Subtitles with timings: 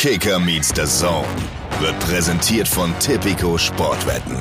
[0.00, 1.28] Kicker meets the Zone
[1.78, 4.34] wird präsentiert von Tipico Sportwetten.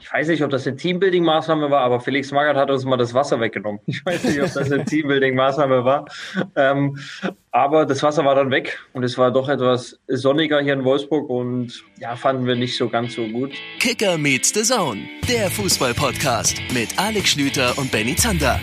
[0.00, 3.12] Ich weiß nicht, ob das eine Teambuilding-Maßnahme war, aber Felix Magath hat uns mal das
[3.12, 3.82] Wasser weggenommen.
[3.84, 6.06] Ich weiß nicht, ob das eine Teambuilding-Maßnahme war.
[6.54, 6.98] Ähm,
[7.50, 11.28] aber das Wasser war dann weg und es war doch etwas sonniger hier in Wolfsburg
[11.28, 13.52] und ja, fanden wir nicht so ganz so gut.
[13.80, 18.58] Kicker meets the Zone, der Fußball-Podcast mit Alex Schlüter und Benny Zander.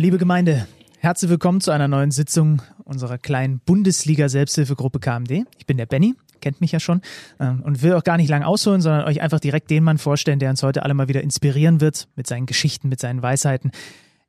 [0.00, 0.66] Liebe Gemeinde,
[1.00, 5.44] herzlich willkommen zu einer neuen Sitzung unserer kleinen Bundesliga-Selbsthilfegruppe KMD.
[5.58, 7.02] Ich bin der Benny, kennt mich ja schon
[7.38, 10.38] ähm, und will auch gar nicht lang ausholen, sondern euch einfach direkt den Mann vorstellen,
[10.38, 13.72] der uns heute alle mal wieder inspirieren wird mit seinen Geschichten, mit seinen Weisheiten.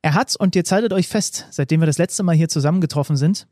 [0.02, 3.48] Er hat, und jetzt haltet euch fest, seitdem wir das letzte Mal hier zusammengetroffen sind,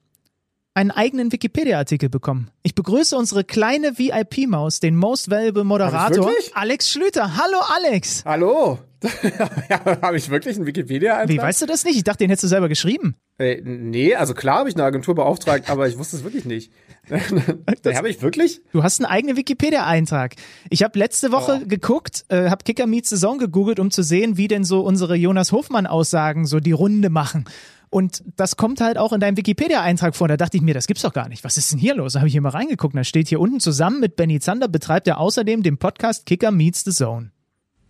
[0.73, 2.51] einen eigenen Wikipedia-Artikel bekommen.
[2.63, 7.37] Ich begrüße unsere kleine VIP-Maus, den Most Valuable Moderator, Alex Schlüter.
[7.37, 8.25] Hallo Alex.
[8.25, 8.79] Hallo.
[9.69, 11.29] ja, habe ich wirklich einen Wikipedia-Eintrag?
[11.29, 11.95] Wie weißt du das nicht?
[11.95, 13.15] Ich dachte, den hättest du selber geschrieben.
[13.37, 16.71] Äh, nee, also klar habe ich eine Agentur beauftragt, aber ich wusste es wirklich nicht.
[17.09, 18.61] den habe ich wirklich?
[18.73, 20.35] Du hast einen eigenen Wikipedia-Eintrag.
[20.69, 21.67] Ich habe letzte Woche oh.
[21.67, 25.51] geguckt, äh, habe Kicker Meets Saison gegoogelt, um zu sehen, wie denn so unsere Jonas
[25.51, 27.45] Hofmann-Aussagen so die Runde machen.
[27.89, 30.27] Und das kommt halt auch in deinem Wikipedia-Eintrag vor.
[30.27, 31.43] Da dachte ich mir, das gibt's doch gar nicht.
[31.43, 32.13] Was ist denn hier los?
[32.13, 32.95] Da habe ich hier mal reingeguckt.
[32.95, 36.83] Da steht hier unten zusammen mit Benny Zander betreibt er außerdem den Podcast Kicker Meets
[36.83, 37.31] the Zone.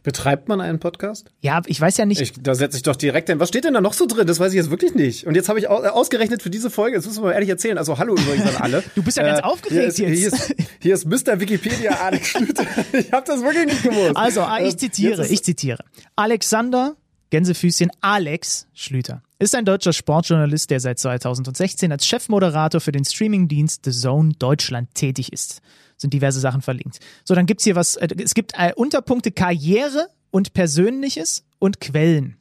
[0.10, 1.30] Betreibt man einen Podcast?
[1.40, 2.20] Ja, ich weiß ja nicht.
[2.20, 3.40] Ich, da setze ich doch direkt hin.
[3.40, 4.26] Was steht denn da noch so drin?
[4.26, 5.28] Das weiß ich jetzt wirklich nicht.
[5.28, 7.78] Und jetzt habe ich ausgerechnet für diese Folge, das muss man mal ehrlich erzählen.
[7.78, 8.84] Also hallo übrigens an alle.
[8.96, 10.48] du bist ja äh, ganz aufgeregt hier ist, jetzt.
[10.48, 11.40] Hier ist, hier ist Mr.
[11.40, 12.66] Wikipedia Alex Schlüter.
[12.92, 14.18] ich habe das wirklich nicht gewusst.
[14.18, 15.84] Also, ah, ich zitiere, ich zitiere.
[16.16, 16.96] Alexander
[17.30, 23.86] Gänsefüßchen Alex Schlüter ist ein deutscher Sportjournalist, der seit 2016 als Chefmoderator für den Streamingdienst
[23.86, 25.62] The Zone Deutschland tätig ist.
[26.00, 27.00] Sind diverse Sachen verlinkt.
[27.24, 32.38] So, dann gibt's hier was, äh, es gibt äh, Unterpunkte Karriere und Persönliches und Quellen.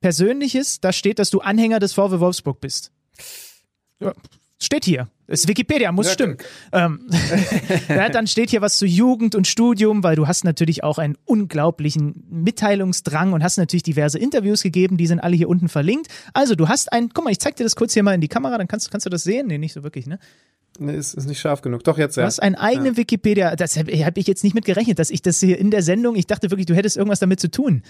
[0.00, 2.90] Persönliches, da steht, dass du Anhänger des VW Wolfsburg bist.
[4.00, 4.12] Ja,
[4.60, 5.08] steht hier.
[5.26, 6.36] Das ist Wikipedia, muss ja, stimmen.
[6.72, 7.08] Ähm,
[7.88, 11.16] ja, dann steht hier was zu Jugend und Studium, weil du hast natürlich auch einen
[11.24, 16.08] unglaublichen Mitteilungsdrang und hast natürlich diverse Interviews gegeben, die sind alle hier unten verlinkt.
[16.32, 18.28] Also du hast ein, guck mal, ich zeig dir das kurz hier mal in die
[18.28, 19.48] Kamera, dann kannst, kannst du das sehen?
[19.48, 20.18] Nee, nicht so wirklich, ne?
[20.78, 21.82] Nee, ist, ist nicht scharf genug.
[21.84, 22.22] Doch, jetzt ja.
[22.22, 22.96] Du hast einen eigenen ja.
[22.98, 25.82] Wikipedia, das habe hab ich jetzt nicht mit gerechnet, dass ich das hier in der
[25.82, 27.82] Sendung, ich dachte wirklich, du hättest irgendwas damit zu tun.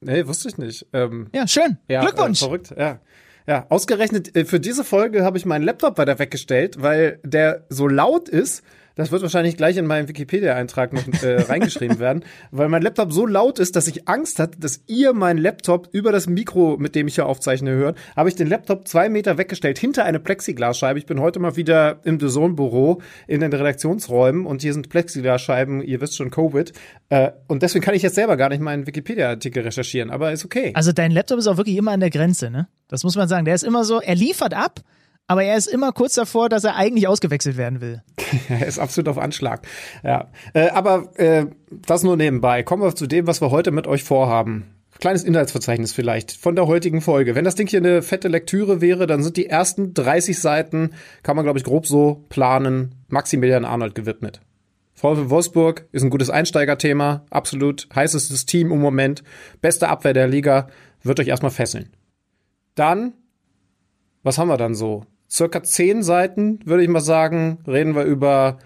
[0.00, 0.86] Nee, wusste ich nicht.
[0.92, 1.78] Ähm, ja, schön.
[1.88, 2.42] Ja, Glückwunsch.
[2.42, 3.00] Äh, verrückt, ja.
[3.46, 7.86] Ja, ausgerechnet äh, für diese Folge habe ich meinen Laptop weiter weggestellt, weil der so
[7.86, 8.64] laut ist,
[8.96, 13.26] das wird wahrscheinlich gleich in meinen Wikipedia-Eintrag noch äh, reingeschrieben werden, weil mein Laptop so
[13.26, 17.06] laut ist, dass ich Angst hatte, dass ihr meinen Laptop über das Mikro, mit dem
[17.06, 17.98] ich hier aufzeichne, hört.
[18.16, 20.98] Habe ich den Laptop zwei Meter weggestellt hinter eine Plexiglasscheibe.
[20.98, 26.00] Ich bin heute mal wieder im DAZN-Büro in den Redaktionsräumen und hier sind Plexiglasscheiben, ihr
[26.00, 26.72] wisst schon, Covid.
[27.10, 30.72] Äh, und deswegen kann ich jetzt selber gar nicht meinen Wikipedia-Artikel recherchieren, aber ist okay.
[30.74, 32.66] Also dein Laptop ist auch wirklich immer an der Grenze, ne?
[32.88, 33.44] Das muss man sagen.
[33.44, 34.80] Der ist immer so, er liefert ab,
[35.28, 38.02] aber er ist immer kurz davor, dass er eigentlich ausgewechselt werden will.
[38.48, 39.66] er ist absolut auf Anschlag.
[40.04, 42.62] Ja, äh, aber äh, das nur nebenbei.
[42.62, 44.72] Kommen wir zu dem, was wir heute mit euch vorhaben.
[44.98, 47.34] Kleines Inhaltsverzeichnis vielleicht von der heutigen Folge.
[47.34, 51.36] Wenn das Ding hier eine fette Lektüre wäre, dann sind die ersten 30 Seiten, kann
[51.36, 54.40] man glaube ich grob so planen, Maximilian Arnold gewidmet.
[54.94, 59.22] VfL Wolfsburg ist ein gutes Einsteigerthema, absolut heißestes Team im Moment,
[59.60, 60.68] beste Abwehr der Liga,
[61.02, 61.90] wird euch erstmal fesseln.
[62.74, 63.12] Dann,
[64.22, 65.04] was haben wir dann so?
[65.30, 68.58] Circa zehn Seiten, würde ich mal sagen, reden wir über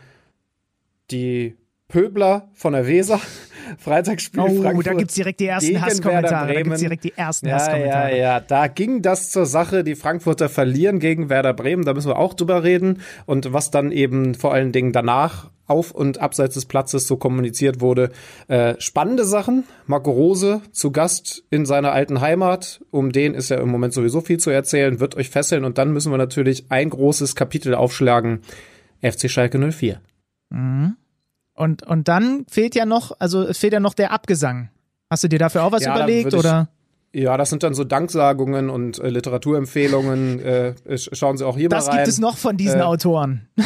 [1.11, 1.57] die
[1.89, 3.21] Pöbler von der Weser.
[3.79, 4.87] Freitagsspiel oh, Frankfurt.
[4.87, 6.55] da gibt's direkt die ersten Hasskommentare.
[6.55, 8.11] Da gibt's direkt die ersten ja, Hasskommentare.
[8.11, 9.85] Ja, ja, da ging das zur Sache.
[9.85, 11.85] Die Frankfurter verlieren gegen Werder Bremen.
[11.85, 13.03] Da müssen wir auch drüber reden.
[13.27, 17.81] Und was dann eben vor allen Dingen danach auf und abseits des Platzes so kommuniziert
[17.81, 18.11] wurde.
[18.49, 19.65] Äh, spannende Sachen.
[19.87, 22.81] Marco Rose zu Gast in seiner alten Heimat.
[22.91, 25.65] Um den ist ja im Moment sowieso viel zu erzählen, wird euch fesseln.
[25.65, 28.41] Und dann müssen wir natürlich ein großes Kapitel aufschlagen.
[29.01, 30.01] FC Schalke 04.
[30.51, 30.97] Mhm.
[31.55, 34.71] Und, und dann fehlt ja noch, also es fehlt ja noch der Abgesang.
[35.11, 36.69] Hast du dir dafür auch was ja, überlegt oder?
[37.13, 40.41] Ja, das sind dann so Danksagungen und äh, Literaturempfehlungen.
[40.51, 41.99] Äh, schauen Sie auch hier das mal rein.
[41.99, 43.47] Das gibt es noch von diesen äh, Autoren.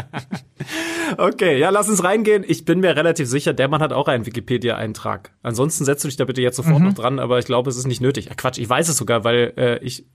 [1.19, 2.45] okay, ja, lass uns reingehen.
[2.47, 5.33] Ich bin mir relativ sicher, der Mann hat auch einen Wikipedia-Eintrag.
[5.43, 6.87] Ansonsten setzt du dich da bitte jetzt sofort mhm.
[6.87, 8.31] noch dran, aber ich glaube, es ist nicht nötig.
[8.37, 10.07] Quatsch, ich weiß es sogar, weil äh, ich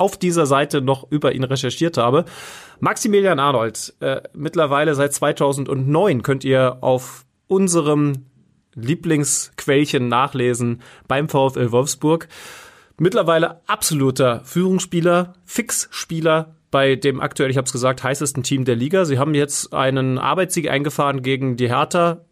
[0.00, 2.24] auf dieser Seite noch über ihn recherchiert habe.
[2.80, 8.24] Maximilian Arnold, äh, mittlerweile seit 2009 könnt ihr auf unserem
[8.74, 12.28] Lieblingsquellchen nachlesen beim VfL Wolfsburg.
[12.96, 19.04] Mittlerweile absoluter Führungsspieler, Fixspieler bei dem aktuell, ich habe es gesagt, heißesten Team der Liga.
[19.04, 22.24] Sie haben jetzt einen Arbeitssieg eingefahren gegen die Hertha.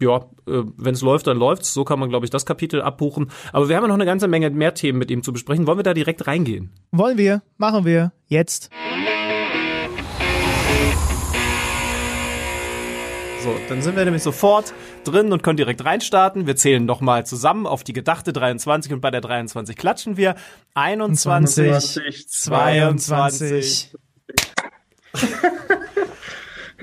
[0.00, 1.72] Ja, äh, wenn es läuft, dann läuft's.
[1.72, 3.30] So kann man, glaube ich, das Kapitel abbuchen.
[3.52, 5.66] Aber wir haben ja noch eine ganze Menge mehr Themen mit ihm zu besprechen.
[5.66, 6.70] Wollen wir da direkt reingehen?
[6.92, 8.70] Wollen wir, machen wir, jetzt.
[13.46, 16.48] So, dann sind wir nämlich sofort drin und können direkt reinstarten.
[16.48, 20.34] Wir zählen nochmal zusammen auf die gedachte 23 und bei der 23 klatschen wir.
[20.74, 23.90] 21, 20, 22.
[25.12, 25.76] 22.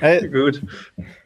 [0.04, 0.62] Hey, Gut.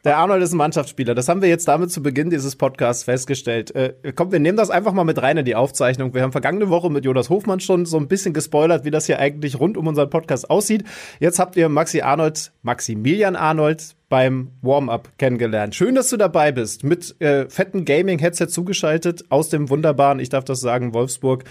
[0.04, 1.16] Der Arnold ist ein Mannschaftsspieler.
[1.16, 3.74] Das haben wir jetzt damit zu Beginn dieses Podcasts festgestellt.
[3.74, 6.14] Äh, komm, wir nehmen das einfach mal mit rein in die Aufzeichnung.
[6.14, 9.18] Wir haben vergangene Woche mit Jonas Hofmann schon so ein bisschen gespoilert, wie das hier
[9.18, 10.84] eigentlich rund um unseren Podcast aussieht.
[11.18, 15.74] Jetzt habt ihr Maxi Arnold, Maximilian Arnold beim Warm-up kennengelernt.
[15.74, 16.84] Schön, dass du dabei bist.
[16.84, 21.42] Mit äh, fetten Gaming-Headset zugeschaltet aus dem wunderbaren, ich darf das sagen, Wolfsburg.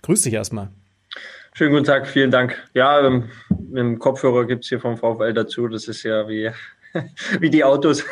[0.00, 0.70] Grüß dich erstmal.
[1.60, 2.56] Schönen guten Tag, vielen Dank.
[2.72, 5.68] Ja, ähm, mit dem Kopfhörer gibt es hier vom VfL dazu.
[5.68, 6.50] Das ist ja wie,
[7.38, 8.02] wie die Autos.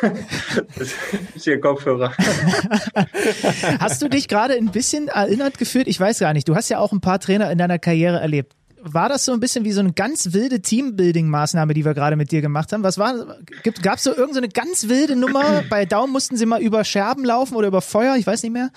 [0.77, 0.93] Das
[1.33, 2.13] ist hier Kopfhörer.
[3.79, 5.87] Hast du dich gerade ein bisschen erinnert gefühlt?
[5.87, 6.47] Ich weiß gar nicht.
[6.47, 8.53] Du hast ja auch ein paar Trainer in deiner Karriere erlebt.
[8.81, 12.31] War das so ein bisschen wie so eine ganz wilde Teambuilding-Maßnahme, die wir gerade mit
[12.31, 12.83] dir gemacht haben?
[12.83, 13.39] Was war,
[13.81, 15.63] gab es so irgendeine so ganz wilde Nummer?
[15.71, 18.15] Bei Daumen mussten sie mal über Scherben laufen oder über Feuer?
[18.15, 18.69] Ich weiß nicht mehr.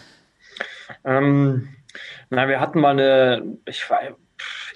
[1.04, 1.68] Ähm,
[2.30, 4.00] na, wir hatten mal eine, ich war,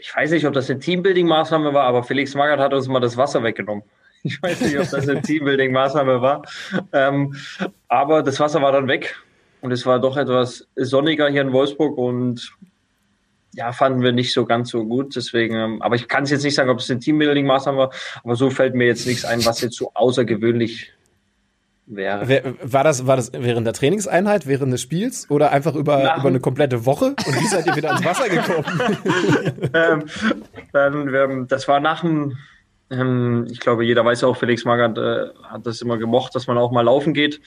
[0.06, 3.17] ich weiß nicht, ob das eine Teambuilding-Maßnahme war, aber Felix Magath hat uns mal das
[3.17, 3.82] Wasser weggenommen.
[4.23, 6.43] Ich weiß nicht, ob das eine Teambuilding-Maßnahme war.
[6.93, 7.35] Ähm,
[7.88, 9.17] aber das Wasser war dann weg
[9.62, 12.56] und es war doch etwas sonniger hier in Wolfsburg und
[13.55, 15.17] ja, fanden wir nicht so ganz so gut.
[15.17, 17.91] Deswegen, ähm, aber ich kann es jetzt nicht sagen, ob es eine Teambuilding-Maßnahme war,
[18.23, 20.93] aber so fällt mir jetzt nichts ein, was jetzt so außergewöhnlich
[21.86, 22.54] wäre.
[22.62, 26.40] War das, war das während der Trainingseinheit, während des Spiels oder einfach über, über eine
[26.40, 27.14] komplette Woche?
[27.26, 28.98] Und wie seid ihr wieder ans Wasser gekommen?
[29.74, 30.04] ähm,
[30.72, 32.36] dann, ähm, das war nach dem,
[32.90, 36.58] ähm, ich glaube, jeder weiß auch, Felix Magath äh, hat das immer gemocht, dass man
[36.58, 37.40] auch mal laufen geht.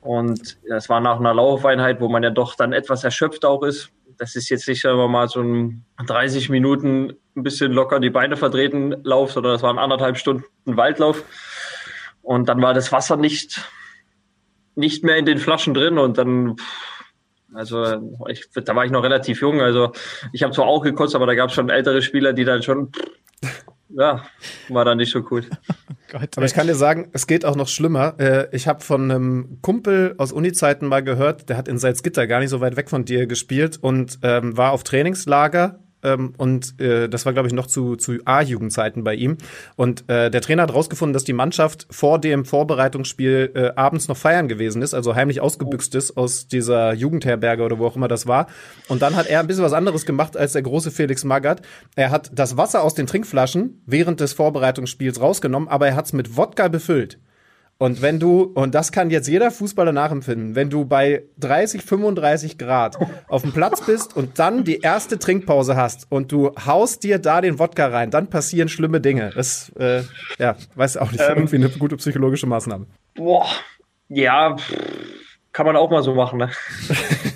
[0.00, 3.90] Und das war nach einer Laufeinheit, wo man ja doch dann etwas erschöpft auch ist.
[4.18, 8.36] Das ist jetzt nicht immer mal so ein 30 Minuten ein bisschen locker die Beine
[8.36, 11.22] vertreten Lauf, sondern das waren anderthalb Stunden Waldlauf.
[12.22, 13.62] Und dann war das Wasser nicht
[14.78, 16.56] nicht mehr in den Flaschen drin und dann,
[17.52, 19.92] also ich, da war ich noch relativ jung, also
[20.32, 22.92] ich habe zwar auch gekotzt, aber da gab es schon ältere Spieler, die dann schon,
[23.90, 24.24] ja,
[24.68, 25.44] war dann nicht so cool.
[26.10, 28.14] Gott, aber ich kann dir sagen, es geht auch noch schlimmer.
[28.18, 32.40] Äh, ich habe von einem Kumpel aus Uni-Zeiten mal gehört, der hat in Salzgitter gar
[32.40, 37.08] nicht so weit weg von dir gespielt und ähm, war auf Trainingslager ähm, und äh,
[37.08, 39.36] das war, glaube ich, noch zu, zu A-Jugendzeiten bei ihm.
[39.76, 44.16] Und äh, der Trainer hat rausgefunden, dass die Mannschaft vor dem Vorbereitungsspiel äh, abends noch
[44.16, 48.26] feiern gewesen ist, also heimlich ausgebüxt ist aus dieser Jugendherberge oder wo auch immer das
[48.26, 48.46] war.
[48.88, 51.62] Und dann hat er ein bisschen was anderes gemacht als der große Felix Magath.
[51.96, 56.12] Er hat das Wasser aus den Trinkflaschen während des Vorbereitungsspiels rausgenommen, aber er hat es
[56.12, 57.18] mit Wodka befüllt.
[57.80, 62.58] Und wenn du, und das kann jetzt jeder Fußballer nachempfinden, wenn du bei 30, 35
[62.58, 62.98] Grad
[63.28, 67.40] auf dem Platz bist und dann die erste Trinkpause hast und du haust dir da
[67.40, 69.30] den Wodka rein, dann passieren schlimme Dinge.
[69.32, 70.02] Das, äh,
[70.40, 72.86] ja, weiß auch nicht, ähm, irgendwie eine gute psychologische Maßnahme.
[73.14, 73.46] Boah,
[74.08, 74.56] ja,
[75.58, 76.50] kann man auch mal so machen, ne?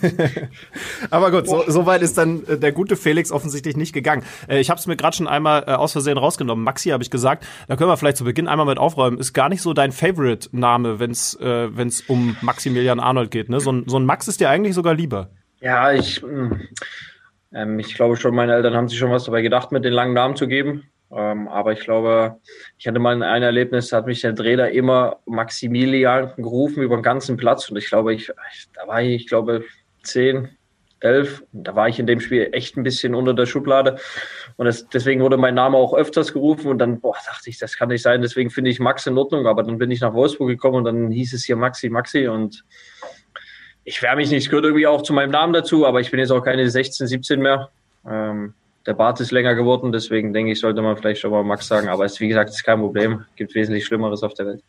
[1.11, 4.23] Aber gut, so, so weit ist dann äh, der gute Felix offensichtlich nicht gegangen.
[4.47, 6.62] Äh, ich habe es mir gerade schon einmal äh, aus Versehen rausgenommen.
[6.62, 7.45] Maxi habe ich gesagt.
[7.67, 9.19] Da können wir vielleicht zu Beginn einmal mit aufräumen.
[9.19, 13.49] Ist gar nicht so dein Favorite-Name, wenn es äh, wenn's um Maximilian Arnold geht.
[13.49, 13.59] Ne?
[13.59, 15.31] So, ein, so ein Max ist dir eigentlich sogar lieber.
[15.61, 16.61] Ja, ich, hm,
[17.52, 20.14] ähm, ich glaube schon, meine Eltern haben sich schon was dabei gedacht, mit den langen
[20.14, 20.85] Namen zu geben.
[21.14, 22.37] Ähm, aber ich glaube,
[22.78, 27.02] ich hatte mal ein Erlebnis, da hat mich der Trainer immer Maximilian gerufen über den
[27.02, 27.69] ganzen Platz.
[27.69, 28.33] Und ich glaube, ich,
[28.75, 29.64] da war ich, ich glaube,
[30.02, 30.49] zehn,
[31.00, 31.42] elf.
[31.52, 33.99] Da war ich in dem Spiel echt ein bisschen unter der Schublade.
[34.57, 36.69] Und das, deswegen wurde mein Name auch öfters gerufen.
[36.69, 38.23] Und dann boah, dachte ich, das kann nicht sein.
[38.23, 39.47] Deswegen finde ich Max in Ordnung.
[39.47, 42.26] Aber dann bin ich nach Wolfsburg gekommen und dann hieß es hier Maxi, Maxi.
[42.28, 42.64] Und
[43.85, 45.87] ich wehre mich nicht, es gehört irgendwie auch zu meinem Namen dazu.
[45.87, 47.71] Aber ich bin jetzt auch keine 16, 17 mehr.
[48.09, 48.54] Ähm,
[48.87, 51.89] der Bart ist länger geworden, deswegen denke ich, sollte man vielleicht schon mal Max sagen.
[51.89, 53.25] Aber es, wie gesagt, ist kein Problem.
[53.37, 54.62] Gibt wesentlich Schlimmeres auf der Welt.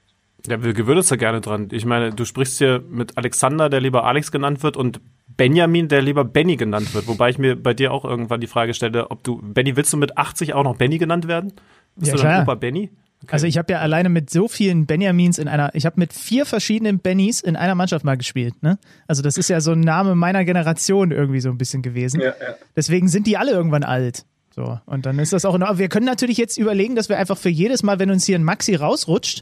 [0.47, 1.69] Ja, wir gewöhnen uns da gerne dran.
[1.71, 4.99] Ich meine, du sprichst hier mit Alexander, der lieber Alex genannt wird, und
[5.37, 7.07] Benjamin, der lieber Benny genannt wird.
[7.07, 9.97] Wobei ich mir bei dir auch irgendwann die Frage stelle, ob du, Benny, willst du
[9.97, 11.53] mit 80 auch noch Benny genannt werden?
[11.95, 12.91] Bist ja, du dann Opa Benny?
[13.29, 16.45] Also ich habe ja alleine mit so vielen Benjamins in einer, ich habe mit vier
[16.45, 18.61] verschiedenen Bennys in einer Mannschaft mal gespielt.
[18.61, 18.77] Ne?
[19.07, 22.19] Also das ist ja so ein Name meiner Generation irgendwie so ein bisschen gewesen.
[22.19, 22.55] Ja, ja.
[22.75, 24.25] Deswegen sind die alle irgendwann alt.
[24.55, 25.79] So, und dann ist das auch in Ordnung.
[25.79, 28.43] Wir können natürlich jetzt überlegen, dass wir einfach für jedes Mal, wenn uns hier ein
[28.43, 29.41] Maxi rausrutscht,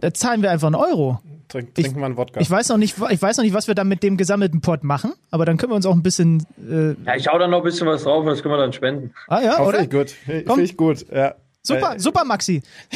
[0.00, 1.20] da zahlen wir einfach einen Euro.
[1.48, 2.40] Trink, trinken wir einen Wodka.
[2.40, 4.84] Ich weiß, noch nicht, ich weiß noch nicht, was wir dann mit dem gesammelten Pot
[4.84, 6.44] machen, aber dann können wir uns auch ein bisschen.
[6.58, 8.72] Äh ja, ich hau da noch ein bisschen was drauf und das können wir dann
[8.72, 9.12] spenden.
[9.28, 9.78] Ah ja, oh, oder?
[9.78, 10.10] Finde ich gut.
[10.46, 11.34] Finde ich gut, ja.
[11.68, 12.62] Super, äh, super, Maxi.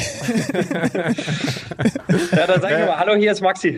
[2.31, 3.77] ja, dann sag ich mal, hallo, hier ist Maxi.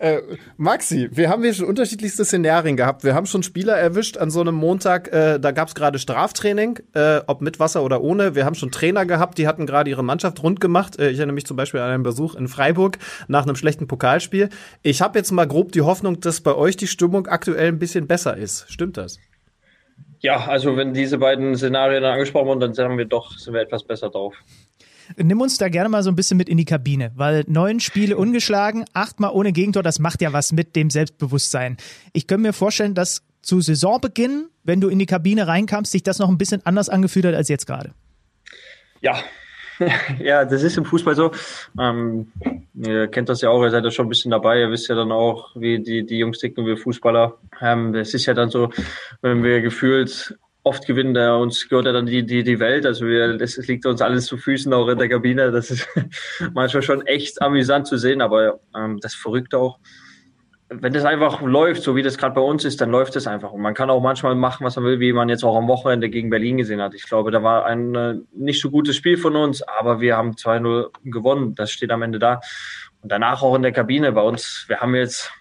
[0.00, 0.22] äh,
[0.56, 3.04] Maxi, wir haben hier schon unterschiedlichste Szenarien gehabt.
[3.04, 6.80] Wir haben schon Spieler erwischt an so einem Montag, äh, da gab es gerade Straftraining,
[6.94, 8.34] äh, ob mit Wasser oder ohne.
[8.34, 10.98] Wir haben schon Trainer gehabt, die hatten gerade ihre Mannschaft rund gemacht.
[10.98, 14.48] Äh, ich erinnere mich zum Beispiel an einen Besuch in Freiburg nach einem schlechten Pokalspiel.
[14.82, 18.08] Ich habe jetzt mal grob die Hoffnung, dass bei euch die Stimmung aktuell ein bisschen
[18.08, 18.66] besser ist.
[18.68, 19.20] Stimmt das?
[20.22, 23.84] Ja, also wenn diese beiden Szenarien angesprochen wurden, dann sagen wir doch, sind wir etwas
[23.84, 24.34] besser drauf.
[25.16, 28.16] Nimm uns da gerne mal so ein bisschen mit in die Kabine, weil neun Spiele
[28.16, 31.76] ungeschlagen, achtmal ohne Gegentor, das macht ja was mit dem Selbstbewusstsein.
[32.12, 36.20] Ich könnte mir vorstellen, dass zu Saisonbeginn, wenn du in die Kabine reinkamst, sich das
[36.20, 37.92] noch ein bisschen anders angefühlt hat als jetzt gerade.
[39.00, 39.16] Ja,
[40.18, 41.32] ja, das ist im Fußball so.
[41.78, 42.32] Ähm,
[42.74, 44.94] ihr kennt das ja auch, ihr seid ja schon ein bisschen dabei, ihr wisst ja
[44.94, 47.38] dann auch, wie die, die Jungs ticken, wir Fußballer.
[47.60, 48.70] Ähm, es ist ja dann so,
[49.20, 52.86] wenn wir gefühlt oft gewinnen, da uns gehört ja dann die, die, die Welt.
[52.86, 55.50] Also wir, das liegt uns alles zu Füßen auch in der Kabine.
[55.50, 55.88] Das ist
[56.54, 59.78] manchmal schon echt amüsant zu sehen, aber ähm, das verrückt auch
[60.80, 63.52] wenn das einfach läuft, so wie das gerade bei uns ist, dann läuft es einfach.
[63.52, 66.08] Und man kann auch manchmal machen, was man will, wie man jetzt auch am Wochenende
[66.08, 66.94] gegen Berlin gesehen hat.
[66.94, 70.32] Ich glaube, da war ein äh, nicht so gutes Spiel von uns, aber wir haben
[70.32, 71.54] 2-0 gewonnen.
[71.54, 72.40] Das steht am Ende da.
[73.02, 74.64] Und danach auch in der Kabine bei uns.
[74.68, 75.32] Wir haben jetzt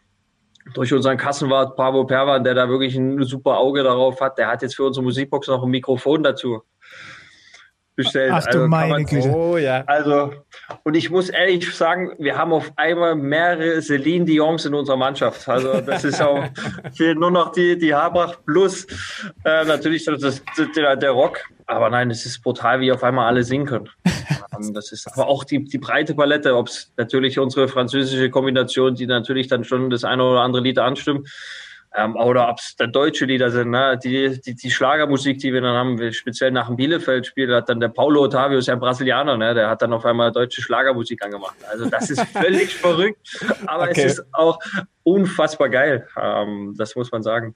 [0.73, 4.61] durch unseren Kassenwart Pavo Perwan, der da wirklich ein super Auge darauf hat, der hat
[4.61, 6.63] jetzt für unsere Musikbox noch ein Mikrofon dazu
[8.03, 8.31] bestellt.
[8.34, 9.29] Ach du also meine Güte.
[9.29, 9.84] Oh, ja.
[9.88, 10.34] Also,
[10.84, 15.48] und ich muss ehrlich sagen, wir haben auf einmal mehrere Celine Dions in unserer Mannschaft.
[15.48, 16.43] Also, das ist auch,
[16.96, 18.86] fehlt nur noch die, die Habrach plus,
[19.43, 20.41] äh, natürlich das, das,
[20.75, 21.39] der, der Rock.
[21.67, 23.89] Aber nein, es ist brutal, wie auf einmal alle singen können.
[24.53, 28.96] Ähm, das ist aber auch die, die breite Palette, ob es natürlich unsere französische Kombination,
[28.96, 31.29] die natürlich dann schon das eine oder andere Lied anstimmt,
[31.95, 34.00] ähm, oder ob es dann deutsche Lieder sind, ne?
[34.01, 37.89] die, die, die Schlagermusik, die wir dann haben, speziell nach dem Bielefeld-Spiel, hat dann der
[37.89, 39.53] Paulo Ottavio, ist ja ein Brasilianer, ne?
[39.53, 41.55] der hat dann auf einmal deutsche Schlagermusik angemacht.
[41.69, 44.03] Also das ist völlig verrückt, aber okay.
[44.05, 44.60] es ist auch
[45.03, 47.55] unfassbar geil, ähm, das muss man sagen.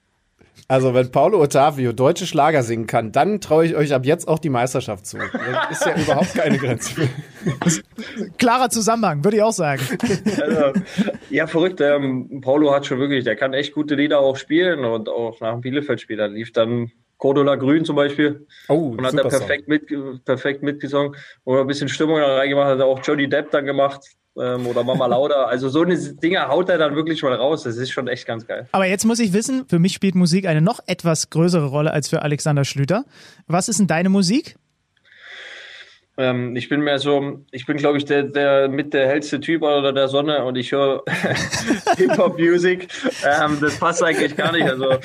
[0.68, 4.38] Also, wenn Paulo Ottavio deutsche Schlager singen kann, dann traue ich euch ab jetzt auch
[4.38, 5.18] die Meisterschaft zu.
[5.18, 7.08] Das ist ja überhaupt keine Grenze.
[8.38, 9.82] Klarer Zusammenhang, würde ich auch sagen.
[10.40, 10.80] Also,
[11.30, 11.80] ja, verrückt.
[11.80, 15.52] Ähm, Paulo hat schon wirklich, der kann echt gute Lieder auch spielen und auch nach
[15.52, 16.16] dem Bielefeld-Spiel.
[16.16, 18.46] Da lief dann Cordula Grün zum Beispiel.
[18.68, 19.86] Oh, und hat er perfekt, mit,
[20.24, 21.16] perfekt mitgesungen.
[21.44, 24.84] Oder ein bisschen Stimmung da reingemacht, hat er auch Johnny Depp dann gemacht ähm, oder
[24.84, 25.44] Mama Lauda.
[25.44, 27.62] Also so eine Dinge haut er dann wirklich mal raus.
[27.62, 28.68] Das ist schon echt ganz geil.
[28.72, 32.08] Aber jetzt muss ich wissen, für mich spielt Musik eine noch etwas größere Rolle als
[32.08, 33.04] für Alexander Schlüter.
[33.46, 34.56] Was ist denn deine Musik?
[36.18, 39.62] Ähm, ich bin mehr so, ich bin glaube ich der, der mit der hellste Typ
[39.62, 41.02] oder der Sonne und ich höre
[41.96, 42.88] Hip-Hop-Music.
[43.24, 44.66] Ähm, das passt eigentlich gar nicht.
[44.66, 44.98] Also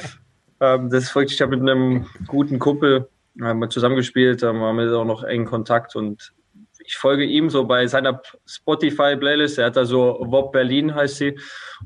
[0.62, 3.10] ähm, das folgt, ich habe mit einem guten Kumpel
[3.42, 6.34] haben wir zusammengespielt, haben wir auch noch engen Kontakt und
[6.86, 9.60] ich folge ihm so bei seiner Spotify-Playlist.
[9.60, 11.38] Er hat da so Wob Berlin heißt sie.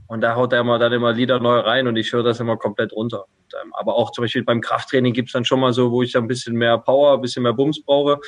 [0.08, 2.58] Und da haut er immer dann immer Lieder neu rein und ich höre das immer
[2.58, 3.24] komplett runter.
[3.24, 6.16] Und, ähm, aber auch zum Beispiel beim Krafttraining gibt's dann schon mal so, wo ich
[6.18, 8.20] ein bisschen mehr Power, ein bisschen mehr Bums brauche.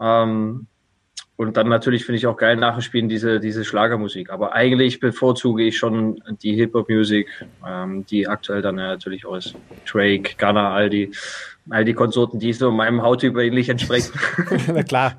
[0.00, 0.66] Ähm,
[1.36, 4.30] und dann natürlich finde ich auch geil nachspielen diese, diese Schlagermusik.
[4.30, 7.28] Aber eigentlich bevorzuge ich schon die Hip-Hop-Musik,
[7.64, 9.54] ähm, die aktuell dann ja natürlich auch ist.
[9.88, 11.12] Drake, Gunner, all die,
[11.70, 14.18] all die Konsorten, die so meinem Hauttyp ähnlich entsprechen.
[14.74, 15.14] Na klar.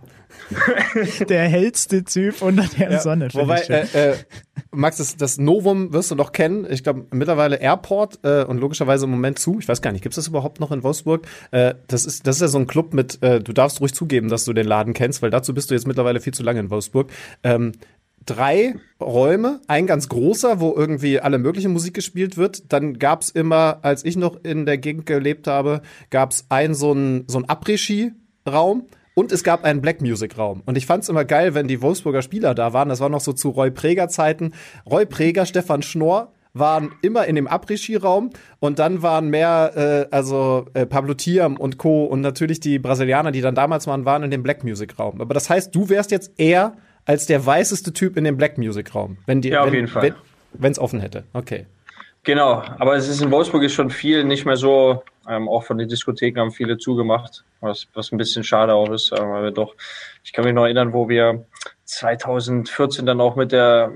[1.30, 3.30] der hellste Typ unter der ja, Sonne.
[3.34, 4.16] Wobei, äh, äh,
[4.72, 6.68] Max, das, das Novum wirst du noch kennen.
[6.70, 9.60] Ich glaube, mittlerweile Airport äh, und logischerweise im Moment zu.
[9.60, 11.26] Ich weiß gar nicht, gibt es das überhaupt noch in Wolfsburg?
[11.52, 14.30] Äh, das, ist, das ist ja so ein Club mit, äh, du darfst ruhig zugeben,
[14.30, 16.70] dass du den Laden kennst, weil dazu bist du jetzt mittlerweile viel zu lange in
[16.70, 17.12] Wolfsburg.
[17.44, 17.74] Ähm,
[18.26, 22.72] drei Räume, ein ganz großer, wo irgendwie alle mögliche Musik gespielt wird.
[22.72, 27.24] Dann gab's immer, als ich noch in der Gegend gelebt habe, gab's ein so ein
[27.28, 28.86] so ein Après-Ski-Raum
[29.20, 30.64] und es gab einen Black Music Raum.
[30.66, 32.88] Und ich fand es immer geil, wenn die Wolfsburger Spieler da waren.
[32.88, 34.54] Das war noch so zu Roy Preger Zeiten.
[34.90, 38.30] Roy Preger, Stefan Schnorr waren immer in dem Après-Ski-Raum
[38.62, 42.06] und dann waren mehr, äh, also äh, Pablo Tiam und Co.
[42.06, 45.20] und natürlich die Brasilianer, die dann damals waren, waren in dem Black Music Raum.
[45.20, 48.96] Aber das heißt, du wärst jetzt eher als der weißeste Typ in dem Black Music
[48.96, 50.16] Raum, wenn die, ja, auf wenn, jeden Fall.
[50.54, 51.26] wenn es offen hätte.
[51.34, 51.66] Okay.
[52.24, 55.78] Genau, aber es ist in Wolfsburg ist schon viel nicht mehr so, ähm, auch von
[55.78, 59.52] den Diskotheken haben viele zugemacht, was, was ein bisschen schade auch ist, äh, weil wir
[59.52, 59.76] doch,
[60.24, 61.46] ich kann mich noch erinnern, wo wir
[61.86, 63.92] 2014 dann auch mit der,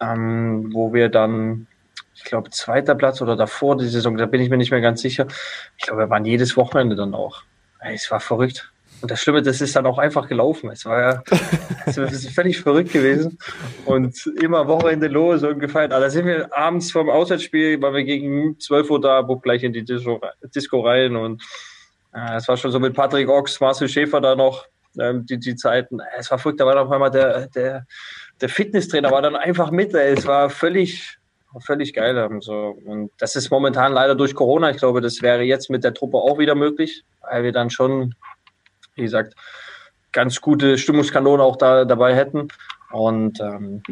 [0.00, 1.66] ähm, wo wir dann,
[2.14, 5.02] ich glaube, zweiter Platz oder davor die Saison, da bin ich mir nicht mehr ganz
[5.02, 5.26] sicher.
[5.76, 7.42] Ich glaube, wir waren jedes Wochenende dann auch.
[7.80, 8.72] Es war verrückt.
[9.02, 10.70] Und das Schlimme, das ist dann auch einfach gelaufen.
[10.70, 11.22] Es war ja
[11.86, 13.38] es ist völlig verrückt gewesen.
[13.84, 15.92] Und immer Wochenende los und gefeiert.
[15.92, 19.62] Aber da sind wir abends vom Auswärtsspiel, waren wir gegen 12 Uhr da, wo gleich
[19.62, 20.20] in die Disco,
[20.54, 21.16] Disco rein.
[21.16, 21.42] Und
[22.14, 24.66] äh, es war schon so mit Patrick Ochs, Marcel Schäfer da noch,
[24.98, 25.98] ähm, die, die Zeiten.
[26.18, 27.86] Es war verrückt, da war dann auf einmal der, der,
[28.40, 29.94] der Fitnesstrainer war dann einfach mit.
[29.94, 31.18] Es war völlig,
[31.60, 32.30] völlig geil.
[32.40, 32.78] So.
[32.84, 34.70] Und das ist momentan leider durch Corona.
[34.70, 38.14] Ich glaube, das wäre jetzt mit der Truppe auch wieder möglich, weil wir dann schon
[38.96, 39.34] wie gesagt,
[40.12, 42.48] ganz gute Stimmungskanone auch da dabei hätten.
[42.90, 43.82] Und ähm,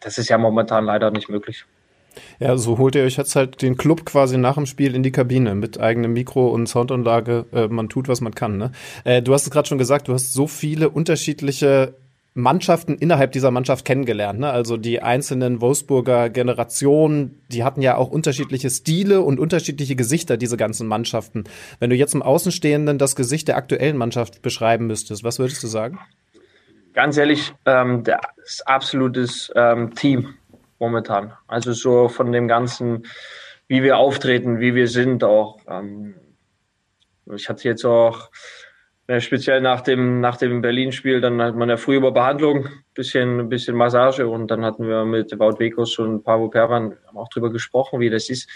[0.00, 1.64] das ist ja momentan leider nicht möglich.
[2.38, 5.10] Ja, so holt ihr euch jetzt halt den Club quasi nach dem Spiel in die
[5.10, 7.46] Kabine mit eigenem Mikro und Soundanlage.
[7.52, 8.56] Äh, man tut, was man kann.
[8.56, 8.72] Ne?
[9.04, 11.94] Äh, du hast es gerade schon gesagt, du hast so viele unterschiedliche
[12.34, 14.40] Mannschaften innerhalb dieser Mannschaft kennengelernt.
[14.40, 14.50] Ne?
[14.50, 20.56] Also die einzelnen Wolfsburger Generationen, die hatten ja auch unterschiedliche Stile und unterschiedliche Gesichter, diese
[20.56, 21.44] ganzen Mannschaften.
[21.78, 25.68] Wenn du jetzt im Außenstehenden das Gesicht der aktuellen Mannschaft beschreiben müsstest, was würdest du
[25.68, 26.00] sagen?
[26.92, 30.34] Ganz ehrlich, ähm, das absolutes ähm, Team
[30.80, 31.32] momentan.
[31.46, 33.06] Also so von dem ganzen,
[33.68, 35.60] wie wir auftreten, wie wir sind auch.
[35.68, 36.16] Ähm,
[37.32, 38.30] ich hatte jetzt auch
[39.08, 43.48] ja, speziell nach dem, nach dem Berlin-Spiel, dann hat man ja früh über Behandlung, bisschen,
[43.48, 48.00] bisschen Massage und dann hatten wir mit Wout Wekos und Pavo Perwan auch drüber gesprochen,
[48.00, 48.48] wie das ist.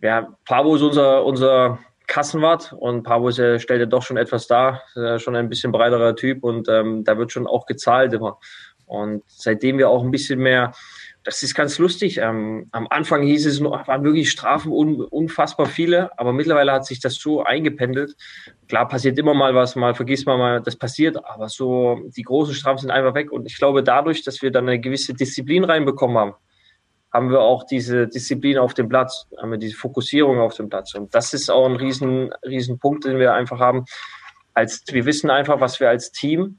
[0.00, 4.46] Ja, Pavo ist unser, unser Kassenwart und Pavo ist, ja, stellt ja doch schon etwas
[4.46, 8.38] dar, ist schon ein bisschen breiterer Typ und ähm, da wird schon auch gezahlt immer.
[8.86, 10.72] Und seitdem wir auch ein bisschen mehr
[11.28, 12.16] das ist ganz lustig.
[12.16, 16.86] Ähm, am Anfang hieß es, noch, waren wirklich Strafen un, unfassbar viele, aber mittlerweile hat
[16.86, 18.16] sich das so eingependelt.
[18.66, 22.54] Klar passiert immer mal was, mal vergisst man mal, das passiert, aber so die großen
[22.54, 23.30] Strafen sind einfach weg.
[23.30, 26.34] Und ich glaube, dadurch, dass wir dann eine gewisse Disziplin reinbekommen haben,
[27.12, 30.94] haben wir auch diese Disziplin auf dem Platz, haben wir diese Fokussierung auf dem Platz.
[30.94, 33.84] Und das ist auch ein riesen, riesen Punkt, den wir einfach haben.
[34.54, 36.58] Als, wir wissen einfach, was wir als Team,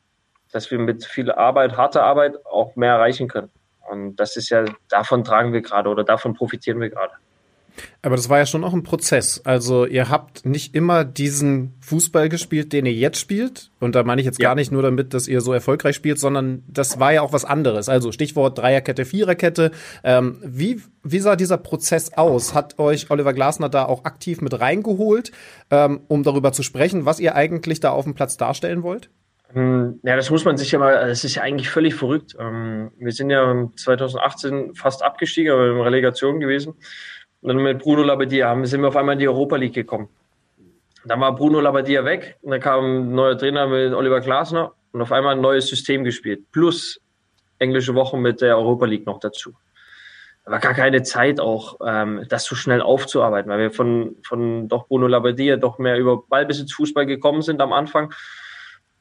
[0.51, 3.49] dass wir mit viel Arbeit, harter Arbeit auch mehr erreichen können.
[3.89, 7.13] Und das ist ja, davon tragen wir gerade oder davon profitieren wir gerade.
[8.01, 9.41] Aber das war ja schon auch ein Prozess.
[9.43, 13.71] Also ihr habt nicht immer diesen Fußball gespielt, den ihr jetzt spielt.
[13.79, 14.49] Und da meine ich jetzt ja.
[14.49, 17.45] gar nicht nur damit, dass ihr so erfolgreich spielt, sondern das war ja auch was
[17.45, 17.89] anderes.
[17.89, 19.71] Also Stichwort Dreierkette, Viererkette.
[20.03, 22.53] Ähm, wie, wie sah dieser Prozess aus?
[22.53, 25.31] Hat euch Oliver Glasner da auch aktiv mit reingeholt,
[25.71, 29.09] ähm, um darüber zu sprechen, was ihr eigentlich da auf dem Platz darstellen wollt?
[29.53, 32.35] Hm, ja, das muss man sich ja mal, das ist ja eigentlich völlig verrückt.
[32.39, 36.75] Ähm, wir sind ja 2018 fast abgestiegen, aber in Relegation gewesen.
[37.41, 40.09] Und dann mit Bruno Labbadia sind wir auf einmal in die Europa League gekommen.
[41.05, 45.01] Dann war Bruno Labbadia weg und dann kam ein neuer Trainer mit Oliver Glasner und
[45.01, 46.51] auf einmal ein neues System gespielt.
[46.51, 46.99] Plus
[47.57, 49.55] englische Wochen mit der Europa League noch dazu.
[50.45, 54.67] Da war gar keine Zeit auch, ähm, das so schnell aufzuarbeiten, weil wir von, von
[54.67, 58.13] doch Bruno Labbadia doch mehr über Ballbesitz Fußball gekommen sind am Anfang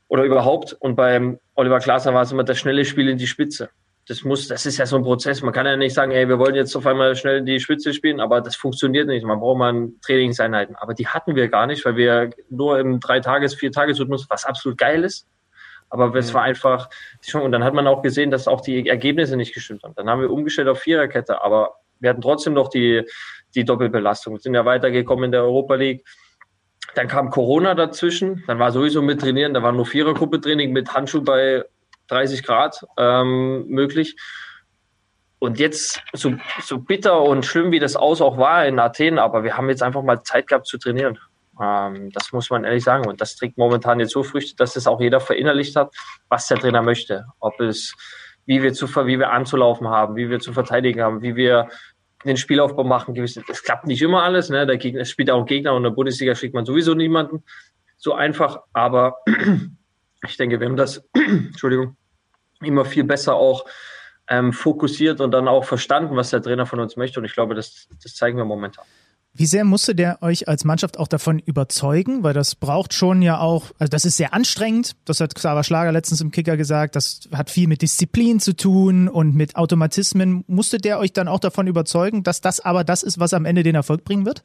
[0.09, 0.73] oder überhaupt.
[0.73, 3.71] Und beim Oliver Glasner war es immer das schnelle Spiel in die Spitze.
[4.09, 5.43] Das muss, das ist ja so ein Prozess.
[5.43, 7.93] Man kann ja nicht sagen, ey, wir wollen jetzt auf einmal schnell in die Spitze
[7.93, 9.25] spielen, aber das funktioniert nicht.
[9.25, 10.77] Man braucht mal Trainingseinheiten.
[10.77, 15.05] Aber die hatten wir gar nicht, weil wir nur im Drei-Tages-, Vier-Tages-Rhythmus, was absolut geil
[15.05, 15.27] ist.
[15.91, 16.89] Aber es war einfach,
[17.35, 19.95] und dann hat man auch gesehen, dass auch die Ergebnisse nicht gestimmt haben.
[19.95, 23.05] Dann haben wir umgestellt auf Viererkette, aber wir hatten trotzdem noch die,
[23.55, 24.35] die Doppelbelastung.
[24.35, 26.05] Wir sind ja weitergekommen in der Europa League.
[26.99, 30.93] Dann kam Corona dazwischen, dann war sowieso mit Trainieren, da war nur Vierergruppe Training mit
[30.93, 31.65] Handschuh bei
[32.09, 34.17] 30 Grad ähm, möglich.
[35.39, 39.45] Und jetzt, so, so bitter und schlimm wie das aus auch war in Athen, aber
[39.45, 41.21] wir haben jetzt einfach mal Zeit gehabt zu trainieren.
[41.63, 43.07] Ähm, das muss man ehrlich sagen.
[43.07, 45.95] Und das trägt momentan jetzt so Früchte, dass es auch jeder verinnerlicht hat,
[46.29, 47.27] was der Trainer möchte.
[47.39, 47.95] Ob es,
[48.45, 51.69] wie wir zu, wie wir anzulaufen haben, wie wir zu verteidigen haben, wie wir
[52.25, 53.17] den Spielaufbau machen.
[53.17, 54.51] Es klappt nicht immer alles.
[54.51, 54.67] Ne?
[54.67, 57.45] Der Gegner, es spielt auch ein Gegner und in der Bundesliga schickt man sowieso niemanden.
[57.97, 58.61] So einfach.
[58.73, 59.19] Aber
[60.27, 61.97] ich denke, wir haben das, Entschuldigung,
[62.61, 63.65] immer viel besser auch
[64.29, 67.21] ähm, fokussiert und dann auch verstanden, was der Trainer von uns möchte.
[67.21, 68.85] Und ich glaube, das, das zeigen wir momentan.
[69.39, 72.25] Wie sehr musste der euch als Mannschaft auch davon überzeugen?
[72.25, 74.97] Weil das braucht schon ja auch, also das ist sehr anstrengend.
[75.05, 76.97] Das hat Xaver Schlager letztens im Kicker gesagt.
[76.97, 80.43] Das hat viel mit Disziplin zu tun und mit Automatismen.
[80.49, 83.63] Musste der euch dann auch davon überzeugen, dass das aber das ist, was am Ende
[83.63, 84.43] den Erfolg bringen wird?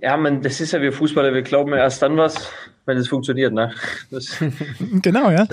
[0.00, 1.34] Ja, man, das ist ja wie Fußballer.
[1.34, 2.48] Wir glauben ja erst dann was,
[2.86, 3.52] wenn es funktioniert.
[3.52, 3.74] Ne?
[4.10, 4.42] Das,
[5.02, 5.46] genau, ja.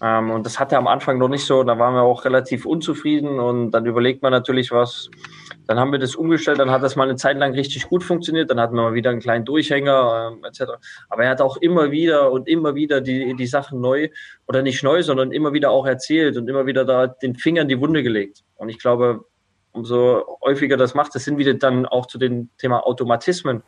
[0.00, 3.38] Ähm, und das hatte am Anfang noch nicht so, da waren wir auch relativ unzufrieden
[3.38, 5.10] und dann überlegt man natürlich was.
[5.66, 8.50] Dann haben wir das umgestellt, dann hat das mal eine Zeit lang richtig gut funktioniert,
[8.50, 10.72] dann hatten wir mal wieder einen kleinen Durchhänger äh, etc.
[11.08, 14.08] Aber er hat auch immer wieder und immer wieder die, die Sachen neu
[14.48, 17.68] oder nicht neu, sondern immer wieder auch erzählt und immer wieder da den Finger in
[17.68, 18.42] die Wunde gelegt.
[18.56, 19.24] Und ich glaube,
[19.72, 23.62] umso häufiger das macht, das sind wieder dann auch zu dem Thema Automatismen.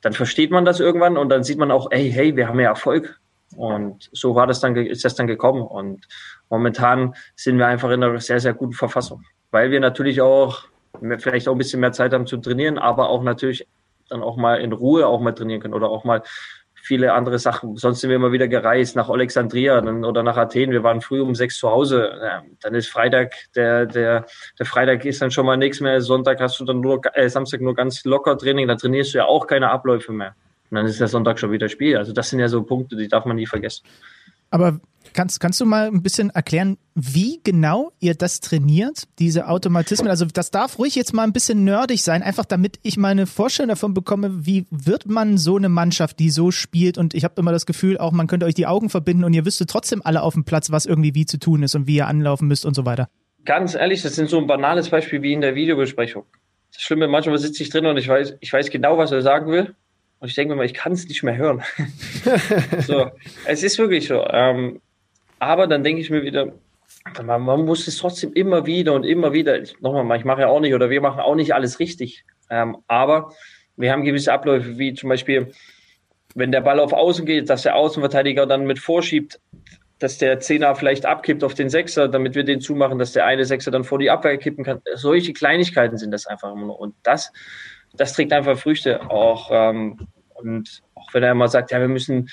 [0.00, 2.70] Dann versteht man das irgendwann und dann sieht man auch, hey, hey, wir haben ja
[2.70, 3.20] Erfolg.
[3.56, 5.62] Und so war das dann, ist das dann gekommen.
[5.62, 6.06] Und
[6.48, 10.69] momentan sind wir einfach in einer sehr, sehr guten Verfassung, weil wir natürlich auch
[11.18, 13.66] vielleicht auch ein bisschen mehr Zeit haben zu trainieren, aber auch natürlich
[14.08, 16.22] dann auch mal in Ruhe auch mal trainieren können oder auch mal
[16.82, 17.76] viele andere Sachen.
[17.76, 20.70] Sonst sind wir immer wieder gereist nach Alexandria oder nach Athen.
[20.70, 22.10] Wir waren früh um sechs zu Hause.
[22.60, 24.26] Dann ist Freitag, der, der,
[24.58, 26.00] der Freitag ist dann schon mal nichts mehr.
[26.00, 28.66] Sonntag hast du dann nur, äh, Samstag nur ganz locker Training.
[28.66, 30.34] Da trainierst du ja auch keine Abläufe mehr.
[30.70, 31.96] Und dann ist der Sonntag schon wieder Spiel.
[31.96, 33.84] Also das sind ja so Punkte, die darf man nie vergessen.
[34.50, 34.80] Aber
[35.12, 40.08] kannst, kannst du mal ein bisschen erklären, wie genau ihr das trainiert, diese Automatismen?
[40.08, 43.70] Also das darf ruhig jetzt mal ein bisschen nerdig sein, einfach damit ich meine Vorstellung
[43.70, 47.52] davon bekomme, wie wird man so eine Mannschaft, die so spielt und ich habe immer
[47.52, 50.34] das Gefühl, auch man könnte euch die Augen verbinden und ihr wüsstet trotzdem alle auf
[50.34, 52.84] dem Platz, was irgendwie wie zu tun ist und wie ihr anlaufen müsst und so
[52.84, 53.08] weiter.
[53.44, 56.24] Ganz ehrlich, das sind so ein banales Beispiel wie in der Videobesprechung.
[56.72, 59.50] Das Schlimme, manchmal sitze ich drin und ich weiß, ich weiß genau, was er sagen
[59.50, 59.74] will
[60.20, 61.62] und ich denke mir mal, ich kann es nicht mehr hören.
[62.86, 63.10] so,
[63.46, 64.24] es ist wirklich so.
[64.28, 64.80] Ähm,
[65.40, 66.52] aber dann denke ich mir wieder,
[67.24, 70.60] man, man, muss es trotzdem immer wieder und immer wieder, nochmal, ich mache ja auch
[70.60, 72.24] nicht oder wir machen auch nicht alles richtig.
[72.48, 73.32] Ähm, aber
[73.76, 75.52] wir haben gewisse Abläufe, wie zum Beispiel,
[76.34, 79.40] wenn der Ball auf Außen geht, dass der Außenverteidiger dann mit vorschiebt,
[79.98, 83.44] dass der Zehner vielleicht abkippt auf den Sechser, damit wir den zumachen, dass der eine
[83.44, 84.80] Sechser dann vor die Abwehr kippen kann.
[84.94, 86.80] Solche Kleinigkeiten sind das einfach immer nur.
[86.80, 87.32] Und das
[87.96, 89.10] das trägt einfach Früchte.
[89.10, 89.98] Auch, ähm,
[90.34, 92.30] und auch wenn er immer sagt, ja, wir müssen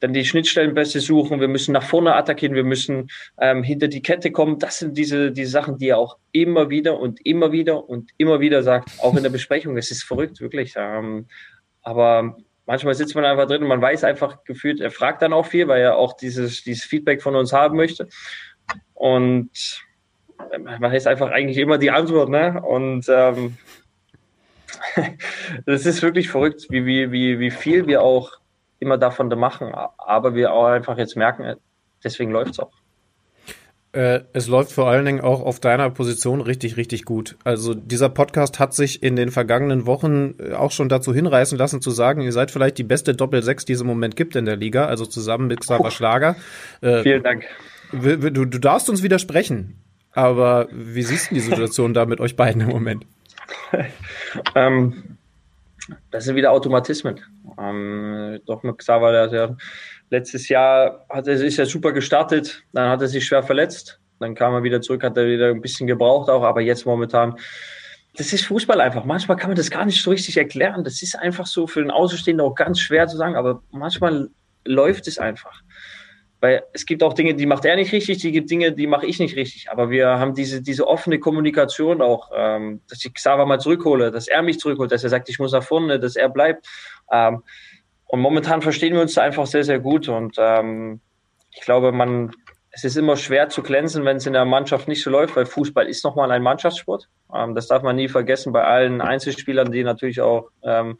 [0.00, 4.02] dann die Schnittstellen besser suchen, wir müssen nach vorne attackieren, wir müssen ähm, hinter die
[4.02, 4.58] Kette kommen.
[4.58, 8.40] Das sind diese, diese Sachen, die er auch immer wieder und immer wieder und immer
[8.40, 9.76] wieder sagt, auch in der Besprechung.
[9.76, 10.74] Es ist verrückt, wirklich.
[10.76, 11.26] Ähm,
[11.82, 12.36] aber
[12.66, 15.68] manchmal sitzt man einfach drin und man weiß einfach gefühlt, er fragt dann auch viel,
[15.68, 18.08] weil er auch dieses, dieses Feedback von uns haben möchte.
[18.94, 19.50] Und
[20.58, 22.62] man weiß einfach eigentlich immer die Antwort, ne?
[22.62, 23.58] Und ähm,
[25.66, 28.39] das ist wirklich verrückt, wie, wie, wie viel wir auch
[28.80, 31.56] immer davon machen, aber wir auch einfach jetzt merken,
[32.02, 32.72] deswegen läuft es auch.
[33.92, 37.36] Äh, es läuft vor allen Dingen auch auf deiner Position richtig, richtig gut.
[37.42, 41.82] Also dieser Podcast hat sich in den vergangenen Wochen äh, auch schon dazu hinreißen lassen
[41.82, 44.54] zu sagen, ihr seid vielleicht die beste Doppel-6, die es im Moment gibt in der
[44.54, 46.36] Liga, also zusammen mit Xaver Schlager.
[46.82, 47.46] Äh, Vielen Dank.
[47.90, 52.62] Du, du darfst uns widersprechen, aber wie siehst du die Situation da mit euch beiden
[52.62, 53.04] im Moment?
[54.54, 55.18] ähm,
[56.10, 57.20] das sind wieder Automatismen.
[57.58, 59.56] Ähm, doch mit Xaver, der, der
[60.10, 64.34] letztes Jahr hat er, ist er super gestartet, dann hat er sich schwer verletzt, dann
[64.34, 67.36] kam er wieder zurück, hat er wieder ein bisschen gebraucht auch, aber jetzt momentan,
[68.16, 69.04] das ist Fußball einfach.
[69.04, 70.82] Manchmal kann man das gar nicht so richtig erklären.
[70.82, 74.30] Das ist einfach so für den Außenstehenden auch ganz schwer zu sagen, aber manchmal
[74.64, 75.62] läuft es einfach.
[76.40, 79.06] Weil es gibt auch Dinge, die macht er nicht richtig, die gibt Dinge, die mache
[79.06, 79.70] ich nicht richtig.
[79.70, 84.26] Aber wir haben diese, diese offene Kommunikation auch, ähm, dass ich Xaver mal zurückhole, dass
[84.26, 86.66] er mich zurückholt, dass er sagt, ich muss nach vorne, dass er bleibt.
[87.12, 87.42] Ähm,
[88.06, 90.08] und momentan verstehen wir uns da einfach sehr, sehr gut.
[90.08, 91.00] Und ähm,
[91.52, 92.32] ich glaube, man,
[92.70, 95.44] es ist immer schwer zu glänzen, wenn es in der Mannschaft nicht so läuft, weil
[95.44, 97.08] Fußball ist nochmal ein Mannschaftssport.
[97.34, 100.96] Ähm, das darf man nie vergessen bei allen Einzelspielern, die natürlich auch ähm,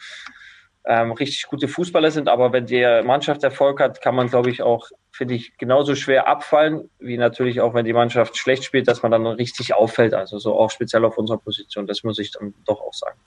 [0.85, 2.29] ähm, richtig gute Fußballer sind.
[2.29, 6.29] Aber wenn die Mannschaft Erfolg hat, kann man, glaube ich, auch finde ich, genauso schwer
[6.29, 10.15] abfallen, wie natürlich auch, wenn die Mannschaft schlecht spielt, dass man dann richtig auffällt.
[10.15, 11.87] Also so auch speziell auf unserer Position.
[11.87, 13.19] Das muss ich dann doch auch sagen.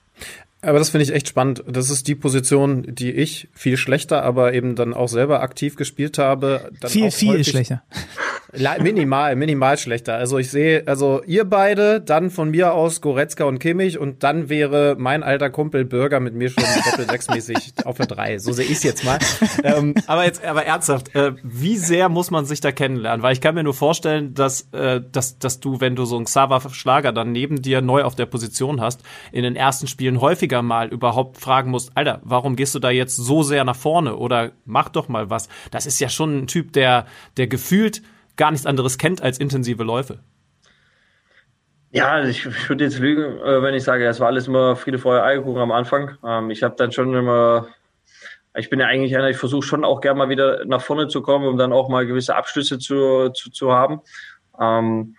[0.64, 1.62] Aber das finde ich echt spannend.
[1.66, 6.18] Das ist die Position, die ich viel schlechter, aber eben dann auch selber aktiv gespielt
[6.18, 6.70] habe.
[6.86, 7.82] viel, viel schlechter.
[8.80, 10.14] Minimal, minimal schlechter.
[10.14, 14.48] Also ich sehe, also ihr beide, dann von mir aus Goretzka und Kimmich und dann
[14.48, 18.38] wäre mein alter Kumpel Bürger mit mir schon doppel sechsmäßig auf der drei.
[18.38, 19.18] So sehe ich es jetzt mal.
[19.64, 23.22] ähm, aber jetzt, aber ernsthaft, äh, wie sehr muss man sich da kennenlernen?
[23.22, 26.26] Weil ich kann mir nur vorstellen, dass, äh, dass, dass du, wenn du so einen
[26.26, 30.53] Xaver Schlager dann neben dir neu auf der Position hast, in den ersten Spielen häufiger
[30.54, 34.16] häufiger mal überhaupt fragen musst, Alter, warum gehst du da jetzt so sehr nach vorne
[34.16, 35.48] oder mach doch mal was.
[35.70, 38.02] Das ist ja schon ein Typ, der, der gefühlt
[38.36, 40.20] gar nichts anderes kennt als intensive Läufe.
[41.90, 44.74] Ja, also ich, ich würde jetzt lügen, äh, wenn ich sage, es war alles immer
[44.74, 46.16] Friede, Feuer, Eierkuchen am Anfang.
[46.24, 47.68] Ähm, ich habe dann schon immer,
[48.56, 51.22] ich bin ja eigentlich einer, ich versuche schon auch gerne mal wieder nach vorne zu
[51.22, 54.00] kommen, um dann auch mal gewisse Abschlüsse zu, zu, zu haben.
[54.60, 55.14] Ähm,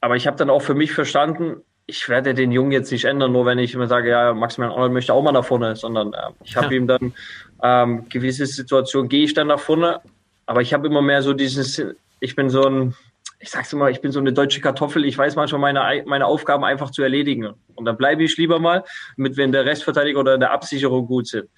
[0.00, 3.32] aber ich habe dann auch für mich verstanden, ich werde den Jungen jetzt nicht ändern,
[3.32, 6.30] nur wenn ich immer sage, ja, Maximilian Arnold möchte auch mal nach vorne, sondern äh,
[6.44, 6.72] ich habe ja.
[6.72, 7.14] ihm dann
[7.62, 10.00] ähm, gewisse Situationen, gehe ich dann nach vorne,
[10.44, 11.82] aber ich habe immer mehr so dieses,
[12.20, 12.94] ich bin so ein,
[13.40, 15.04] ich sag's immer, ich bin so eine deutsche Kartoffel.
[15.04, 17.54] Ich weiß manchmal meine, meine Aufgaben einfach zu erledigen.
[17.74, 18.84] Und dann bleibe ich lieber mal
[19.16, 21.48] mit, wenn der Restverteidiger oder der Absicherung gut sind.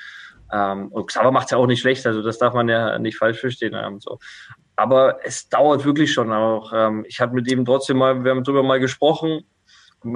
[0.53, 3.41] Ähm, und Xaver macht's ja auch nicht schlecht, also das darf man ja nicht falsch
[3.41, 3.75] verstehen.
[3.75, 4.19] Ähm, so.
[4.77, 6.73] Aber es dauert wirklich schon auch.
[6.73, 9.45] Ähm, ich habe mit ihm trotzdem mal, wir haben drüber mal gesprochen.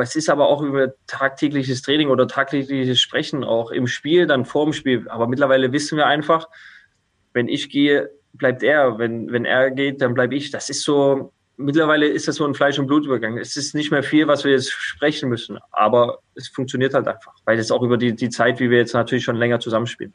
[0.01, 4.73] Es ist aber auch über tagtägliches Training oder tagtägliches Sprechen, auch im Spiel, dann vorm
[4.73, 5.09] Spiel.
[5.09, 6.49] Aber mittlerweile wissen wir einfach,
[7.35, 8.99] wenn ich gehe, bleibt er.
[8.99, 10.51] Wenn, wenn er geht, dann bleibe ich.
[10.51, 13.39] Das ist so, mittlerweile ist das so ein Fleisch- und Blutübergang.
[13.39, 17.35] Es ist nicht mehr viel, was wir jetzt sprechen müssen, aber es funktioniert halt einfach,
[17.45, 20.13] weil es auch über die, die Zeit, wie wir jetzt natürlich schon länger zusammenspielen.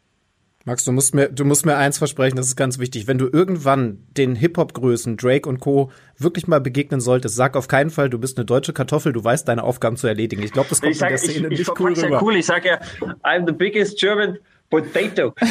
[0.65, 3.07] Max, du musst mir, du musst mir eins versprechen, das ist ganz wichtig.
[3.07, 5.89] Wenn du irgendwann den Hip-Hop-Größen, Drake und Co.
[6.17, 9.47] wirklich mal begegnen solltest, sag auf keinen Fall, du bist eine deutsche Kartoffel, du weißt
[9.47, 10.43] deine Aufgaben zu erledigen.
[10.43, 12.09] Ich glaube, das kommt ich sag, in der Szene ich, ich, nicht cool rüber.
[12.09, 12.35] Ja cool.
[12.35, 12.77] Ich sag ja,
[13.23, 14.37] I'm the biggest German
[14.69, 15.33] Potato.
[15.39, 15.47] nein,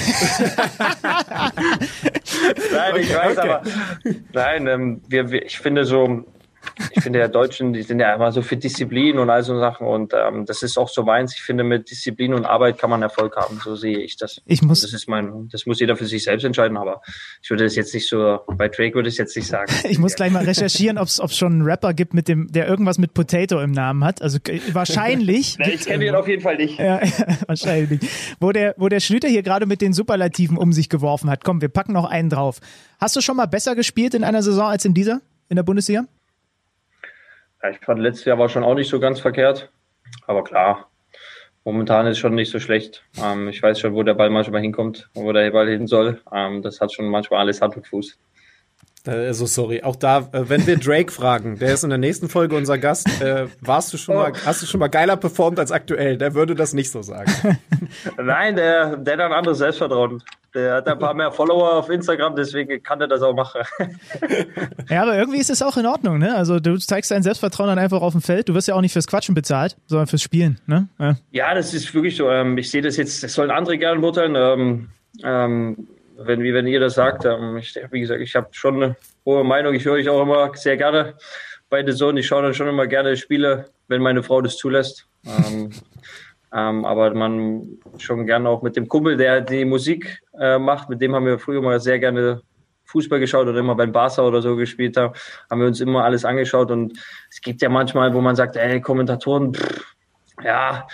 [3.00, 3.48] ich weiß okay.
[3.48, 3.62] aber,
[4.34, 6.26] nein, ähm, wir, wir, ich finde so,
[6.90, 9.87] ich finde ja Deutschen, die sind ja immer so für Disziplin und all so Sachen
[9.87, 11.35] und ähm, das ist auch so meins.
[11.35, 13.61] Ich finde, mit Disziplin und Arbeit kann man Erfolg haben.
[13.62, 14.40] So sehe ich das.
[14.46, 17.00] Ich muss, das ist mein, das muss jeder für sich selbst entscheiden, aber
[17.42, 19.72] ich würde das jetzt nicht so, bei Drake würde ich es jetzt nicht sagen.
[19.88, 22.98] ich muss gleich mal recherchieren, ob es schon einen Rapper gibt, mit dem, der irgendwas
[22.98, 24.22] mit Potato im Namen hat.
[24.22, 25.57] Also äh, wahrscheinlich.
[25.59, 26.78] Nein, ich kenne ihn auf jeden Fall nicht.
[26.78, 27.00] Ja,
[27.46, 28.00] wahrscheinlich.
[28.40, 31.44] Wo der, wo der Schlüter hier gerade mit den Superlativen um sich geworfen hat.
[31.44, 32.61] Komm, wir packen noch einen drauf.
[33.00, 36.04] Hast du schon mal besser gespielt in einer Saison als in dieser, in der Bundesliga?
[37.62, 39.70] Ja, ich fand letztes Jahr war schon auch nicht so ganz verkehrt.
[40.26, 40.88] Aber klar,
[41.64, 43.04] momentan ist schon nicht so schlecht.
[43.22, 46.20] Ähm, ich weiß schon, wo der Ball manchmal hinkommt und wo der Ball hin soll.
[46.32, 48.18] Ähm, das hat schon manchmal alles Hand und Fuß.
[49.06, 52.56] Also sorry, auch da, äh, wenn wir Drake fragen, der ist in der nächsten Folge
[52.56, 54.18] unser Gast, äh, warst du schon oh.
[54.18, 56.18] mal, hast du schon mal geiler performt als aktuell?
[56.18, 57.30] Der würde das nicht so sagen.
[58.18, 60.22] Nein, der, der hat ein anderes Selbstvertrauen.
[60.58, 63.60] Der hat ein paar mehr Follower auf Instagram, deswegen kann er das auch machen.
[64.88, 66.34] ja, aber irgendwie ist es auch in Ordnung, ne?
[66.34, 68.48] Also du zeigst dein Selbstvertrauen dann einfach auf dem Feld.
[68.48, 70.88] Du wirst ja auch nicht fürs Quatschen bezahlt, sondern fürs Spielen, ne?
[70.98, 72.28] Ja, ja das ist wirklich so.
[72.28, 74.34] Ähm, ich sehe das jetzt, das sollen andere gerne beurteilen.
[74.34, 74.88] Ähm,
[75.22, 77.24] ähm, wenn, wenn ihr das sagt.
[77.60, 79.74] ich, wie gesagt, ich habe schon eine hohe Meinung.
[79.74, 81.14] Ich höre euch auch immer sehr gerne
[81.70, 82.18] bei The Zone.
[82.18, 85.06] Ich schaue dann schon immer gerne Spiele, wenn meine Frau das zulässt.
[86.52, 91.00] ähm, aber man schon gerne auch mit dem Kumpel, der die Musik äh, macht, mit
[91.00, 92.42] dem haben wir früher mal sehr gerne
[92.84, 95.14] Fußball geschaut oder immer beim Barca oder so gespielt haben,
[95.50, 96.98] haben wir uns immer alles angeschaut und
[97.30, 99.94] es gibt ja manchmal, wo man sagt, ey, Kommentatoren, pff,
[100.42, 100.87] ja,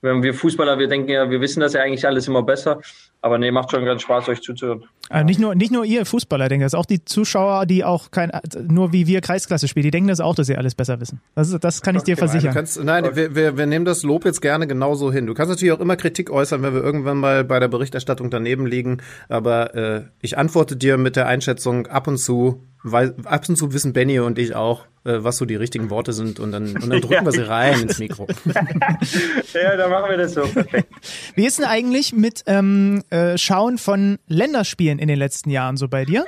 [0.00, 2.80] wenn wir Fußballer, wir denken ja, wir wissen das ja eigentlich alles immer besser.
[3.22, 4.84] Aber nee, macht schon ganz Spaß, euch zuzuhören.
[5.08, 8.32] Also nicht, nur, nicht nur ihr Fußballer denken das, auch die Zuschauer, die auch kein,
[8.66, 11.20] nur wie wir Kreisklasse spielen, die denken das auch, dass sie alles besser wissen.
[11.34, 12.52] Das, das kann ich dir versichern.
[12.52, 13.16] Kannst, nein, okay.
[13.16, 15.26] wir, wir, wir nehmen das Lob jetzt gerne genauso hin.
[15.26, 18.66] Du kannst natürlich auch immer Kritik äußern, wenn wir irgendwann mal bei der Berichterstattung daneben
[18.66, 18.98] liegen.
[19.28, 23.72] Aber äh, ich antworte dir mit der Einschätzung ab und zu, weil ab und zu
[23.72, 26.88] wissen Benny und ich auch, äh, was so die richtigen Worte sind und dann, und
[26.88, 27.24] dann drücken ja.
[27.24, 28.26] wir sie rein ins Mikro.
[29.54, 30.42] ja, dann machen wir das so.
[30.42, 30.92] Perfekt.
[31.34, 35.88] Wie ist denn eigentlich mit ähm, äh, Schauen von Länderspielen in den letzten Jahren so
[35.88, 36.24] bei dir?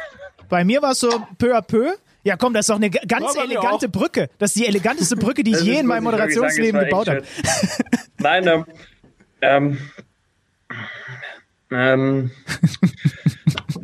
[0.48, 1.92] Bei mir war es so peu à peu.
[2.24, 4.28] Ja, komm, das ist doch eine ganz ja, elegante Brücke.
[4.38, 7.22] Das ist die eleganteste Brücke, die ich je in meinem Moderationsleben gebaut habe.
[8.18, 8.64] Nein, ähm,
[9.40, 9.78] ähm,
[11.70, 12.30] ähm,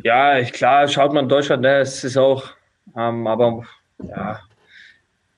[0.03, 2.49] ja, klar, schaut man Deutschland, ne, es ist auch,
[2.95, 3.63] ähm, aber
[3.99, 4.39] ja,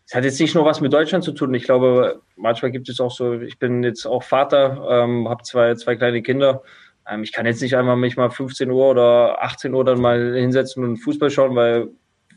[0.05, 1.53] es hat jetzt nicht nur was mit Deutschland zu tun.
[1.53, 5.75] Ich glaube, manchmal gibt es auch so, ich bin jetzt auch Vater, ähm, habe zwei,
[5.75, 6.63] zwei kleine Kinder.
[7.05, 10.33] Ähm, ich kann jetzt nicht einmal mich mal 15 Uhr oder 18 Uhr dann mal
[10.33, 11.89] hinsetzen und Fußball schauen, weil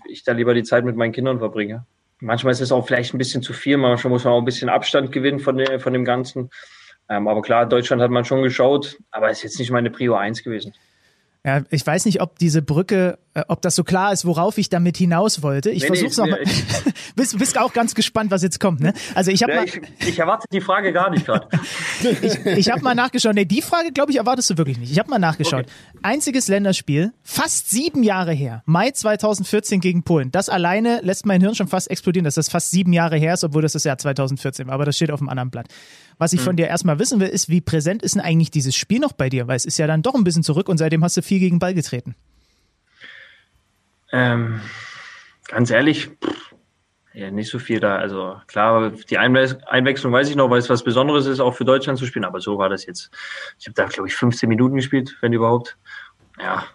[0.08, 1.86] ich da lieber die Zeit mit meinen Kindern verbringe.
[2.18, 4.68] Manchmal ist es auch vielleicht ein bisschen zu viel, manchmal muss man auch ein bisschen
[4.68, 6.50] Abstand gewinnen von, dem, von dem Ganzen.
[7.08, 10.42] Ähm, aber klar, Deutschland hat man schon geschaut, aber ist jetzt nicht meine Prio 1
[10.42, 10.74] gewesen.
[11.44, 14.68] Ja, ich weiß nicht, ob diese Brücke, äh, ob das so klar ist, worauf ich
[14.68, 15.70] damit hinaus wollte.
[15.70, 16.44] Ich nee, versuch's nee, nochmal.
[17.16, 18.92] bist, bist auch ganz gespannt, was jetzt kommt, ne?
[19.14, 21.48] Also ich habe ja, ich, ich, erwarte die Frage gar nicht gerade.
[22.22, 23.34] ich ich habe mal nachgeschaut.
[23.34, 24.92] Nee, die Frage, glaube ich, erwartest du wirklich nicht.
[24.92, 25.64] Ich habe mal nachgeschaut.
[25.64, 25.98] Okay.
[26.02, 30.30] Einziges Länderspiel, fast sieben Jahre her, Mai 2014 gegen Polen.
[30.30, 33.44] Das alleine lässt mein Hirn schon fast explodieren, dass das fast sieben Jahre her ist,
[33.44, 34.74] obwohl das das Jahr 2014 war.
[34.74, 35.68] Aber das steht auf dem anderen Blatt.
[36.20, 36.56] Was ich von hm.
[36.58, 39.48] dir erstmal wissen will, ist, wie präsent ist denn eigentlich dieses Spiel noch bei dir?
[39.48, 41.58] Weil es ist ja dann doch ein bisschen zurück und seitdem hast du viel gegen
[41.58, 42.14] Ball getreten.
[44.12, 44.60] Ähm,
[45.48, 46.54] ganz ehrlich, pff,
[47.14, 47.96] ja, nicht so viel da.
[47.96, 51.98] Also klar, die Einwechslung weiß ich noch, weil es was Besonderes ist, auch für Deutschland
[51.98, 52.26] zu spielen.
[52.26, 53.10] Aber so war das jetzt.
[53.58, 55.78] Ich habe da, glaube ich, 15 Minuten gespielt, wenn überhaupt.
[56.38, 56.66] Ja,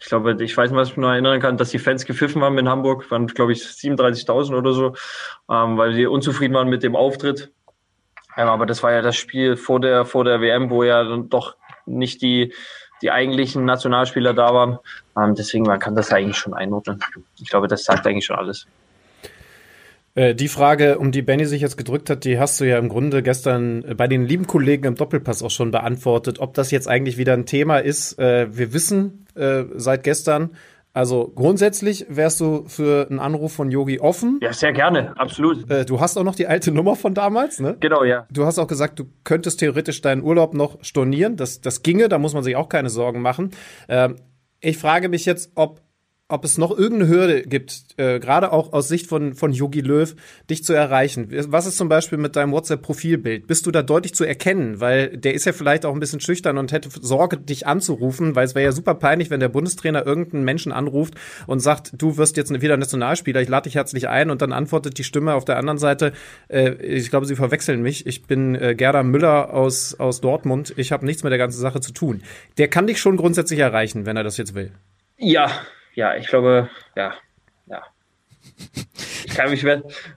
[0.00, 2.42] ich glaube, ich weiß nicht, was ich mich noch erinnern kann, dass die Fans gepfiffen
[2.42, 4.96] haben in Hamburg, waren, glaube ich, 37.000 oder so,
[5.48, 7.52] ähm, weil die unzufrieden waren mit dem Auftritt.
[8.36, 11.56] Aber das war ja das Spiel vor der, vor der WM, wo ja dann doch
[11.86, 12.52] nicht die,
[13.02, 14.78] die eigentlichen Nationalspieler da waren.
[15.16, 17.00] Ähm, deswegen, man kann das eigentlich schon einordnen.
[17.40, 18.66] Ich glaube, das sagt eigentlich schon alles.
[20.14, 22.88] Äh, die Frage, um die Benny sich jetzt gedrückt hat, die hast du ja im
[22.88, 26.38] Grunde gestern bei den lieben Kollegen im Doppelpass auch schon beantwortet.
[26.38, 30.50] Ob das jetzt eigentlich wieder ein Thema ist, äh, wir wissen äh, seit gestern,
[30.94, 34.38] also grundsätzlich wärst du für einen Anruf von Yogi offen.
[34.42, 35.70] Ja, sehr gerne, absolut.
[35.70, 37.76] Äh, du hast auch noch die alte Nummer von damals, ne?
[37.80, 38.26] Genau, ja.
[38.30, 41.36] Du hast auch gesagt, du könntest theoretisch deinen Urlaub noch stornieren.
[41.36, 43.52] Das, das ginge, da muss man sich auch keine Sorgen machen.
[43.88, 44.16] Ähm,
[44.60, 45.80] ich frage mich jetzt, ob
[46.32, 50.14] ob es noch irgendeine Hürde gibt, äh, gerade auch aus Sicht von, von Yogi Löw,
[50.48, 51.28] dich zu erreichen.
[51.48, 53.46] Was ist zum Beispiel mit deinem WhatsApp-Profilbild?
[53.46, 54.80] Bist du da deutlich zu erkennen?
[54.80, 58.46] Weil der ist ja vielleicht auch ein bisschen schüchtern und hätte Sorge, dich anzurufen, weil
[58.46, 61.14] es wäre ja super peinlich, wenn der Bundestrainer irgendeinen Menschen anruft
[61.46, 64.96] und sagt, du wirst jetzt wieder Nationalspieler, ich lade dich herzlich ein und dann antwortet
[64.98, 66.12] die Stimme auf der anderen Seite,
[66.48, 70.92] äh, ich glaube, sie verwechseln mich, ich bin äh, Gerda Müller aus, aus Dortmund, ich
[70.92, 72.22] habe nichts mit der ganzen Sache zu tun.
[72.56, 74.72] Der kann dich schon grundsätzlich erreichen, wenn er das jetzt will.
[75.18, 75.50] Ja,
[75.94, 77.14] ja, ich glaube, ja,
[77.66, 77.82] ja.
[79.24, 79.64] Ich kann mich,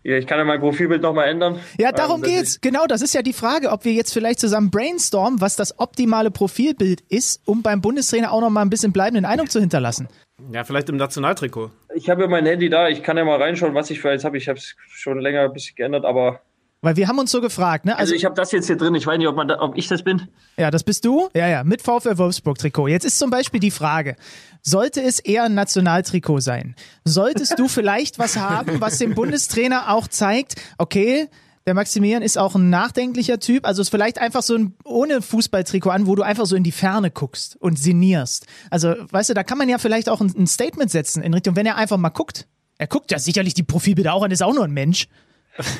[0.03, 1.59] ich kann ja mein Profilbild nochmal ändern.
[1.77, 2.59] Ja, darum ähm, geht's.
[2.59, 6.31] Genau, das ist ja die Frage, ob wir jetzt vielleicht zusammen brainstormen, was das optimale
[6.31, 10.07] Profilbild ist, um beim Bundestrainer auch nochmal ein bisschen bleibenden Eindruck zu hinterlassen.
[10.51, 11.71] Ja, vielleicht im Nationaltrikot.
[11.93, 14.25] Ich habe ja mein Handy da, ich kann ja mal reinschauen, was ich für eins
[14.25, 14.37] habe.
[14.37, 16.41] Ich habe es schon länger ein bisschen geändert, aber
[16.85, 17.93] weil wir haben uns so gefragt, ne?
[17.93, 19.75] Also, also ich habe das jetzt hier drin, ich weiß nicht, ob, man da, ob
[19.75, 20.27] ich das bin.
[20.55, 21.29] Ja, das bist du?
[21.33, 22.87] Ja, ja, mit VfL Wolfsburg Trikot.
[22.87, 24.15] Jetzt ist zum Beispiel die Frage,
[24.61, 26.75] sollte es eher ein Nationaltrikot sein?
[27.03, 31.27] Solltest du vielleicht was haben, was dem Bundestrainer auch zeigt, okay,
[31.65, 35.89] der Maximilian ist auch ein nachdenklicher Typ, also es vielleicht einfach so ein ohne Fußballtrikot
[35.89, 38.45] an, wo du einfach so in die Ferne guckst und sinnierst.
[38.69, 41.55] Also, weißt du, da kann man ja vielleicht auch ein, ein Statement setzen in Richtung,
[41.55, 42.45] wenn er einfach mal guckt.
[42.77, 45.07] Er guckt ja sicherlich die Profilbilder auch an, ist auch nur ein Mensch.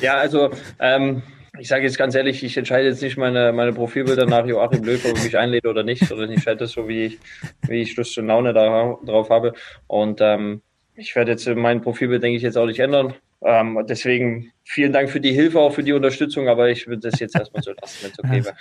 [0.00, 1.22] Ja, also ähm,
[1.58, 5.04] ich sage jetzt ganz ehrlich, ich entscheide jetzt nicht meine, meine Profilbilder nach Joachim Löw,
[5.06, 7.18] ob ich mich einlädt oder nicht, sondern ich entscheide das so, wie ich,
[7.66, 9.54] wie ich Lust und Laune da, drauf habe.
[9.86, 10.62] Und ähm,
[10.94, 13.14] ich werde jetzt mein Profilbild, denke ich, jetzt auch nicht ändern.
[13.42, 17.20] Ähm, deswegen vielen Dank für die Hilfe, auch für die Unterstützung, aber ich würde das
[17.20, 18.56] jetzt erstmal so lassen, wenn es okay wäre.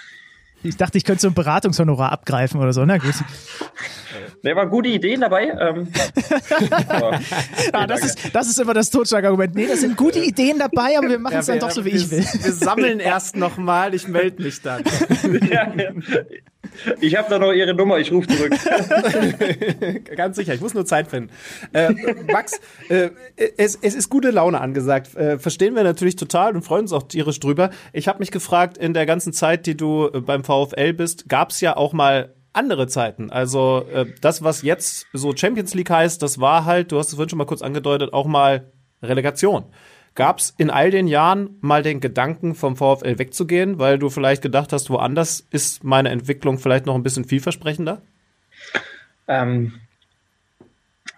[0.64, 2.84] Ich dachte, ich könnte so ein Beratungshonorar abgreifen oder so.
[2.86, 3.14] Na gut.
[4.42, 5.48] Ne, waren gute Ideen dabei.
[5.48, 5.88] Ähm,
[7.74, 9.56] ja, das, ist, das ist immer das Totschlagargument.
[9.56, 11.90] Nee, das sind gute Ideen dabei, aber wir machen es ja, dann doch so, wie
[11.90, 12.20] ich will.
[12.20, 14.84] Wir sammeln erst nochmal, ich melde mich dann.
[17.02, 18.54] Ich habe da noch Ihre Nummer, ich rufe zurück.
[20.16, 21.32] Ganz sicher, ich muss nur Zeit finden.
[21.74, 21.94] Äh,
[22.32, 22.60] Max,
[22.90, 23.10] äh,
[23.58, 25.16] es, es ist gute Laune angesagt.
[25.16, 27.70] Äh, verstehen wir natürlich total und freuen uns auch tierisch drüber.
[27.94, 31.52] Ich habe mich gefragt, in der ganzen Zeit, die du äh, beim VfL bist, gab
[31.52, 33.30] es ja auch mal andere Zeiten.
[33.32, 37.16] Also äh, das, was jetzt so Champions League heißt, das war halt, du hast es
[37.16, 39.66] vorhin schon mal kurz angedeutet, auch mal Relegation.
[40.16, 44.42] Gab es in all den Jahren mal den Gedanken, vom VfL wegzugehen, weil du vielleicht
[44.42, 48.02] gedacht hast, woanders ist meine Entwicklung vielleicht noch ein bisschen vielversprechender?
[49.28, 49.74] Ähm,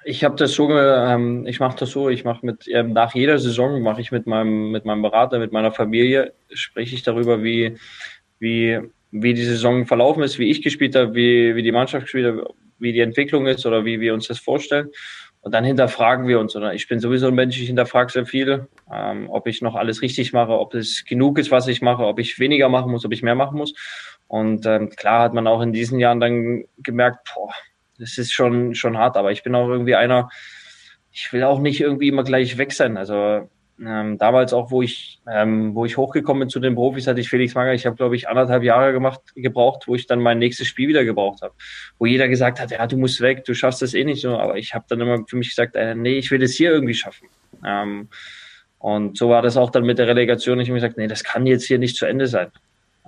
[0.04, 3.38] ich habe das so, ähm, ich mache das so, ich mache mit ähm, nach jeder
[3.38, 7.78] Saison mache ich mit meinem mit meinem Berater, mit meiner Familie spreche ich darüber, wie
[8.40, 8.80] wie
[9.12, 12.54] wie die Saison verlaufen ist, wie ich gespielt habe, wie wie die Mannschaft gespielt hat,
[12.80, 14.90] wie die Entwicklung ist oder wie wir uns das vorstellen.
[15.48, 16.58] Und dann hinterfragen wir uns.
[16.58, 20.02] Oder ich bin sowieso ein Mensch, ich hinterfrage sehr viel, ähm, ob ich noch alles
[20.02, 23.14] richtig mache, ob es genug ist, was ich mache, ob ich weniger machen muss, ob
[23.14, 23.74] ich mehr machen muss.
[24.28, 27.54] Und ähm, klar hat man auch in diesen Jahren dann gemerkt, boah,
[27.98, 29.16] das ist schon, schon hart.
[29.16, 30.28] Aber ich bin auch irgendwie einer,
[31.14, 32.98] ich will auch nicht irgendwie immer gleich weg sein.
[32.98, 37.20] Also ähm, damals auch, wo ich, ähm, wo ich hochgekommen bin zu den Profis, hatte
[37.20, 37.74] ich Felix Mager.
[37.74, 41.06] Ich habe, glaube ich, anderthalb Jahre gemacht, gebraucht, wo ich dann mein nächstes Spiel wieder
[41.06, 41.54] gebraucht habe.
[42.00, 44.38] Wo jeder gesagt hat, ja, du musst weg, du schaffst das eh nicht so.
[44.38, 46.96] Aber ich habe dann immer für mich gesagt, äh, nee, ich will das hier irgendwie
[46.96, 47.28] schaffen.
[47.64, 48.10] Ähm,
[48.80, 50.60] und so war das auch dann mit der Relegation.
[50.60, 52.48] Ich habe gesagt, nee, das kann jetzt hier nicht zu Ende sein.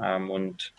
[0.04, 0.74] Ähm, und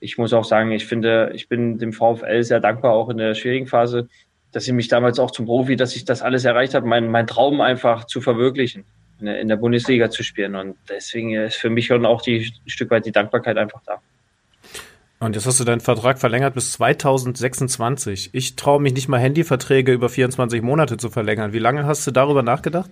[0.00, 3.34] ich muss auch sagen, ich finde, ich bin dem VfL sehr dankbar, auch in der
[3.34, 4.08] schwierigen Phase,
[4.52, 7.26] dass sie mich damals auch zum Profi, dass ich das alles erreicht habe, mein, mein
[7.26, 8.84] Traum einfach zu verwirklichen
[9.26, 10.54] in der, Bundesliga zu spielen.
[10.54, 14.00] Und deswegen ist für mich schon auch die, ein Stück weit die Dankbarkeit einfach da.
[15.20, 18.30] Und jetzt hast du deinen Vertrag verlängert bis 2026.
[18.32, 21.52] Ich traue mich nicht mal Handyverträge über 24 Monate zu verlängern.
[21.52, 22.90] Wie lange hast du darüber nachgedacht?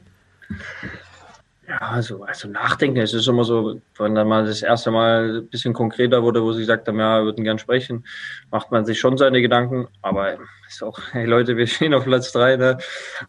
[1.66, 5.49] Ja, also, also nachdenken, es ist immer so, wenn dann mal das erste Mal ein
[5.49, 8.05] bisschen konkreter wurde, wo sie gesagt haben, ja, wir würden gern sprechen,
[8.51, 10.38] macht man sich schon seine Gedanken, aber
[10.74, 12.78] ist auch, hey Leute, wir stehen auf Platz drei, ne?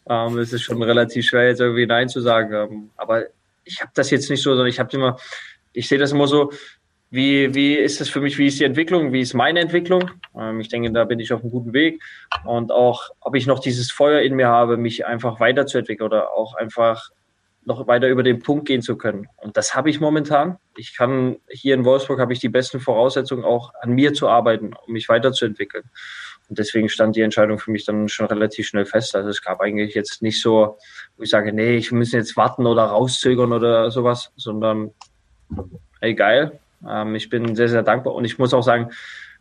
[0.08, 2.54] Ähm, es ist schon relativ schwer, jetzt irgendwie Nein zu sagen.
[2.54, 3.26] Ähm, aber
[3.64, 5.18] ich habe das jetzt nicht so, sondern ich habe immer,
[5.74, 6.52] ich sehe das immer so,
[7.10, 10.10] wie, wie ist das für mich, wie ist die Entwicklung, wie ist meine Entwicklung?
[10.38, 12.02] Ähm, ich denke, da bin ich auf einem guten Weg.
[12.46, 16.56] Und auch, ob ich noch dieses Feuer in mir habe, mich einfach weiterzuentwickeln oder auch
[16.56, 17.10] einfach
[17.64, 19.28] noch weiter über den Punkt gehen zu können.
[19.38, 20.58] Und das habe ich momentan.
[20.78, 24.74] Ich kann hier in Wolfsburg habe ich die besten Voraussetzungen auch an mir zu arbeiten,
[24.74, 25.84] um mich weiterzuentwickeln.
[26.50, 29.16] Und deswegen stand die Entscheidung für mich dann schon relativ schnell fest.
[29.16, 30.78] Also es gab eigentlich jetzt nicht so,
[31.16, 34.92] wo ich sage, nee, ich muss jetzt warten oder rauszögern oder sowas, sondern
[36.02, 36.60] hey, geil.
[36.88, 38.92] Ähm, ich bin sehr, sehr dankbar und ich muss auch sagen,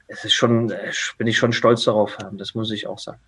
[0.07, 0.73] es ist schon,
[1.19, 2.17] bin ich schon stolz darauf.
[2.33, 3.21] Das muss ich auch sagen.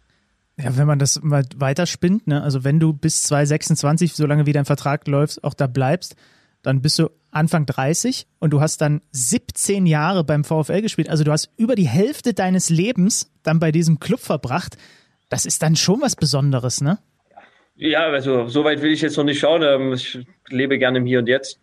[0.58, 4.64] Ja, wenn man das mal weiterspinnt, ne, also wenn du bis 2026, solange wie dein
[4.66, 6.14] Vertrag läuft, auch da bleibst,
[6.62, 11.08] dann bist du Anfang 30 und du hast dann 17 Jahre beim VfL gespielt.
[11.08, 14.76] Also du hast über die Hälfte deines Lebens dann bei diesem Club verbracht.
[15.28, 16.98] Das ist dann schon was Besonderes, ne?
[17.74, 19.62] Ja, also so weit will ich jetzt noch nicht schauen.
[19.62, 20.18] Ähm, ich
[20.50, 21.58] lebe gerne im Hier und Jetzt.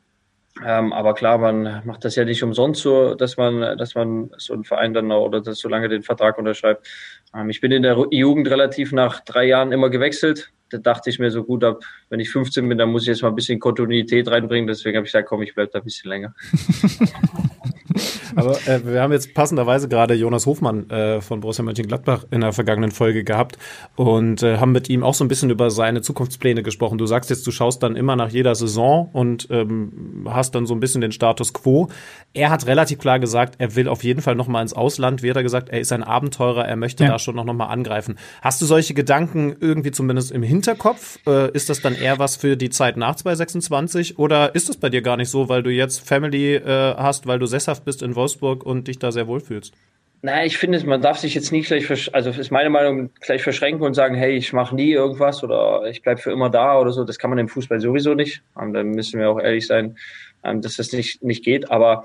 [0.65, 4.53] Ähm, aber klar, man macht das ja nicht umsonst so, dass man, dass man so
[4.53, 6.87] einen Verein dann oder dass so lange den Vertrag unterschreibt.
[7.35, 10.51] Ähm, ich bin in der Jugend relativ nach drei Jahren immer gewechselt.
[10.69, 13.23] Da dachte ich mir so gut ab, wenn ich 15 bin, dann muss ich jetzt
[13.23, 14.67] mal ein bisschen Kontinuität reinbringen.
[14.67, 16.33] Deswegen habe ich gesagt, komm, ich bleib da ein bisschen länger.
[18.35, 22.53] Aber äh, wir haben jetzt passenderweise gerade Jonas Hofmann äh, von Borussia Mönchengladbach in der
[22.53, 23.57] vergangenen Folge gehabt
[23.95, 26.97] und äh, haben mit ihm auch so ein bisschen über seine Zukunftspläne gesprochen.
[26.97, 30.73] Du sagst jetzt, du schaust dann immer nach jeder Saison und ähm, hast dann so
[30.73, 31.89] ein bisschen den Status quo.
[32.33, 35.23] Er hat relativ klar gesagt, er will auf jeden Fall noch mal ins Ausland.
[35.23, 37.11] Wie hat er gesagt, er ist ein Abenteurer, er möchte ja.
[37.11, 38.17] da schon noch, noch mal angreifen.
[38.41, 41.19] Hast du solche Gedanken irgendwie zumindest im Hinterkopf?
[41.25, 44.89] Äh, ist das dann eher was für die Zeit nach 2026 oder ist das bei
[44.89, 48.15] dir gar nicht so, weil du jetzt Family äh, hast, weil du sesshaft bist in
[48.19, 49.73] Wolfsburg und dich da sehr wohl fühlst?
[50.21, 53.85] Naja, ich finde, man darf sich jetzt nicht gleich, also ist meine Meinung, gleich verschränken
[53.85, 57.05] und sagen, hey, ich mache nie irgendwas oder ich bleibe für immer da oder so.
[57.05, 58.41] Das kann man im Fußball sowieso nicht.
[58.53, 59.97] Und dann müssen wir auch ehrlich sein,
[60.43, 61.71] ähm, dass das nicht, nicht geht.
[61.71, 62.03] Aber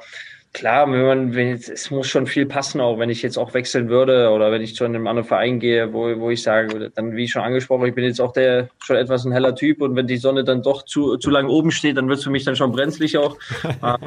[0.53, 3.53] klar, wenn man, wenn jetzt, es muss schon viel passen, auch wenn ich jetzt auch
[3.53, 7.17] wechseln würde oder wenn ich zu einem anderen Verein gehe, wo, wo ich sage, dann
[7.17, 10.07] wie schon angesprochen, ich bin jetzt auch der schon etwas ein heller Typ und wenn
[10.07, 12.55] die Sonne dann doch zu, zu lang oben steht, dann wird es für mich dann
[12.55, 13.37] schon brenzlig auch.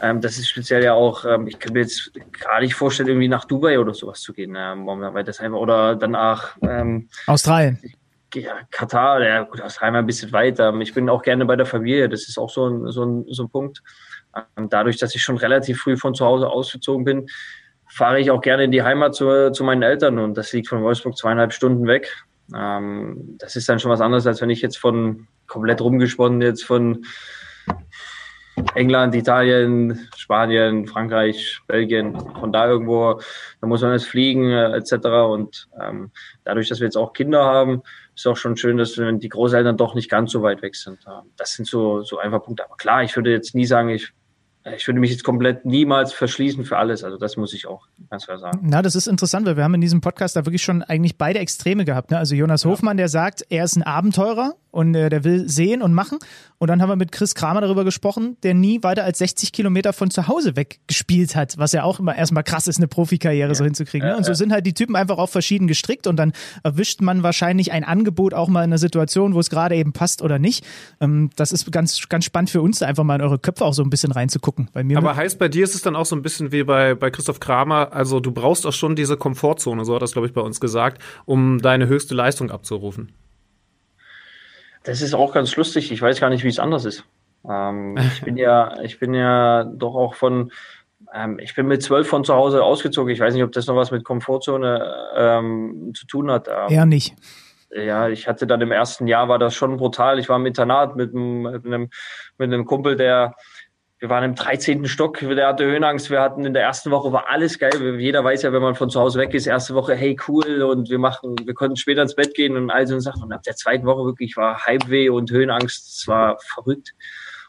[0.00, 3.08] Ähm, ähm, das ist speziell ja auch, ähm, ich kann mir jetzt gar nicht vorstellen,
[3.08, 7.78] irgendwie nach Dubai oder sowas zu gehen, ähm, weil das einfach, oder danach ähm, Australien.
[8.34, 10.74] Ja, Katar, ja gut, Australien ein bisschen weiter.
[10.80, 13.44] Ich bin auch gerne bei der Familie, das ist auch so ein, so ein, so
[13.44, 13.82] ein Punkt.
[14.56, 17.26] Ähm, dadurch, dass ich schon relativ früh von zu Hause ausgezogen bin,
[17.88, 20.82] fahre ich auch gerne in die Heimat zu, zu meinen Eltern und das liegt von
[20.82, 22.24] Wolfsburg zweieinhalb Stunden weg.
[22.54, 26.64] Ähm, das ist dann schon was anderes, als wenn ich jetzt von komplett rumgesponnen jetzt
[26.64, 27.04] von
[28.74, 33.20] England, Italien, Spanien, Frankreich, Belgien, von da irgendwo,
[33.60, 34.92] da muss man jetzt fliegen äh, etc.
[35.28, 36.10] Und ähm,
[36.44, 37.82] dadurch, dass wir jetzt auch Kinder haben,
[38.14, 40.98] ist auch schon schön, dass die Großeltern doch nicht ganz so weit weg sind.
[41.36, 42.64] Das sind so, so einfach Punkte.
[42.64, 44.12] Aber klar, ich würde jetzt nie sagen, ich
[44.74, 47.04] ich würde mich jetzt komplett niemals verschließen für alles.
[47.04, 48.60] Also das muss ich auch ganz klar sagen.
[48.62, 51.38] Na, das ist interessant, weil wir haben in diesem Podcast da wirklich schon eigentlich beide
[51.38, 52.10] Extreme gehabt.
[52.10, 52.18] Ne?
[52.18, 52.64] Also Jonas.
[52.64, 56.18] Hofmann, der sagt, er ist ein Abenteurer und äh, der will sehen und machen.
[56.58, 59.92] Und dann haben wir mit Chris Kramer darüber gesprochen, der nie weiter als 60 Kilometer
[59.92, 63.48] von zu Hause weg gespielt hat, was ja auch immer erstmal krass ist, eine Profikarriere
[63.48, 63.54] ja.
[63.54, 64.08] so hinzukriegen.
[64.08, 64.16] Ne?
[64.16, 66.32] Und so sind halt die Typen einfach auch verschieden gestrickt und dann
[66.62, 70.22] erwischt man wahrscheinlich ein Angebot auch mal in einer Situation, wo es gerade eben passt
[70.22, 70.64] oder nicht.
[71.00, 73.74] Ähm, das ist ganz, ganz spannend für uns, da einfach mal in eure Köpfe auch
[73.74, 74.70] so ein bisschen reinzugucken.
[74.72, 76.94] Bei mir Aber heißt, bei dir ist es dann auch so ein bisschen wie bei,
[76.94, 80.32] bei Christoph Kramer, also du brauchst auch schon diese Komfortzone, so hat das, glaube ich,
[80.32, 83.12] bei uns gesagt, um deine höchste Leistung abzurufen.
[84.86, 85.90] Das ist auch ganz lustig.
[85.90, 87.04] Ich weiß gar nicht, wie es anders ist.
[87.48, 90.52] Ähm, ich bin ja, ich bin ja doch auch von,
[91.12, 93.12] ähm, ich bin mit zwölf von zu Hause ausgezogen.
[93.12, 96.48] Ich weiß nicht, ob das noch was mit Komfortzone ähm, zu tun hat.
[96.48, 97.14] Eher nicht.
[97.70, 100.20] Ja, ich hatte dann im ersten Jahr war das schon brutal.
[100.20, 101.90] Ich war im Internat mit einem, mit einem,
[102.38, 103.34] mit einem Kumpel, der
[103.98, 104.84] wir waren im 13.
[104.86, 106.10] Stock, der hatte Höhenangst.
[106.10, 107.98] Wir hatten in der ersten Woche war alles geil.
[107.98, 110.90] Jeder weiß ja, wenn man von zu Hause weg ist, erste Woche, hey, cool, und
[110.90, 113.22] wir machen, wir konnten später ins Bett gehen und all so Sachen.
[113.22, 116.00] Und ab der zweiten Woche wirklich war Heimweh und Höhenangst.
[116.00, 116.92] Es war verrückt.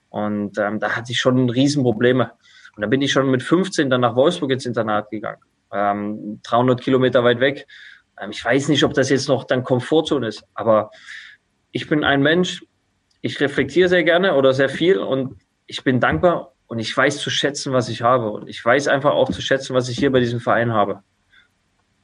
[0.09, 2.31] Und ähm, da hatte ich schon Riesenprobleme.
[2.75, 5.41] Und da bin ich schon mit 15 dann nach Wolfsburg ins Internat gegangen.
[5.73, 7.67] Ähm, 300 Kilometer weit weg.
[8.21, 10.91] Ähm, ich weiß nicht, ob das jetzt noch dann Komfortzone ist, aber
[11.71, 12.63] ich bin ein Mensch,
[13.21, 15.35] ich reflektiere sehr gerne oder sehr viel und
[15.67, 18.29] ich bin dankbar und ich weiß zu schätzen, was ich habe.
[18.31, 21.03] Und ich weiß einfach auch zu schätzen, was ich hier bei diesem Verein habe.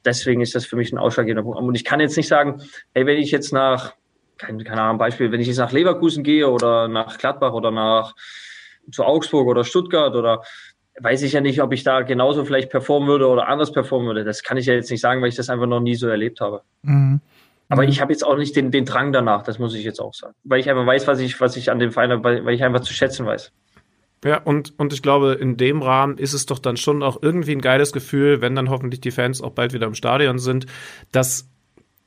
[0.06, 1.58] Deswegen ist das für mich ein ausschlaggebender Punkt.
[1.58, 2.62] Und ich kann jetzt nicht sagen,
[2.94, 3.94] hey, wenn ich jetzt nach,
[4.38, 8.14] kein, keine Ahnung, Beispiel, wenn ich jetzt nach Leverkusen gehe oder nach Gladbach oder nach
[8.92, 10.44] zu Augsburg oder Stuttgart oder
[11.00, 14.24] weiß ich ja nicht, ob ich da genauso vielleicht performen würde oder anders performen würde.
[14.24, 16.42] Das kann ich ja jetzt nicht sagen, weil ich das einfach noch nie so erlebt
[16.42, 16.62] habe.
[16.82, 17.22] Mhm.
[17.70, 17.90] Aber mhm.
[17.90, 20.36] ich habe jetzt auch nicht den, den Drang danach, das muss ich jetzt auch sagen.
[20.44, 22.64] Weil ich einfach weiß, was ich, was ich an dem Verein habe, weil, weil ich
[22.64, 23.52] einfach zu schätzen weiß.
[24.24, 27.52] Ja, und, und ich glaube, in dem Rahmen ist es doch dann schon auch irgendwie
[27.52, 30.66] ein geiles Gefühl, wenn dann hoffentlich die Fans auch bald wieder im Stadion sind,
[31.12, 31.50] dass,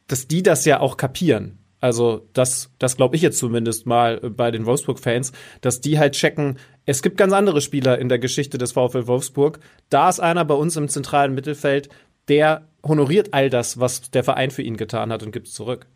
[0.06, 1.58] dass die das ja auch kapieren.
[1.78, 6.58] Also das, das glaube ich jetzt zumindest mal bei den Wolfsburg-Fans, dass die halt checken,
[6.86, 9.60] es gibt ganz andere Spieler in der Geschichte des VfL Wolfsburg.
[9.90, 11.90] Da ist einer bei uns im zentralen Mittelfeld,
[12.28, 15.86] der honoriert all das, was der Verein für ihn getan hat und gibt es zurück.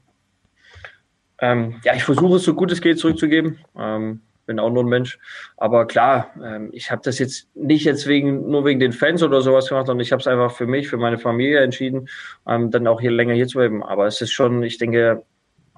[1.40, 3.58] Ähm, ja, ich versuche es so gut es geht zurückzugeben.
[3.78, 4.20] Ähm,
[4.50, 5.18] bin auch nur ein Mensch.
[5.56, 9.42] Aber klar, ähm, ich habe das jetzt nicht jetzt wegen nur wegen den Fans oder
[9.42, 12.08] sowas gemacht, sondern ich habe es einfach für mich, für meine Familie entschieden,
[12.48, 13.84] ähm, dann auch hier länger hier zu bleiben.
[13.84, 15.22] Aber es ist schon, ich denke,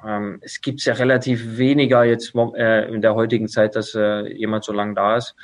[0.07, 4.65] ähm, es gibt ja relativ weniger jetzt äh, in der heutigen Zeit, dass äh, jemand
[4.65, 5.35] so lange da ist.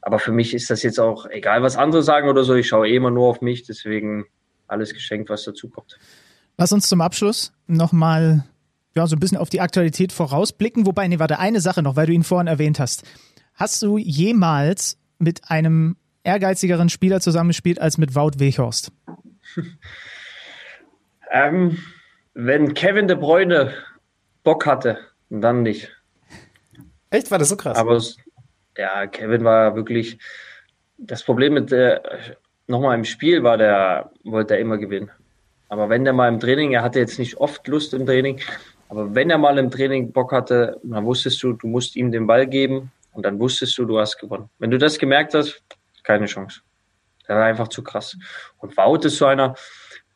[0.00, 2.54] Aber für mich ist das jetzt auch egal, was andere sagen oder so.
[2.54, 4.24] Ich schaue eh immer nur auf mich, deswegen
[4.68, 5.98] alles geschenkt, was dazu kommt.
[6.56, 8.44] Lass uns zum Abschluss nochmal
[8.94, 10.86] ja, so ein bisschen auf die Aktualität vorausblicken.
[10.86, 13.04] Wobei, nee, warte, eine Sache noch, weil du ihn vorhin erwähnt hast.
[13.54, 18.92] Hast du jemals mit einem ehrgeizigeren Spieler zusammengespielt als mit Wout Weghorst?
[21.30, 21.78] ähm,
[22.34, 23.72] wenn Kevin de Bruyne
[24.42, 24.98] Bock hatte,
[25.30, 25.90] dann nicht.
[27.10, 27.30] Echt?
[27.30, 27.78] War das so krass?
[27.78, 28.02] Aber
[28.76, 30.18] ja, Kevin war wirklich.
[31.00, 32.02] Das Problem mit der,
[32.68, 35.10] nochmal im Spiel war der, wollte er immer gewinnen.
[35.68, 38.40] Aber wenn der mal im Training, er hatte jetzt nicht oft Lust im Training,
[38.88, 42.26] aber wenn er mal im Training Bock hatte, dann wusstest du, du musst ihm den
[42.26, 44.48] Ball geben und dann wusstest du, du hast gewonnen.
[44.58, 45.62] Wenn du das gemerkt hast,
[46.04, 46.60] keine Chance.
[47.26, 48.16] Der war einfach zu krass.
[48.58, 49.54] Und Wout ist so einer,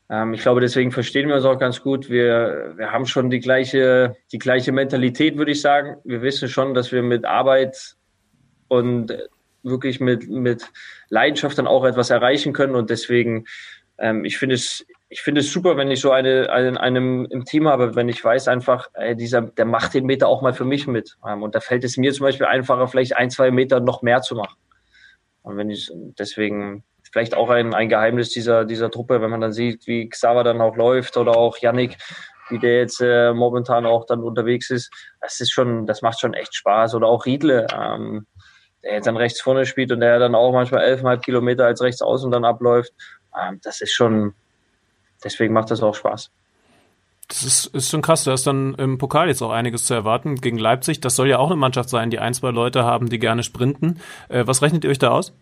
[0.08, 2.08] ähm, ich glaube, deswegen verstehen wir uns auch ganz gut.
[2.08, 5.96] Wir, wir haben schon die gleiche, die gleiche Mentalität, würde ich sagen.
[6.04, 7.96] Wir wissen schon, dass wir mit Arbeit
[8.68, 9.12] und
[9.62, 10.64] wirklich mit, mit
[11.08, 12.74] Leidenschaft dann auch etwas erreichen können.
[12.74, 13.46] Und deswegen,
[13.98, 17.44] ähm, ich finde es ich finde es super, wenn ich so eine, einen, einem im
[17.44, 20.64] Team habe, wenn ich weiß einfach, ey, dieser, der macht den Meter auch mal für
[20.64, 21.18] mich mit.
[21.28, 24.22] Ähm, und da fällt es mir zum Beispiel einfacher, vielleicht ein, zwei Meter noch mehr
[24.22, 24.56] zu machen.
[25.42, 26.82] Und wenn ich deswegen
[27.12, 30.62] vielleicht auch ein, ein Geheimnis dieser, dieser Truppe, wenn man dann sieht, wie Xaver dann
[30.62, 31.98] auch läuft oder auch Yannick,
[32.48, 34.90] wie der jetzt äh, momentan auch dann unterwegs ist,
[35.20, 36.94] das ist schon, das macht schon echt Spaß.
[36.94, 38.26] Oder auch Riedle, ähm,
[38.82, 42.02] der jetzt dann rechts vorne spielt und der dann auch manchmal elfeinhalb Kilometer als rechts
[42.02, 42.92] außen dann abläuft.
[43.38, 44.34] Ähm, das ist schon,
[45.22, 46.30] deswegen macht das auch Spaß.
[47.28, 48.24] Das ist, ist schon krass.
[48.24, 51.00] Da ist dann im Pokal jetzt auch einiges zu erwarten gegen Leipzig.
[51.00, 54.00] Das soll ja auch eine Mannschaft sein, die ein, zwei Leute haben, die gerne sprinten.
[54.28, 55.32] Äh, was rechnet ihr euch da aus?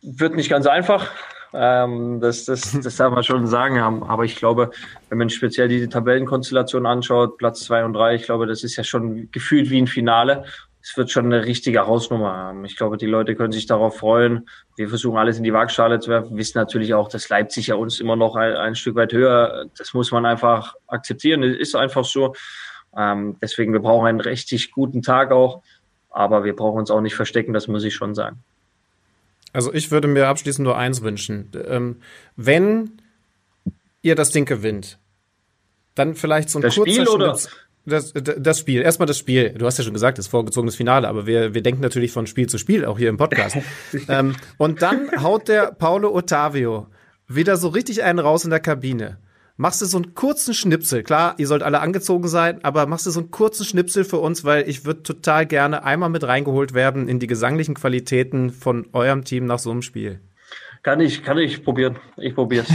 [0.00, 1.10] Wird nicht ganz einfach.
[1.52, 3.78] Ähm, das, das, das darf man schon sagen.
[3.78, 4.70] Aber ich glaube,
[5.10, 8.84] wenn man speziell die Tabellenkonstellation anschaut, Platz zwei und drei, ich glaube, das ist ja
[8.84, 10.44] schon gefühlt wie ein Finale
[10.82, 12.64] es wird schon eine richtige Hausnummer haben.
[12.64, 14.48] Ich glaube, die Leute können sich darauf freuen.
[14.76, 16.30] Wir versuchen alles in die Waagschale zu werfen.
[16.30, 19.66] Wir wissen natürlich auch, dass Leipzig ja uns immer noch ein, ein Stück weit höher.
[19.78, 21.44] Das muss man einfach akzeptieren.
[21.44, 22.34] Es ist einfach so.
[22.96, 25.62] Ähm, deswegen, wir brauchen einen richtig guten Tag auch.
[26.10, 28.42] Aber wir brauchen uns auch nicht verstecken, das muss ich schon sagen.
[29.52, 31.50] Also ich würde mir abschließend nur eins wünschen.
[31.68, 32.02] Ähm,
[32.36, 32.98] wenn
[34.02, 34.98] ihr das Ding gewinnt,
[35.94, 37.38] dann vielleicht so ein das kurzer Spiel, oder?
[37.84, 39.50] Das, das Spiel, erstmal das Spiel.
[39.50, 42.48] Du hast ja schon gesagt, das vorgezogenes Finale, aber wir, wir denken natürlich von Spiel
[42.48, 43.56] zu Spiel, auch hier im Podcast.
[44.08, 46.86] ähm, und dann haut der Paulo Ottavio
[47.26, 49.18] wieder so richtig einen raus in der Kabine.
[49.56, 51.02] Machst du so einen kurzen Schnipsel.
[51.02, 54.44] Klar, ihr sollt alle angezogen sein, aber machst du so einen kurzen Schnipsel für uns,
[54.44, 59.24] weil ich würde total gerne einmal mit reingeholt werden in die gesanglichen Qualitäten von eurem
[59.24, 60.20] Team nach so einem Spiel.
[60.82, 61.96] Kann ich, kann ich probieren.
[62.16, 62.66] Ich probiere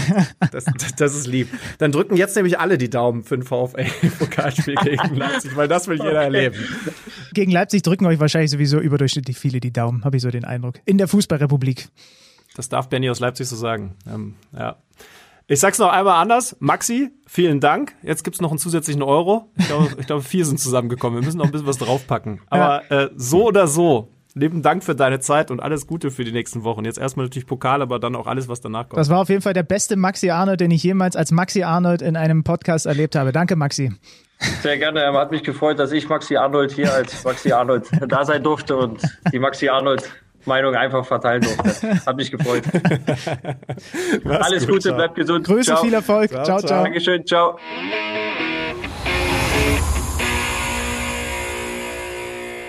[0.51, 1.49] das, das, das ist lieb.
[1.77, 5.97] Dann drücken jetzt nämlich alle die Daumen für ein VfL-Pokalspiel gegen Leipzig, weil das will
[5.97, 6.23] jeder okay.
[6.23, 6.55] erleben.
[7.33, 10.75] Gegen Leipzig drücken euch wahrscheinlich sowieso überdurchschnittlich viele die Daumen, habe ich so den Eindruck.
[10.85, 11.89] In der Fußballrepublik.
[12.55, 13.95] Das darf Benny aus Leipzig so sagen.
[14.07, 14.77] Ähm, ja.
[15.49, 16.55] Ich sag's noch einmal anders.
[16.59, 17.93] Maxi, vielen Dank.
[18.03, 19.51] Jetzt gibt's noch einen zusätzlichen Euro.
[19.57, 21.19] Ich glaube, ich glaube vier sind zusammengekommen.
[21.19, 22.41] Wir müssen noch ein bisschen was draufpacken.
[22.49, 23.03] Aber ja.
[23.03, 26.63] äh, so oder so, lieben Dank für deine Zeit und alles Gute für die nächsten
[26.63, 26.85] Wochen.
[26.85, 28.99] Jetzt erstmal natürlich Pokal, aber dann auch alles, was danach kommt.
[28.99, 32.01] Das war auf jeden Fall der beste Maxi Arnold, den ich jemals als Maxi Arnold
[32.01, 33.31] in einem Podcast erlebt habe.
[33.31, 33.91] Danke, Maxi.
[34.61, 35.01] Sehr gerne.
[35.01, 38.77] Er Hat mich gefreut, dass ich Maxi Arnold hier als Maxi Arnold da sein durfte
[38.77, 40.09] und die Maxi Arnold
[40.45, 42.05] Meinung einfach verteilen durfte.
[42.05, 42.63] Hat mich gefreut.
[44.25, 45.45] Alles gut, Gute, bleibt gesund.
[45.45, 45.83] Grüße, ciao.
[45.83, 46.29] viel Erfolg.
[46.29, 46.59] Ciao, ciao.
[46.61, 46.83] ciao.
[46.83, 47.59] Dankeschön, ciao.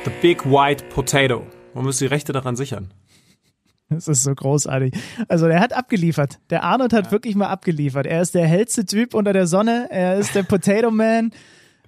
[0.05, 1.58] The Big White Potato.
[1.79, 2.91] Man muss die Rechte daran sichern.
[3.89, 4.95] Das ist so großartig.
[5.29, 6.41] Also er hat abgeliefert.
[6.51, 7.13] Der Arnold hat ja.
[7.13, 8.05] wirklich mal abgeliefert.
[8.05, 9.87] Er ist der hellste Typ unter der Sonne.
[9.89, 11.31] Er ist der Potato Man.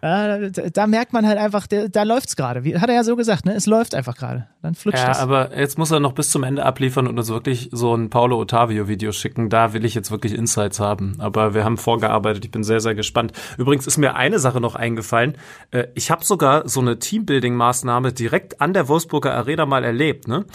[0.03, 2.61] Ja, da merkt man halt einfach, da läuft's gerade.
[2.81, 3.55] Hat er ja so gesagt, ne?
[3.55, 4.47] Es läuft einfach gerade.
[4.63, 5.19] Dann flutscht ja, das.
[5.19, 8.39] Aber jetzt muss er noch bis zum Ende abliefern und uns wirklich so ein Paulo
[8.39, 9.51] Ottavio Video schicken.
[9.51, 11.17] Da will ich jetzt wirklich Insights haben.
[11.19, 12.47] Aber wir haben vorgearbeitet.
[12.47, 13.33] Ich bin sehr, sehr gespannt.
[13.59, 15.37] Übrigens ist mir eine Sache noch eingefallen.
[15.71, 20.47] Äh, ich habe sogar so eine Teambuilding-Maßnahme direkt an der Wolfsburger Arena mal erlebt, ne?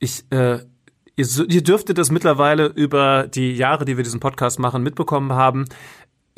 [0.00, 0.58] Ich, äh,
[1.16, 5.64] ihr dürftet das mittlerweile über die Jahre, die wir diesen Podcast machen, mitbekommen haben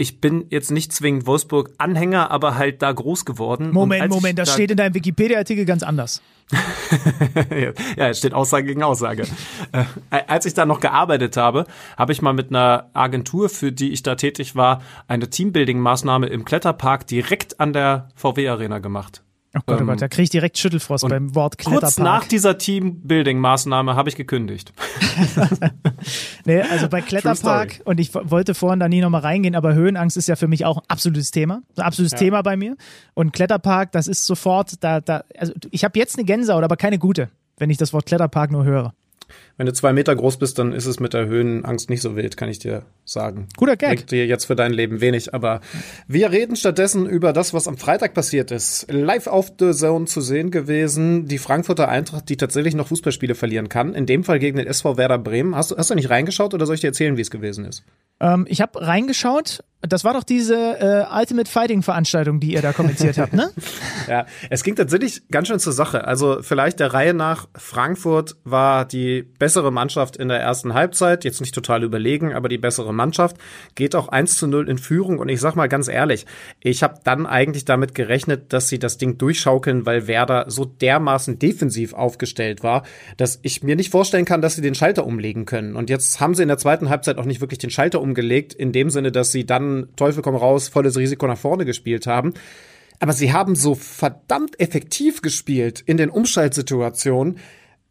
[0.01, 3.71] ich bin jetzt nicht zwingend Wolfsburg-Anhänger, aber halt da groß geworden.
[3.71, 6.23] Moment, Moment, das da steht in deinem Wikipedia-Artikel ganz anders.
[7.97, 9.25] ja, es steht Aussage gegen Aussage.
[9.73, 9.85] Äh,
[10.27, 11.67] als ich da noch gearbeitet habe,
[11.99, 16.47] habe ich mal mit einer Agentur, für die ich da tätig war, eine Teambuilding-Maßnahme im
[16.47, 19.23] Kletterpark direkt an der VW-Arena gemacht.
[19.53, 21.83] Oh Gott, oh ähm, Gott, da kriege ich direkt Schüttelfrost beim Wort Kletterpark.
[21.83, 24.73] Kurz nach dieser Teambuilding-Maßnahme habe ich gekündigt.
[26.45, 30.29] nee, also bei Kletterpark, und ich wollte vorhin da nie nochmal reingehen, aber Höhenangst ist
[30.29, 31.63] ja für mich auch ein absolutes Thema.
[31.77, 32.19] Ein absolutes ja.
[32.19, 32.77] Thema bei mir.
[33.15, 37.01] Und Kletterpark, das ist sofort, da, da, also ich habe jetzt eine Gänsehaut, aber keine
[37.01, 38.95] gute, wenn ich das Wort Kletterpark nur höre.
[39.61, 42.39] Wenn du zwei Meter groß bist, dann ist es mit der Höhenangst nicht so wild,
[42.39, 43.47] kann ich dir sagen.
[43.59, 43.91] Guter Gag.
[43.91, 45.61] Bringt dir jetzt für dein Leben wenig, aber
[46.09, 48.87] wir reden stattdessen über das, was am Freitag passiert ist.
[48.91, 53.69] Live auf The Zone zu sehen gewesen, die Frankfurter Eintracht, die tatsächlich noch Fußballspiele verlieren
[53.69, 53.93] kann.
[53.93, 55.55] In dem Fall gegen den SV Werder Bremen.
[55.55, 57.85] Hast, hast du nicht reingeschaut oder soll ich dir erzählen, wie es gewesen ist?
[58.21, 59.65] Ähm, ich habe reingeschaut.
[59.83, 63.51] Das war doch diese äh, Ultimate Fighting Veranstaltung, die ihr da kommentiert habt, ne?
[64.09, 66.05] ja, es ging tatsächlich ganz schön zur Sache.
[66.05, 71.41] Also vielleicht der Reihe nach, Frankfurt war die bessere Mannschaft in der ersten Halbzeit, jetzt
[71.41, 73.37] nicht total überlegen, aber die bessere Mannschaft,
[73.75, 76.25] geht auch 1 zu 0 in Führung und ich sag mal ganz ehrlich,
[76.61, 81.41] ich habe dann eigentlich damit gerechnet, dass sie das Ding durchschaukeln, weil Werder so dermaßen
[81.41, 82.85] defensiv aufgestellt war,
[83.17, 85.75] dass ich mir nicht vorstellen kann, dass sie den Schalter umlegen können.
[85.75, 88.71] Und jetzt haben sie in der zweiten Halbzeit auch nicht wirklich den Schalter umgelegt, in
[88.71, 92.35] dem Sinne, dass sie dann Teufel komm raus, volles Risiko nach vorne gespielt haben.
[93.01, 97.39] Aber sie haben so verdammt effektiv gespielt in den Umschaltsituationen,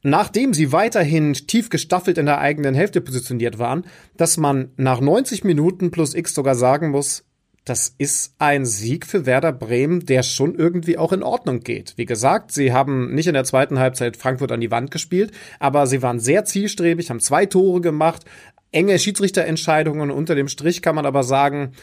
[0.01, 3.85] nachdem sie weiterhin tief gestaffelt in der eigenen Hälfte positioniert waren,
[4.17, 7.25] dass man nach 90 Minuten plus X sogar sagen muss,
[7.65, 11.93] das ist ein Sieg für Werder Bremen, der schon irgendwie auch in Ordnung geht.
[11.97, 15.85] Wie gesagt, sie haben nicht in der zweiten Halbzeit Frankfurt an die Wand gespielt, aber
[15.85, 18.25] sie waren sehr zielstrebig, haben zwei Tore gemacht,
[18.71, 20.09] enge Schiedsrichterentscheidungen.
[20.09, 21.73] Unter dem Strich kann man aber sagen,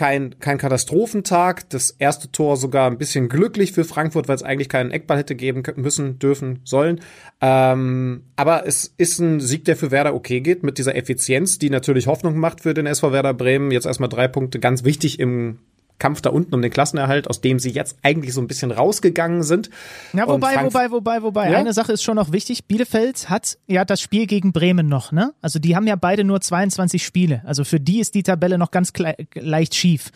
[0.00, 1.68] kein, kein Katastrophentag.
[1.68, 5.34] Das erste Tor sogar ein bisschen glücklich für Frankfurt, weil es eigentlich keinen Eckball hätte
[5.34, 7.00] geben müssen, dürfen, sollen.
[7.42, 11.68] Ähm, aber es ist ein Sieg, der für Werder okay geht, mit dieser Effizienz, die
[11.68, 13.72] natürlich Hoffnung macht für den SV Werder Bremen.
[13.72, 15.58] Jetzt erstmal drei Punkte, ganz wichtig im
[16.00, 19.44] Kampf da unten um den Klassenerhalt, aus dem sie jetzt eigentlich so ein bisschen rausgegangen
[19.44, 19.70] sind.
[20.12, 21.50] Ja, wobei, wobei, wobei, wobei.
[21.50, 21.58] Ja?
[21.58, 22.64] Eine Sache ist schon noch wichtig.
[22.64, 25.32] Bielefeld hat ja das Spiel gegen Bremen noch, ne?
[25.40, 27.42] Also die haben ja beide nur 22 Spiele.
[27.44, 28.92] Also für die ist die Tabelle noch ganz
[29.34, 30.10] leicht schief.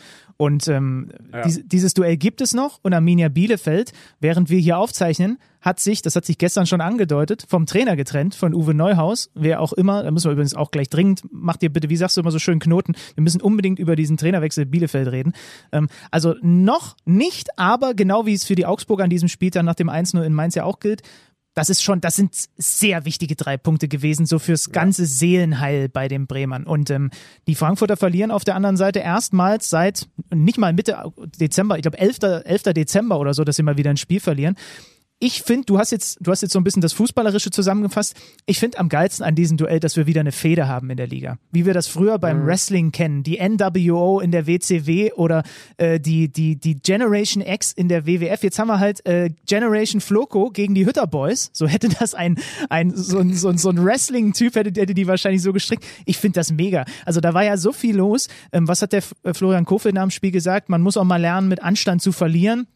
[0.44, 1.40] Und ähm, ja.
[1.42, 6.02] dies, dieses Duell gibt es noch und Arminia Bielefeld, während wir hier aufzeichnen, hat sich,
[6.02, 10.02] das hat sich gestern schon angedeutet, vom Trainer getrennt, von Uwe Neuhaus, wer auch immer,
[10.02, 12.38] da müssen wir übrigens auch gleich dringend, macht ihr bitte, wie sagst du immer so
[12.38, 15.32] schön Knoten, wir müssen unbedingt über diesen Trainerwechsel Bielefeld reden.
[15.72, 19.76] Ähm, also noch nicht, aber genau wie es für die Augsburger an diesem Spieltag nach
[19.76, 21.00] dem 1-0 in Mainz ja auch gilt,
[21.54, 26.08] das ist schon, das sind sehr wichtige drei Punkte gewesen, so fürs ganze Seelenheil bei
[26.08, 26.64] den Bremern.
[26.64, 27.10] Und ähm,
[27.46, 31.98] die Frankfurter verlieren auf der anderen Seite erstmals seit nicht mal Mitte Dezember, ich glaube
[31.98, 32.18] 11.
[32.44, 32.62] 11.
[32.74, 34.56] Dezember oder so, dass sie mal wieder ein Spiel verlieren
[35.20, 38.14] ich finde, du hast jetzt, du hast jetzt so ein bisschen das Fußballerische zusammengefasst.
[38.46, 41.06] Ich finde am geilsten an diesem Duell, dass wir wieder eine Feder haben in der
[41.06, 41.38] Liga.
[41.50, 42.46] Wie wir das früher beim mhm.
[42.46, 43.22] Wrestling kennen.
[43.22, 45.42] Die NWO in der WCW oder
[45.76, 48.42] äh, die, die, die Generation X in der WWF.
[48.42, 51.50] Jetzt haben wir halt äh, Generation Floco gegen die Hütter Boys.
[51.52, 52.38] So hätte das ein,
[52.68, 55.84] ein so, ein so, ein so ein Wrestling-Typ, hätte, hätte die wahrscheinlich so gestrickt.
[56.04, 56.84] Ich finde das mega.
[57.06, 58.28] Also da war ja so viel los.
[58.52, 60.68] Ähm, was hat der F Florian Kofeld nach dem Spiel gesagt?
[60.68, 62.66] Man muss auch mal lernen, mit Anstand zu verlieren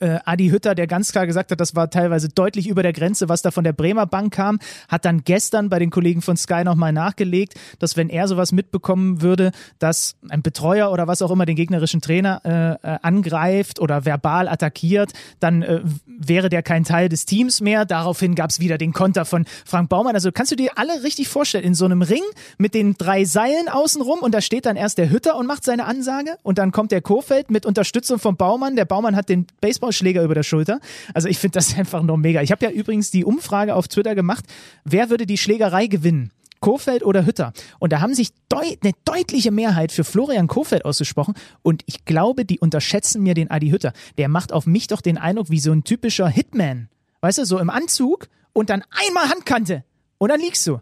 [0.00, 3.28] äh, Adi Hütter, der ganz klar gesagt hat, das war teilweise deutlich über der Grenze,
[3.28, 4.58] was da von der Bremer Bank kam,
[4.88, 9.22] hat dann gestern bei den Kollegen von Sky nochmal nachgelegt, dass wenn er sowas mitbekommen
[9.22, 14.04] würde, dass ein Betreuer oder was auch immer den gegnerischen Trainer äh, äh, angreift oder
[14.04, 17.84] verbal attackiert, dann äh, wäre der kein Teil des Teams mehr.
[17.84, 20.14] Daraufhin gab es wieder den Konter von Frank Baumann.
[20.14, 22.22] Also kannst du dir alle richtig vorstellen, in so einem Ring
[22.58, 25.86] mit den drei Seilen außenrum und da steht dann erst der Hütter und macht seine
[25.86, 28.76] Ansage und dann kommt der Kofeld mit Unterstützung von Baumann.
[28.76, 30.80] Der Baumann hat den Baseballschläger über der Schulter.
[31.14, 32.42] Also ich finde das einfach nur mega.
[32.42, 34.44] Ich habe ja übrigens die Umfrage auf Twitter gemacht,
[34.84, 36.32] wer würde die Schlägerei gewinnen?
[36.58, 37.54] Kofeld oder Hütter.
[37.78, 41.34] Und da haben sich deut eine deutliche Mehrheit für Florian Kofeld ausgesprochen.
[41.62, 43.94] Und ich glaube, die unterschätzen mir den Adi Hütter.
[44.18, 46.90] Der macht auf mich doch den Eindruck wie so ein typischer Hitman.
[47.22, 49.84] Weißt du, so im Anzug und dann einmal Handkante.
[50.18, 50.80] Und dann liegst du.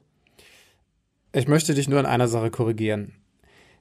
[1.32, 3.12] Ich möchte dich nur in einer Sache korrigieren.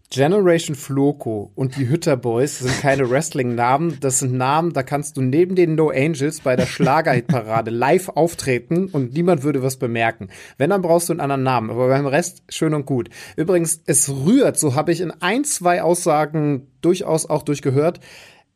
[0.10, 3.98] Generation Floco und die Hütter Boys sind keine Wrestling-Namen.
[4.00, 8.88] Das sind Namen, da kannst du neben den No Angels bei der Schlagerhitparade live auftreten
[8.88, 10.30] und niemand würde was bemerken.
[10.58, 11.70] Wenn, dann brauchst du einen anderen Namen.
[11.70, 13.10] Aber beim Rest schön und gut.
[13.36, 18.00] Übrigens, es rührt, so habe ich in ein, zwei Aussagen durchaus auch durchgehört,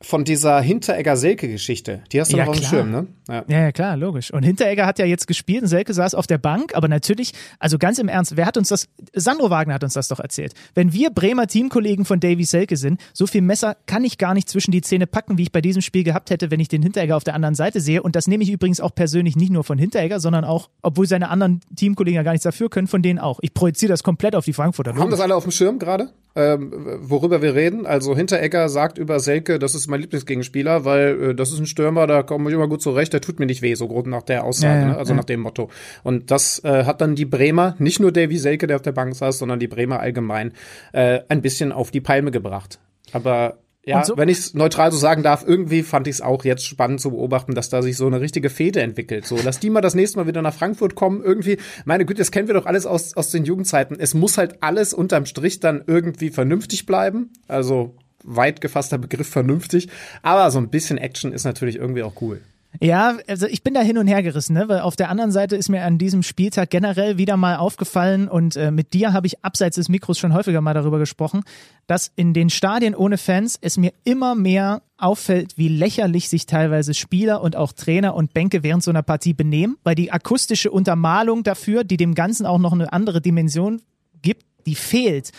[0.01, 2.01] von dieser Hinteregger-Selke-Geschichte.
[2.11, 2.65] Die hast du Ja, noch auf dem.
[2.65, 3.07] Schirm, ne?
[3.27, 3.43] Ja.
[3.47, 4.31] Ja, ja, klar, logisch.
[4.31, 7.77] Und Hinteregger hat ja jetzt gespielt und Selke saß auf der Bank, aber natürlich, also
[7.77, 10.53] ganz im Ernst, wer hat uns das, Sandro Wagner hat uns das doch erzählt.
[10.73, 14.49] Wenn wir Bremer Teamkollegen von Davy Selke sind, so viel Messer kann ich gar nicht
[14.49, 17.15] zwischen die Zähne packen, wie ich bei diesem Spiel gehabt hätte, wenn ich den Hinteregger
[17.15, 18.01] auf der anderen Seite sehe.
[18.03, 21.29] Und das nehme ich übrigens auch persönlich nicht nur von Hinteregger, sondern auch, obwohl seine
[21.29, 23.39] anderen Teamkollegen ja gar nichts dafür können, von denen auch.
[23.41, 24.95] Ich projiziere das komplett auf die Frankfurter.
[24.95, 26.09] Haben das alle auf dem Schirm gerade?
[26.33, 26.71] Ähm,
[27.01, 27.85] worüber wir reden.
[27.85, 32.07] Also Hinteregger sagt über Selke, das ist mein Lieblingsgegenspieler, weil äh, das ist ein Stürmer,
[32.07, 34.43] da komme ich immer gut zurecht, der tut mir nicht weh, so grob nach der
[34.43, 34.97] Aussage, Ja, ja, ne?
[34.97, 35.17] also ja.
[35.17, 35.69] nach dem Motto.
[36.03, 39.13] Und das äh, hat dann die Bremer, nicht nur Davy Selke, der auf der Bank
[39.15, 40.53] saß, sondern die Bremer allgemein,
[40.93, 42.79] äh, ein bisschen auf die Palme gebracht.
[43.13, 46.45] Aber ja, so- wenn ich es neutral so sagen darf, irgendwie fand ich es auch
[46.45, 49.25] jetzt spannend zu beobachten, dass da sich so eine richtige Fehde entwickelt.
[49.25, 51.23] So, lass die mal das nächste Mal wieder nach Frankfurt kommen.
[51.23, 53.97] Irgendwie, meine Güte, das kennen wir doch alles aus, aus den Jugendzeiten.
[53.99, 57.31] Es muss halt alles unterm Strich dann irgendwie vernünftig bleiben.
[57.47, 59.89] Also weit gefasster Begriff vernünftig.
[60.21, 62.41] Aber so ein bisschen Action ist natürlich irgendwie auch cool.
[62.79, 64.69] Ja, also ich bin da hin und her gerissen, ne?
[64.69, 68.55] weil auf der anderen Seite ist mir an diesem Spieltag generell wieder mal aufgefallen und
[68.55, 71.43] äh, mit dir habe ich abseits des Mikros schon häufiger mal darüber gesprochen,
[71.87, 76.93] dass in den Stadien ohne Fans es mir immer mehr auffällt, wie lächerlich sich teilweise
[76.93, 81.43] Spieler und auch Trainer und Bänke während so einer Partie benehmen, weil die akustische Untermalung
[81.43, 83.81] dafür, die dem Ganzen auch noch eine andere Dimension
[84.21, 85.31] gibt, die fehlt.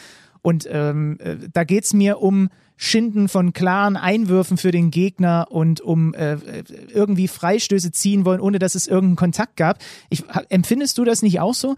[0.42, 5.80] Und ähm, äh, da geht's mir um Schinden von klaren Einwürfen für den Gegner und
[5.80, 6.36] um äh,
[6.92, 9.78] irgendwie Freistöße ziehen wollen, ohne dass es irgendeinen Kontakt gab.
[10.10, 11.76] Ich, empfindest du das nicht auch so?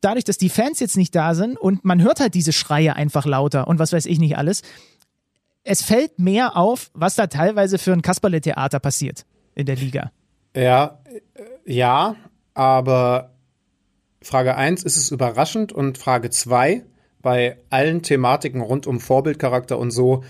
[0.00, 3.24] Dadurch, dass die Fans jetzt nicht da sind und man hört halt diese Schreie einfach
[3.24, 4.62] lauter und was weiß ich nicht alles,
[5.64, 9.24] es fällt mehr auf, was da teilweise für ein Kasperle-Theater passiert
[9.54, 10.10] in der Liga.
[10.56, 12.16] Ja, äh, ja,
[12.54, 13.32] aber
[14.20, 16.84] Frage eins ist es überraschend und Frage zwei
[17.22, 20.22] bei allen Thematiken rund um Vorbildcharakter und so,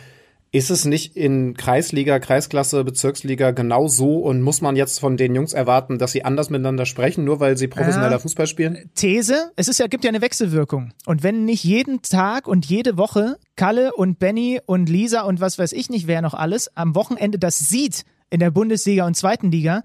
[0.54, 5.34] ist es nicht in Kreisliga, Kreisklasse, Bezirksliga genau so und muss man jetzt von den
[5.34, 8.18] Jungs erwarten, dass sie anders miteinander sprechen, nur weil sie professioneller Ah.
[8.18, 8.90] Fußball spielen?
[8.94, 10.92] These, es ist ja, gibt ja eine Wechselwirkung.
[11.06, 15.58] Und wenn nicht jeden Tag und jede Woche Kalle und Benny und Lisa und was
[15.58, 19.50] weiß ich nicht, wer noch alles, am Wochenende das sieht in der Bundesliga und zweiten
[19.50, 19.82] Liga,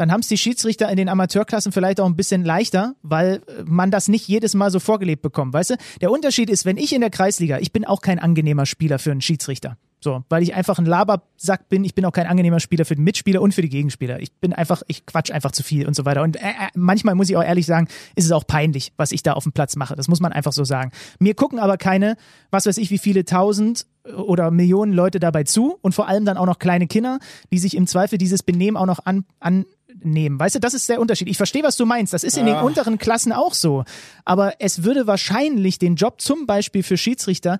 [0.00, 3.64] dann haben es die Schiedsrichter in den Amateurklassen vielleicht auch ein bisschen leichter, weil äh,
[3.66, 5.52] man das nicht jedes Mal so vorgelebt bekommt.
[5.52, 8.64] Weißt du, der Unterschied ist, wenn ich in der Kreisliga, ich bin auch kein angenehmer
[8.64, 9.76] Spieler für einen Schiedsrichter.
[10.02, 13.04] So, weil ich einfach ein Labersack bin, ich bin auch kein angenehmer Spieler für den
[13.04, 14.18] Mitspieler und für die Gegenspieler.
[14.20, 16.22] Ich bin einfach, ich quatsch einfach zu viel und so weiter.
[16.22, 17.86] Und äh, äh, manchmal muss ich auch ehrlich sagen,
[18.16, 19.96] ist es auch peinlich, was ich da auf dem Platz mache.
[19.96, 20.90] Das muss man einfach so sagen.
[21.18, 22.16] Mir gucken aber keine,
[22.50, 23.84] was weiß ich, wie viele tausend
[24.16, 27.18] oder Millionen Leute dabei zu und vor allem dann auch noch kleine Kinder,
[27.52, 29.66] die sich im Zweifel dieses Benehmen auch noch an,
[30.02, 30.38] annehmen.
[30.38, 31.28] Weißt du, das ist der Unterschied.
[31.28, 32.12] Ich verstehe, was du meinst.
[32.12, 33.84] Das ist in den unteren Klassen auch so.
[34.24, 37.58] Aber es würde wahrscheinlich den Job zum Beispiel für Schiedsrichter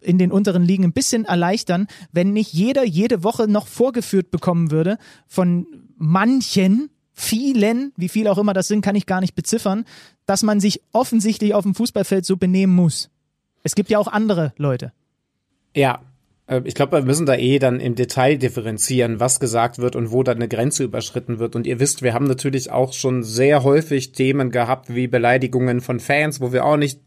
[0.00, 4.70] in den unteren Ligen ein bisschen erleichtern, wenn nicht jeder jede Woche noch vorgeführt bekommen
[4.70, 5.66] würde von
[5.96, 9.84] manchen, vielen, wie viel auch immer das sind, kann ich gar nicht beziffern,
[10.26, 13.10] dass man sich offensichtlich auf dem Fußballfeld so benehmen muss.
[13.62, 14.92] Es gibt ja auch andere Leute.
[15.74, 16.00] Ja,
[16.64, 20.22] ich glaube, wir müssen da eh dann im Detail differenzieren, was gesagt wird und wo
[20.22, 21.54] dann eine Grenze überschritten wird.
[21.54, 26.00] Und ihr wisst, wir haben natürlich auch schon sehr häufig Themen gehabt wie Beleidigungen von
[26.00, 27.00] Fans, wo wir auch nicht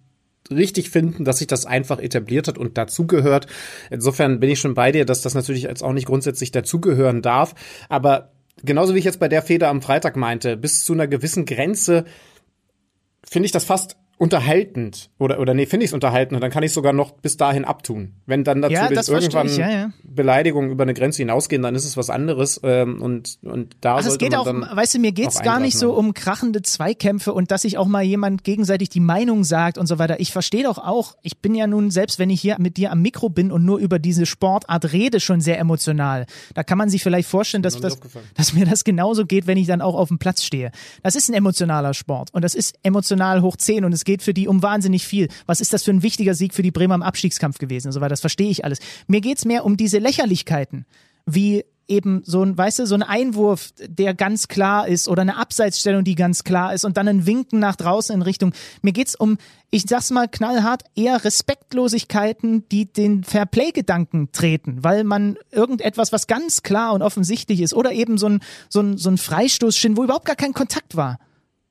[0.50, 3.48] richtig finden, dass sich das einfach etabliert hat und dazugehört.
[3.90, 7.56] Insofern bin ich schon bei dir, dass das natürlich jetzt auch nicht grundsätzlich dazugehören darf.
[7.90, 8.32] Aber
[8.64, 12.06] genauso wie ich jetzt bei der Feder am Freitag meinte, bis zu einer gewissen Grenze
[13.28, 16.64] finde ich das fast unterhaltend oder oder nee, finde ich es unterhaltend und dann kann
[16.64, 18.14] ich sogar noch bis dahin abtun.
[18.26, 19.92] Wenn dann Ja, natürlich das verstehe irgendwann ich, ja, ja.
[20.04, 24.00] Beleidigungen über eine Grenze hinausgehen, dann ist es was anderes ähm, und und da Ach,
[24.00, 27.34] es sollte geht man auch, weißt du, mir geht's gar nicht so um krachende Zweikämpfe
[27.34, 30.20] und dass sich auch mal jemand gegenseitig die Meinung sagt und so weiter.
[30.20, 33.02] Ich verstehe doch auch, ich bin ja nun, selbst wenn ich hier mit dir am
[33.02, 36.26] Mikro bin und nur über diese Sportart rede, schon sehr emotional.
[36.54, 38.00] Da kann man sich vielleicht vorstellen, dass, das,
[38.36, 40.72] dass mir das genauso geht, wenn ich dann auch auf dem Platz stehe.
[41.04, 44.34] Das ist ein emotionaler Sport und das ist emotional hoch 10 und es geht für
[44.34, 45.28] die um wahnsinnig viel.
[45.46, 48.02] Was ist das für ein wichtiger Sieg für die Bremer im Abstiegskampf gewesen und so
[48.02, 48.10] weiter.
[48.10, 48.80] Das verstehe ich alles.
[49.08, 50.86] Mir geht's mehr um diese Lächerlichkeiten,
[51.26, 55.38] wie eben so ein, weißt du, so ein Einwurf, der ganz klar ist oder eine
[55.38, 58.54] Abseitsstellung, die ganz klar ist und dann ein Winken nach draußen in Richtung.
[58.82, 59.38] Mir geht's um,
[59.70, 66.64] ich sag's mal knallhart, eher Respektlosigkeiten, die den Fairplay-Gedanken treten, weil man irgendetwas, was ganz
[66.64, 68.40] klar und offensichtlich ist oder eben so ein,
[68.70, 71.20] so ein, so ein Freistoßschind, wo überhaupt gar kein Kontakt war.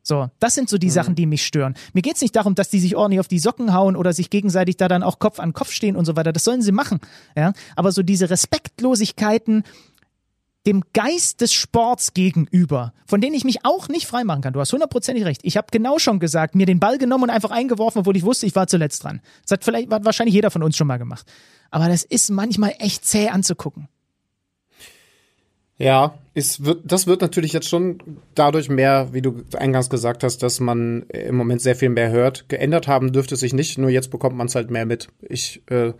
[0.06, 1.74] So, das sind so die Sachen, die mich stören.
[1.94, 4.76] Mir geht's nicht darum, dass die sich ordentlich auf die Socken hauen oder sich gegenseitig
[4.76, 6.30] da dann auch Kopf an Kopf stehen und so weiter.
[6.30, 7.00] Das sollen sie machen.
[7.34, 9.64] Ja, aber so diese Respektlosigkeiten
[10.66, 14.52] dem Geist des Sports gegenüber, von denen ich mich auch nicht freimachen kann.
[14.52, 15.40] Du hast hundertprozentig recht.
[15.42, 18.44] Ich habe genau schon gesagt, mir den Ball genommen und einfach eingeworfen, obwohl ich wusste,
[18.44, 19.22] ich war zuletzt dran.
[19.42, 21.26] Das hat vielleicht hat wahrscheinlich jeder von uns schon mal gemacht.
[21.70, 23.88] Aber das ist manchmal echt zäh anzugucken.
[25.78, 27.98] Ja, es wird, das wird natürlich jetzt schon
[28.34, 32.48] dadurch mehr, wie du eingangs gesagt hast, dass man im Moment sehr viel mehr hört.
[32.48, 35.08] Geändert haben dürfte sich nicht, nur jetzt bekommt man es halt mehr mit.
[35.20, 35.92] Ich, äh,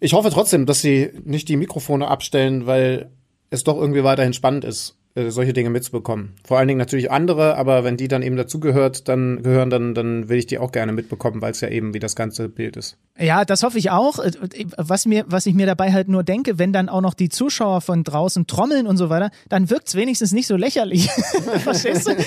[0.00, 3.10] ich hoffe trotzdem, dass sie nicht die Mikrofone abstellen, weil
[3.48, 6.32] es doch irgendwie weiterhin spannend ist äh, solche Dinge mitzubekommen.
[6.44, 10.28] Vor allen Dingen natürlich andere, aber wenn die dann eben dazugehört, dann gehören, dann, dann
[10.28, 12.96] will ich die auch gerne mitbekommen, weil es ja eben wie das ganze Bild ist.
[13.16, 14.18] Ja, das hoffe ich auch.
[14.18, 14.32] Äh,
[14.76, 17.80] was mir, was ich mir dabei halt nur denke, wenn dann auch noch die Zuschauer
[17.80, 21.08] von draußen trommeln und so weiter, dann wirkt's wenigstens nicht so lächerlich.
[21.62, 22.16] Verstehst du?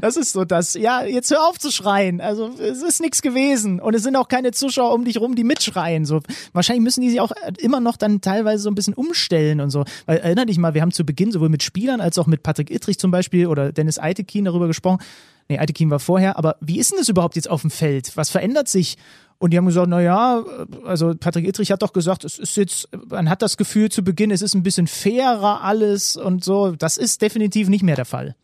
[0.00, 2.20] Das ist so das, ja, jetzt hör auf zu schreien.
[2.20, 3.80] Also es ist nichts gewesen.
[3.80, 6.04] Und es sind auch keine Zuschauer um dich rum, die mitschreien.
[6.04, 6.20] So,
[6.52, 9.84] wahrscheinlich müssen die sich auch immer noch dann teilweise so ein bisschen umstellen und so.
[10.06, 12.70] Weil erinner dich mal, wir haben zu Beginn sowohl mit Spielern als auch mit Patrick
[12.70, 14.98] Ittrich zum Beispiel oder Dennis Eitekin darüber gesprochen.
[15.48, 18.16] Nee, Eitekin war vorher, aber wie ist denn das überhaupt jetzt auf dem Feld?
[18.16, 18.98] Was verändert sich?
[19.38, 20.44] Und die haben gesagt, na ja,
[20.84, 24.32] also Patrick Ittrich hat doch gesagt, es ist jetzt, man hat das Gefühl zu Beginn,
[24.32, 26.72] es ist ein bisschen fairer alles und so.
[26.72, 28.34] Das ist definitiv nicht mehr der Fall.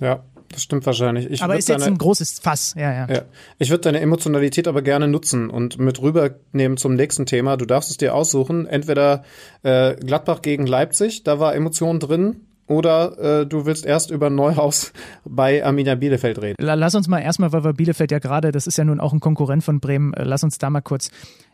[0.00, 0.22] Ja,
[0.54, 1.30] das stimmt wahrscheinlich.
[1.30, 3.06] Ich aber ist jetzt deine, ein großes Fass, ja, ja.
[3.12, 3.22] ja.
[3.58, 7.56] Ich würde deine Emotionalität aber gerne nutzen und mit rübernehmen zum nächsten Thema.
[7.56, 9.24] Du darfst es dir aussuchen, entweder
[9.62, 14.92] äh, Gladbach gegen Leipzig, da war Emotion drin, oder äh, du willst erst über Neuhaus
[15.24, 16.56] bei Arminia Bielefeld reden?
[16.58, 19.20] Lass uns mal erstmal, weil wir Bielefeld ja gerade, das ist ja nun auch ein
[19.20, 21.10] Konkurrent von Bremen, äh, lass uns da mal kurz.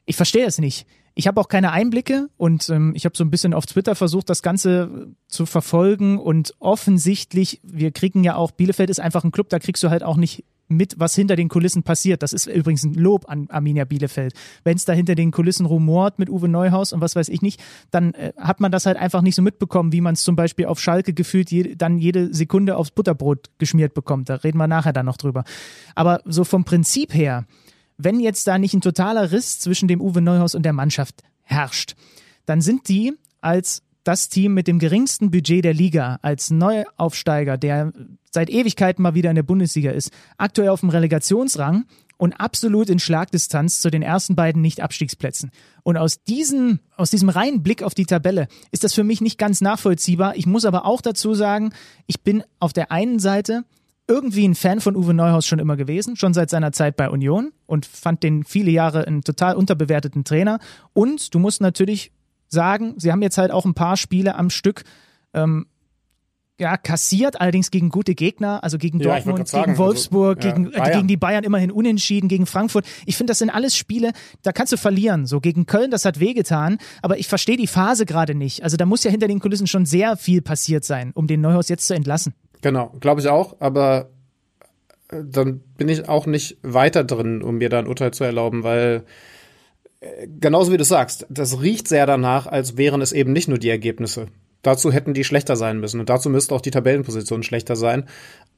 [0.06, 0.86] Ich verstehe es nicht.
[1.14, 4.30] Ich habe auch keine Einblicke und ähm, ich habe so ein bisschen auf Twitter versucht,
[4.30, 9.48] das Ganze zu verfolgen und offensichtlich, wir kriegen ja auch, Bielefeld ist einfach ein Club,
[9.48, 12.22] da kriegst du halt auch nicht mit, was hinter den Kulissen passiert.
[12.22, 14.34] Das ist übrigens ein Lob an Arminia Bielefeld.
[14.62, 17.60] Wenn es da hinter den Kulissen rumort mit Uwe Neuhaus und was weiß ich nicht,
[17.90, 20.66] dann äh, hat man das halt einfach nicht so mitbekommen, wie man es zum Beispiel
[20.66, 24.28] auf Schalke gefühlt je, dann jede Sekunde aufs Butterbrot geschmiert bekommt.
[24.28, 25.44] Da reden wir nachher dann noch drüber.
[25.96, 27.46] Aber so vom Prinzip her,
[28.04, 31.94] wenn jetzt da nicht ein totaler Riss zwischen dem Uwe Neuhaus und der Mannschaft herrscht,
[32.46, 37.92] dann sind die als das Team mit dem geringsten Budget der Liga als Neuaufsteiger, der
[38.32, 41.84] seit Ewigkeiten mal wieder in der Bundesliga ist, aktuell auf dem Relegationsrang
[42.16, 45.50] und absolut in Schlagdistanz zu den ersten beiden Nicht-Abstiegsplätzen.
[45.82, 49.38] Und aus diesem, aus diesem reinen Blick auf die Tabelle ist das für mich nicht
[49.38, 50.36] ganz nachvollziehbar.
[50.36, 51.72] Ich muss aber auch dazu sagen,
[52.06, 53.64] ich bin auf der einen Seite
[54.10, 57.52] irgendwie ein Fan von Uwe Neuhaus schon immer gewesen, schon seit seiner Zeit bei Union
[57.66, 60.58] und fand den viele Jahre einen total unterbewerteten Trainer.
[60.92, 62.10] Und du musst natürlich
[62.48, 64.82] sagen, sie haben jetzt halt auch ein paar Spiele am Stück
[65.32, 65.66] ähm,
[66.58, 70.56] ja, kassiert, allerdings gegen gute Gegner, also gegen ja, Dortmund, sagen, gegen also, Wolfsburg, also,
[70.56, 72.86] gegen, äh, gegen die Bayern immerhin unentschieden, gegen Frankfurt.
[73.06, 74.10] Ich finde, das sind alles Spiele,
[74.42, 75.24] da kannst du verlieren.
[75.24, 78.64] So gegen Köln, das hat wehgetan, aber ich verstehe die Phase gerade nicht.
[78.64, 81.68] Also da muss ja hinter den Kulissen schon sehr viel passiert sein, um den Neuhaus
[81.68, 82.34] jetzt zu entlassen.
[82.62, 84.10] Genau, glaube ich auch, aber
[85.08, 88.62] äh, dann bin ich auch nicht weiter drin, um mir da ein Urteil zu erlauben,
[88.62, 89.04] weil
[90.00, 93.58] äh, genauso wie du sagst, das riecht sehr danach, als wären es eben nicht nur
[93.58, 94.26] die Ergebnisse.
[94.62, 98.04] Dazu hätten die schlechter sein müssen und dazu müsste auch die Tabellenposition schlechter sein.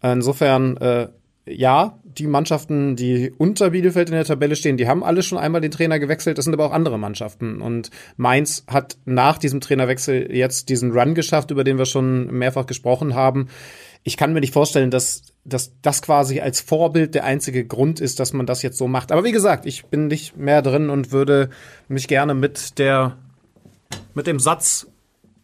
[0.03, 1.09] Insofern, äh,
[1.47, 5.61] ja, die Mannschaften, die unter Bielefeld in der Tabelle stehen, die haben alle schon einmal
[5.61, 6.39] den Trainer gewechselt.
[6.39, 7.61] Das sind aber auch andere Mannschaften.
[7.61, 12.67] Und Mainz hat nach diesem Trainerwechsel jetzt diesen Run geschafft, über den wir schon mehrfach
[12.67, 13.49] gesprochen haben.
[14.05, 18.21] Ich kann mir nicht vorstellen, dass, dass das quasi als Vorbild der einzige Grund ist,
[18.21, 19.13] dass man das jetzt so macht.
[19.13, 21.51] Aber wie gesagt, ich bin nicht mehr drin und würde
[21.89, 23.17] mich gerne mit der
[24.15, 24.87] mit dem Satz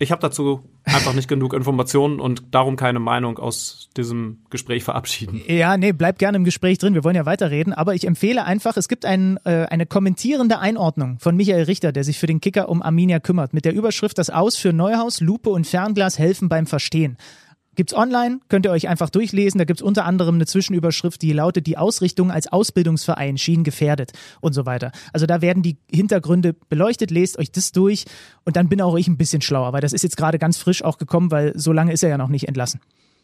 [0.01, 5.43] ich habe dazu einfach nicht genug Informationen und darum keine Meinung aus diesem Gespräch verabschieden.
[5.47, 6.95] Ja, nee, bleib gerne im Gespräch drin.
[6.95, 7.73] Wir wollen ja weiterreden.
[7.73, 12.05] Aber ich empfehle einfach, es gibt ein, äh, eine kommentierende Einordnung von Michael Richter, der
[12.05, 15.51] sich für den Kicker um Arminia kümmert, mit der Überschrift Das Aus für Neuhaus, Lupe
[15.51, 17.17] und Fernglas helfen beim Verstehen.
[17.79, 19.59] Gibt's online, könnt ihr euch einfach durchlesen.
[19.59, 24.11] Da gibt's unter anderem eine Zwischenüberschrift, die lautet, die Ausrichtung als Ausbildungsverein schien gefährdet
[24.41, 24.91] und so weiter.
[25.12, 28.05] Also da werden die Hintergründe beleuchtet, lest euch das durch
[28.45, 30.83] und dann bin auch ich ein bisschen schlauer, weil das ist jetzt gerade ganz frisch
[30.83, 32.81] auch gekommen, weil so lange ist er ja noch nicht entlassen.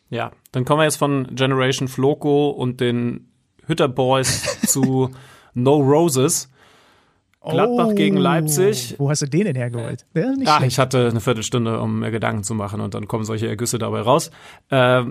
[0.08, 3.26] Ja, dann kommen wir jetzt von Generation Floco und den
[3.66, 5.10] Hütter Boys zu
[5.54, 6.48] No Roses.
[7.50, 8.94] Gladbach oh, gegen Leipzig.
[8.98, 10.06] Wo hast du den denn hergeholt?
[10.14, 13.48] Ja, Ach, ich hatte eine Viertelstunde, um mir Gedanken zu machen und dann kommen solche
[13.48, 14.30] Ergüsse dabei raus.
[14.70, 15.04] Äh,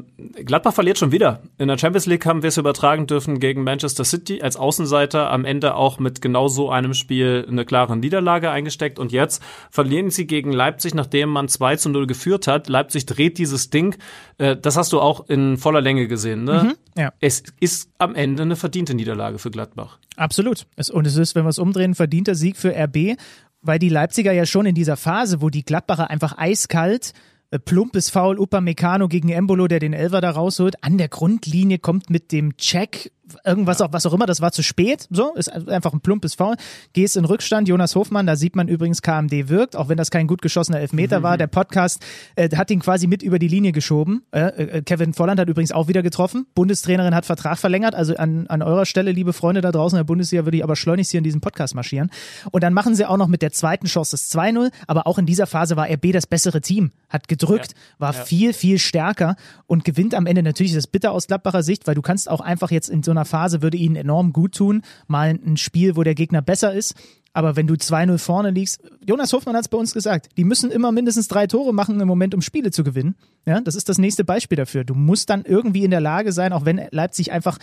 [0.43, 1.41] Gladbach verliert schon wieder.
[1.57, 5.31] In der Champions League haben wir es übertragen dürfen gegen Manchester City als Außenseiter.
[5.31, 10.09] Am Ende auch mit genau so einem Spiel eine klare Niederlage eingesteckt und jetzt verlieren
[10.09, 12.67] sie gegen Leipzig, nachdem man 2 zu 0 geführt hat.
[12.67, 13.95] Leipzig dreht dieses Ding.
[14.38, 16.63] Äh, das hast du auch in voller Länge gesehen, ne?
[16.63, 17.13] Mhm, ja.
[17.19, 19.99] Es ist am Ende eine verdiente Niederlage für Gladbach.
[20.16, 20.68] Absolut.
[20.91, 23.18] und es ist, wenn wir es umdrehen, verdienter Sieg für RB,
[23.61, 27.14] weil die Leipziger ja schon in dieser Phase, wo die Gladbacher einfach eiskalt
[27.53, 30.84] äh, plumpes Foul Upamecano gegen Embolo, der den Elver da rausholt.
[30.84, 33.11] An der Grundlinie kommt mit dem Check
[33.43, 36.55] irgendwas auch, was auch immer, das war zu spät, so, ist einfach ein plumpes Foul.
[36.93, 40.27] Gehst in Rückstand, Jonas Hofmann, da sieht man übrigens, KMD wirkt, auch wenn das kein
[40.27, 41.23] gut geschossener Elfmeter mhm.
[41.23, 41.38] war.
[41.38, 42.03] Der Podcast
[42.36, 44.23] äh, hat ihn quasi mit über die Linie geschoben.
[44.31, 46.45] Äh, äh, Kevin Volland hat übrigens auch wieder getroffen.
[46.55, 50.07] Bundestrainerin hat Vertrag verlängert, also an, an eurer Stelle, liebe Freunde da draußen in der
[50.07, 52.09] Bundesliga, würde ich aber schleunigst hier in diesem Podcast marschieren.
[52.51, 55.25] Und dann machen sie auch noch mit der zweiten Chance das 2-0, aber auch in
[55.25, 57.77] dieser Phase war RB das bessere Team, hat gedrückt, ja.
[57.99, 58.23] war ja.
[58.23, 59.36] viel, viel stärker
[59.67, 62.71] und gewinnt am Ende natürlich das bitter aus Gladbacher Sicht, weil du kannst auch einfach
[62.71, 66.15] jetzt in so einer Phase, würde ihnen enorm gut tun, mal ein Spiel, wo der
[66.15, 66.95] Gegner besser ist.
[67.34, 70.69] Aber wenn du 2-0 vorne liegst, Jonas Hofmann hat es bei uns gesagt, die müssen
[70.69, 73.15] immer mindestens drei Tore machen im Moment, um Spiele zu gewinnen.
[73.45, 74.84] Ja, das ist das nächste Beispiel dafür.
[74.84, 77.57] Du musst dann irgendwie in der Lage sein, auch wenn Leipzig einfach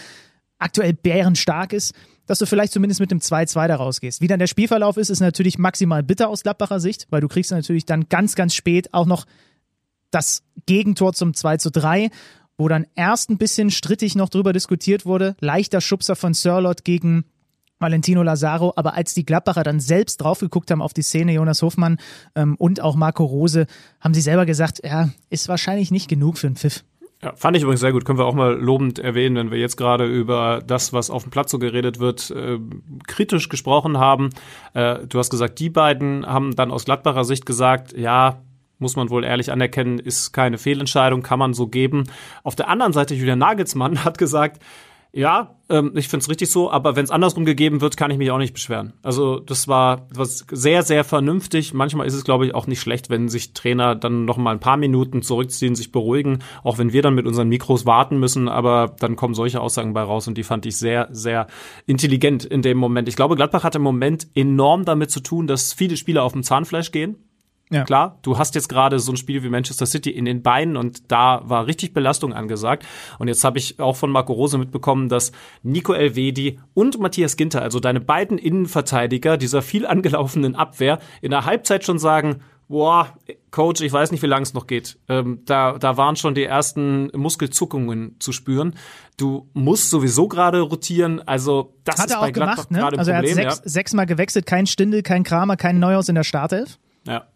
[0.59, 1.95] aktuell bärenstark ist,
[2.27, 4.21] dass du vielleicht zumindest mit dem 2-2 da rausgehst.
[4.21, 7.51] Wie dann der Spielverlauf ist, ist natürlich maximal bitter aus Gladbacher Sicht, weil du kriegst
[7.51, 9.25] natürlich dann ganz, ganz spät auch noch
[10.11, 12.11] das Gegentor zum 2 3
[12.61, 15.35] wo dann erst ein bisschen strittig noch drüber diskutiert wurde.
[15.41, 17.25] Leichter Schubser von Sirlot gegen
[17.79, 21.63] Valentino Lazaro, aber als die Gladbacher dann selbst drauf geguckt haben auf die Szene, Jonas
[21.63, 21.97] Hofmann
[22.35, 23.67] ähm, und auch Marco Rose,
[24.01, 26.85] haben sie selber gesagt, ja, ist wahrscheinlich nicht genug für einen Pfiff.
[27.23, 28.05] Ja, fand ich übrigens sehr gut.
[28.05, 31.31] Können wir auch mal lobend erwähnen, wenn wir jetzt gerade über das, was auf dem
[31.31, 32.59] Platz so geredet wird, äh,
[33.07, 34.31] kritisch gesprochen haben.
[34.75, 38.41] Äh, du hast gesagt, die beiden haben dann aus Gladbacher Sicht gesagt, ja,
[38.81, 42.05] muss man wohl ehrlich anerkennen, ist keine Fehlentscheidung, kann man so geben.
[42.43, 44.61] Auf der anderen Seite, Julian Nagelsmann hat gesagt,
[45.12, 48.18] ja, ähm, ich finde es richtig so, aber wenn es andersrum gegeben wird, kann ich
[48.18, 48.93] mich auch nicht beschweren.
[49.03, 51.74] Also das war was sehr, sehr vernünftig.
[51.74, 54.61] Manchmal ist es, glaube ich, auch nicht schlecht, wenn sich Trainer dann noch mal ein
[54.61, 58.95] paar Minuten zurückziehen, sich beruhigen, auch wenn wir dann mit unseren Mikros warten müssen, aber
[59.01, 61.49] dann kommen solche Aussagen bei raus und die fand ich sehr, sehr
[61.87, 63.09] intelligent in dem Moment.
[63.09, 66.45] Ich glaube, Gladbach hat im Moment enorm damit zu tun, dass viele Spieler auf dem
[66.45, 67.16] Zahnfleisch gehen
[67.71, 67.85] ja.
[67.85, 71.11] Klar, du hast jetzt gerade so ein Spiel wie Manchester City in den Beinen und
[71.12, 72.85] da war richtig Belastung angesagt.
[73.21, 75.31] Und jetzt habe ich auch von Marco Rose mitbekommen, dass
[75.62, 81.45] Nico Elvedi und Matthias Ginter, also deine beiden Innenverteidiger dieser viel angelaufenen Abwehr, in der
[81.45, 83.14] Halbzeit schon sagen, boah,
[83.53, 84.99] Coach, ich weiß nicht, wie lange es noch geht.
[85.09, 88.75] Ähm, da, da waren schon die ersten Muskelzuckungen zu spüren.
[89.16, 91.21] Du musst sowieso gerade rotieren.
[91.27, 92.85] Also das hat ist er auch gemacht, ne?
[92.85, 93.68] Also er hat sechs, ja.
[93.68, 96.79] sechsmal gewechselt, kein Stindel, kein Kramer, kein Neuhaus in der Startelf.
[97.07, 97.27] Ja,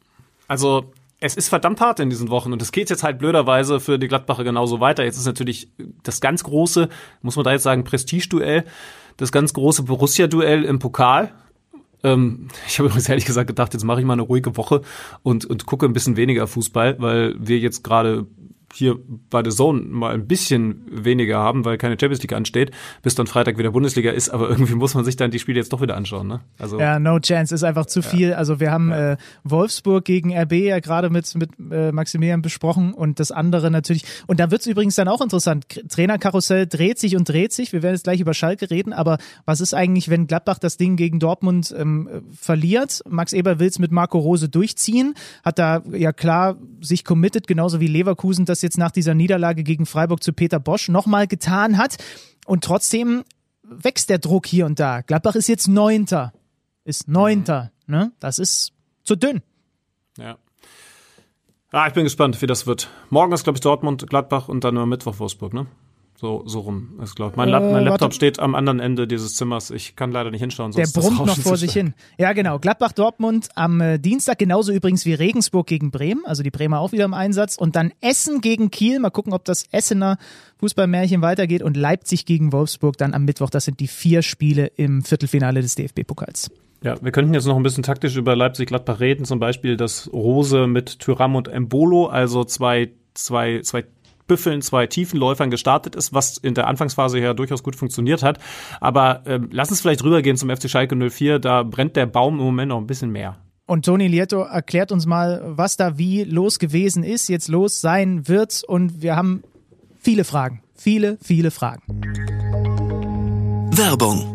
[0.48, 3.98] also es ist verdammt hart in diesen Wochen und es geht jetzt halt blöderweise für
[3.98, 5.04] die Gladbacher genauso weiter.
[5.04, 5.68] Jetzt ist natürlich
[6.02, 6.88] das ganz große,
[7.22, 8.64] muss man da jetzt sagen, Prestigeduell,
[9.16, 11.32] das ganz große Borussia-Duell im Pokal.
[12.02, 14.82] Ähm, ich habe übrigens ehrlich gesagt gedacht, jetzt mache ich mal eine ruhige Woche
[15.22, 18.26] und, und gucke ein bisschen weniger Fußball, weil wir jetzt gerade
[18.74, 18.96] hier
[19.30, 22.70] bei The Zone mal ein bisschen weniger haben, weil keine Champions League ansteht,
[23.02, 25.72] bis dann Freitag wieder Bundesliga ist, aber irgendwie muss man sich dann die Spiele jetzt
[25.72, 26.26] doch wieder anschauen.
[26.26, 26.40] Ne?
[26.58, 28.08] Also, ja, no chance, ist einfach zu ja.
[28.08, 28.34] viel.
[28.34, 29.12] Also wir haben ja.
[29.12, 34.04] äh, Wolfsburg gegen RB ja gerade mit, mit äh, Maximilian besprochen und das andere natürlich.
[34.26, 35.66] Und da wird es übrigens dann auch interessant.
[35.88, 37.72] Trainerkarussell dreht sich und dreht sich.
[37.72, 40.96] Wir werden jetzt gleich über Schalke reden, aber was ist eigentlich, wenn Gladbach das Ding
[40.96, 43.02] gegen Dortmund ähm, verliert?
[43.08, 45.14] Max Eber will es mit Marco Rose durchziehen,
[45.44, 49.86] hat da ja klar sich committed, genauso wie Leverkusen das jetzt nach dieser Niederlage gegen
[49.86, 51.96] Freiburg zu Peter Bosch nochmal getan hat.
[52.46, 53.22] Und trotzdem
[53.62, 55.02] wächst der Druck hier und da.
[55.02, 56.32] Gladbach ist jetzt Neunter.
[56.84, 57.70] Ist Neunter.
[57.86, 58.12] Ne?
[58.18, 58.72] Das ist
[59.04, 59.42] zu dünn.
[60.18, 60.38] Ja.
[61.70, 62.88] Ah, ich bin gespannt, wie das wird.
[63.10, 65.66] Morgen ist, glaube ich, Dortmund, Gladbach und dann am Mittwoch Wolfsburg, ne?
[66.24, 68.14] So, so rum, ist glaube mein, äh, mein Laptop warte.
[68.14, 69.70] steht am anderen Ende dieses Zimmers.
[69.70, 70.72] Ich kann leider nicht hinschauen.
[70.72, 71.92] Der brummt noch vor sich hin.
[72.16, 72.58] Ja, genau.
[72.58, 76.24] Gladbach-Dortmund am äh, Dienstag, genauso übrigens wie Regensburg gegen Bremen.
[76.24, 77.56] Also die Bremer auch wieder im Einsatz.
[77.56, 79.00] Und dann Essen gegen Kiel.
[79.00, 80.16] Mal gucken, ob das Essener
[80.60, 81.60] Fußballmärchen weitergeht.
[81.60, 83.50] Und Leipzig gegen Wolfsburg dann am Mittwoch.
[83.50, 86.50] Das sind die vier Spiele im Viertelfinale des DFB-Pokals.
[86.82, 89.26] Ja, wir könnten jetzt noch ein bisschen taktisch über Leipzig-Gladbach reden.
[89.26, 93.84] Zum Beispiel das Rose mit Tyram und Embolo, also zwei zwei, zwei
[94.26, 98.38] Büffeln, zwei Tiefenläufern gestartet ist, was in der Anfangsphase ja durchaus gut funktioniert hat.
[98.80, 101.38] Aber ähm, lass uns vielleicht rübergehen zum FC Schalke 04.
[101.38, 103.38] Da brennt der Baum im Moment noch ein bisschen mehr.
[103.66, 108.28] Und Toni Lieto erklärt uns mal, was da wie los gewesen ist, jetzt los sein
[108.28, 108.62] wird.
[108.66, 109.42] Und wir haben
[109.98, 110.62] viele Fragen.
[110.74, 111.82] Viele, viele Fragen.
[113.76, 114.30] Werbung.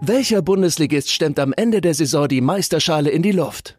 [0.00, 3.78] Welcher Bundesligist stemmt am Ende der Saison die Meisterschale in die Luft?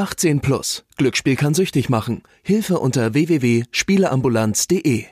[0.00, 0.86] 18 plus.
[0.96, 2.22] Glücksspiel kann süchtig machen.
[2.42, 5.04] Hilfe unter www.spieleambulanz.de.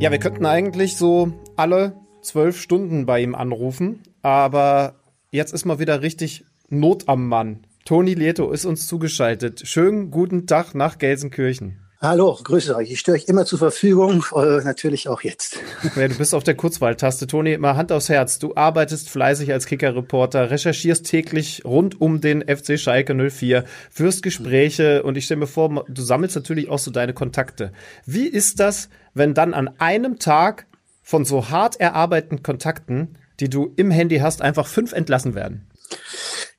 [0.00, 4.96] Ja, wir könnten eigentlich so alle zwölf Stunden bei ihm anrufen, aber
[5.30, 7.60] jetzt ist mal wieder richtig Not am Mann.
[7.84, 9.62] Toni Lieto ist uns zugeschaltet.
[9.64, 11.79] Schönen guten Tag nach Gelsenkirchen.
[12.02, 12.90] Hallo, grüße euch.
[12.90, 15.58] Ich stehe euch immer zur Verfügung, äh, natürlich auch jetzt.
[15.96, 17.26] Ja, du bist auf der Kurzwahltaste.
[17.26, 18.38] Toni, mal Hand aufs Herz.
[18.38, 25.02] Du arbeitest fleißig als Kicker-Reporter, recherchierst täglich rund um den FC Schalke 04, führst Gespräche
[25.02, 27.70] und ich stelle mir vor, du sammelst natürlich auch so deine Kontakte.
[28.06, 30.64] Wie ist das, wenn dann an einem Tag
[31.02, 35.69] von so hart erarbeiteten Kontakten, die du im Handy hast, einfach fünf entlassen werden?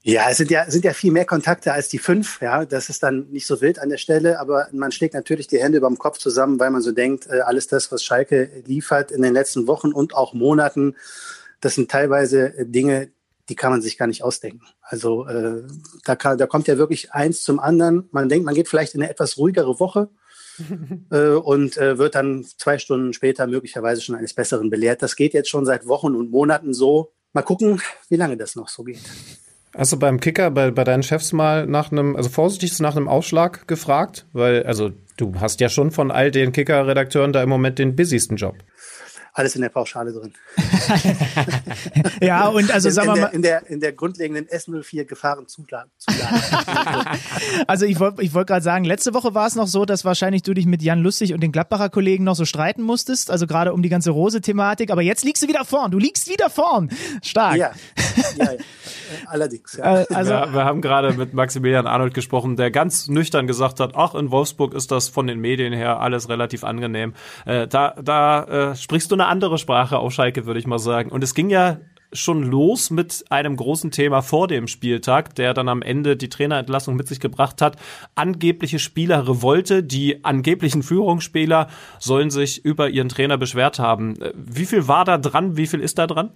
[0.03, 2.41] Ja, es sind ja, sind ja viel mehr Kontakte als die fünf.
[2.41, 5.59] Ja, das ist dann nicht so wild an der Stelle, aber man schlägt natürlich die
[5.61, 9.11] Hände über dem Kopf zusammen, weil man so denkt, äh, alles das, was Schalke liefert
[9.11, 10.95] in den letzten Wochen und auch Monaten,
[11.59, 13.11] das sind teilweise äh, Dinge,
[13.47, 14.65] die kann man sich gar nicht ausdenken.
[14.81, 15.63] Also äh,
[16.05, 18.09] da, kann, da kommt ja wirklich eins zum anderen.
[18.11, 20.09] Man denkt, man geht vielleicht in eine etwas ruhigere Woche
[21.11, 25.01] äh, und äh, wird dann zwei Stunden später möglicherweise schon eines Besseren belehrt.
[25.01, 27.13] Das geht jetzt schon seit Wochen und Monaten so.
[27.33, 28.99] Mal gucken, wie lange das noch so geht.
[29.75, 33.07] Hast du beim Kicker bei, bei deinen Chefs mal nach einem, also vorsichtig nach einem
[33.07, 34.25] Ausschlag gefragt?
[34.33, 38.35] Weil, also du hast ja schon von all den Kicker-Redakteuren da im Moment den busysten
[38.35, 38.55] Job
[39.33, 40.33] alles in der Pauschale drin.
[42.21, 43.27] ja, und also in, sagen wir mal.
[43.27, 45.89] In der, in der grundlegenden S04 Gefahrenzulage.
[47.67, 50.43] also ich wollte ich wollt gerade sagen, letzte Woche war es noch so, dass wahrscheinlich
[50.43, 53.73] du dich mit Jan Lustig und den Gladbacher Kollegen noch so streiten musstest, also gerade
[53.73, 56.89] um die ganze Rose-Thematik, aber jetzt liegst du wieder vorn, du liegst wieder vorn.
[57.23, 57.55] Stark.
[57.55, 57.71] Ja,
[58.37, 58.51] ja, ja.
[59.27, 59.77] allerdings.
[59.77, 60.01] Ja.
[60.01, 63.91] Äh, also, wir, wir haben gerade mit Maximilian Arnold gesprochen, der ganz nüchtern gesagt hat,
[63.95, 67.13] ach, in Wolfsburg ist das von den Medien her alles relativ angenehm.
[67.45, 71.11] Äh, da da äh, sprichst du eine andere Sprache auf Schalke, würde ich mal sagen.
[71.11, 71.79] Und es ging ja
[72.13, 76.95] schon los mit einem großen Thema vor dem Spieltag, der dann am Ende die Trainerentlassung
[76.95, 77.77] mit sich gebracht hat.
[78.15, 81.69] Angebliche Spielerrevolte, die angeblichen Führungsspieler
[81.99, 84.17] sollen sich über ihren Trainer beschwert haben.
[84.35, 85.55] Wie viel war da dran?
[85.55, 86.31] Wie viel ist da dran?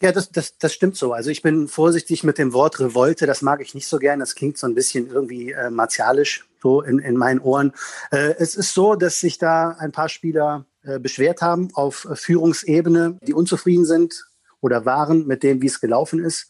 [0.00, 1.12] Ja, das, das, das stimmt so.
[1.12, 3.26] Also ich bin vorsichtig mit dem Wort Revolte.
[3.26, 4.20] Das mag ich nicht so gern.
[4.20, 7.72] Das klingt so ein bisschen irgendwie äh, martialisch so in, in meinen Ohren.
[8.12, 13.18] Äh, es ist so, dass sich da ein paar Spieler äh, beschwert haben auf Führungsebene,
[13.22, 14.26] die unzufrieden sind
[14.60, 16.48] oder waren mit dem, wie es gelaufen ist.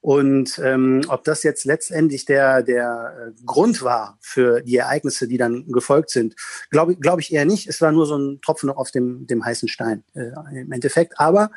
[0.00, 5.36] Und ähm, ob das jetzt letztendlich der, der äh, Grund war für die Ereignisse, die
[5.36, 6.36] dann gefolgt sind,
[6.70, 7.68] glaube glaub ich eher nicht.
[7.68, 11.20] Es war nur so ein Tropfen noch auf dem, dem heißen Stein äh, im Endeffekt.
[11.20, 11.50] Aber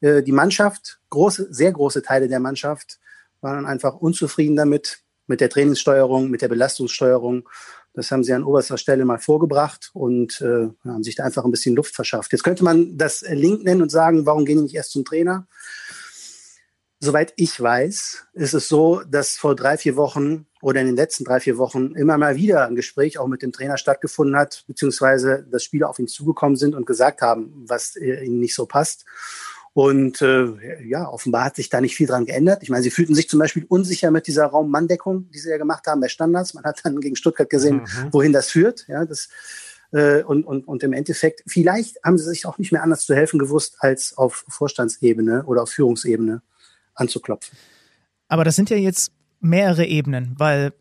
[0.00, 2.98] äh, die Mannschaft, große, sehr große Teile der Mannschaft,
[3.40, 7.48] waren einfach unzufrieden damit, mit der Trainingssteuerung, mit der Belastungssteuerung.
[7.96, 11.50] Das haben sie an oberster Stelle mal vorgebracht und äh, haben sich da einfach ein
[11.50, 12.30] bisschen Luft verschafft.
[12.30, 15.48] Jetzt könnte man das Link nennen und sagen, warum gehen die nicht erst zum Trainer?
[17.00, 21.24] Soweit ich weiß, ist es so, dass vor drei, vier Wochen oder in den letzten
[21.24, 25.46] drei, vier Wochen immer mal wieder ein Gespräch auch mit dem Trainer stattgefunden hat, beziehungsweise
[25.50, 29.06] dass Spieler auf ihn zugekommen sind und gesagt haben, was ihnen nicht so passt.
[29.76, 32.62] Und äh, ja, offenbar hat sich da nicht viel dran geändert.
[32.62, 35.86] Ich meine, sie fühlten sich zum Beispiel unsicher mit dieser Raummanndeckung, die sie ja gemacht
[35.86, 36.54] haben bei Standards.
[36.54, 38.08] Man hat dann gegen Stuttgart gesehen, mhm.
[38.10, 38.86] wohin das führt.
[38.88, 39.28] Ja, das,
[39.92, 43.14] äh, und, und, und im Endeffekt, vielleicht haben sie sich auch nicht mehr anders zu
[43.14, 46.40] helfen gewusst, als auf Vorstandsebene oder auf Führungsebene
[46.94, 47.58] anzuklopfen.
[48.28, 50.72] Aber das sind ja jetzt mehrere Ebenen, weil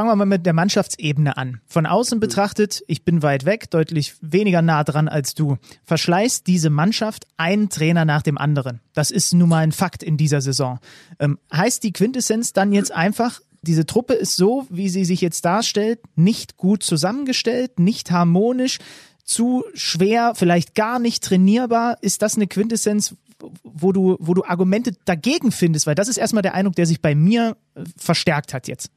[0.00, 1.60] Fangen wir mal mit der Mannschaftsebene an.
[1.66, 2.20] Von außen mhm.
[2.20, 5.58] betrachtet, ich bin weit weg, deutlich weniger nah dran als du.
[5.84, 8.80] Verschleißt diese Mannschaft einen Trainer nach dem anderen.
[8.94, 10.78] Das ist nun mal ein Fakt in dieser Saison.
[11.18, 15.44] Ähm, heißt die Quintessenz dann jetzt einfach, diese Truppe ist so, wie sie sich jetzt
[15.44, 18.78] darstellt, nicht gut zusammengestellt, nicht harmonisch,
[19.22, 21.98] zu schwer, vielleicht gar nicht trainierbar?
[22.00, 23.16] Ist das eine Quintessenz,
[23.62, 25.86] wo du, wo du Argumente dagegen findest?
[25.86, 28.90] Weil das ist erstmal der Eindruck, der sich bei mir äh, verstärkt hat jetzt.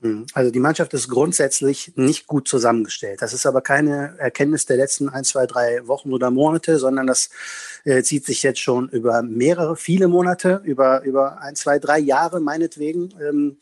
[0.00, 0.26] Hm.
[0.32, 3.20] Also die Mannschaft ist grundsätzlich nicht gut zusammengestellt.
[3.20, 7.30] Das ist aber keine Erkenntnis der letzten ein, zwei, drei Wochen oder Monate, sondern das
[7.84, 12.40] äh, zieht sich jetzt schon über mehrere, viele Monate, über, über ein, zwei, drei Jahre
[12.40, 13.12] meinetwegen.
[13.20, 13.56] Ähm,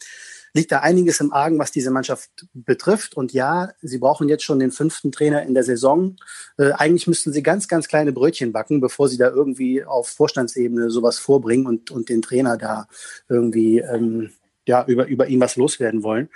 [0.56, 3.14] liegt da einiges im Argen, was diese Mannschaft betrifft.
[3.14, 6.16] Und ja, sie brauchen jetzt schon den fünften Trainer in der Saison.
[6.58, 10.90] Äh, eigentlich müssten sie ganz, ganz kleine Brötchen backen, bevor sie da irgendwie auf Vorstandsebene
[10.90, 12.88] sowas vorbringen und, und den Trainer da
[13.28, 14.30] irgendwie ähm,
[14.66, 16.28] ja, über, über ihn was loswerden wollen.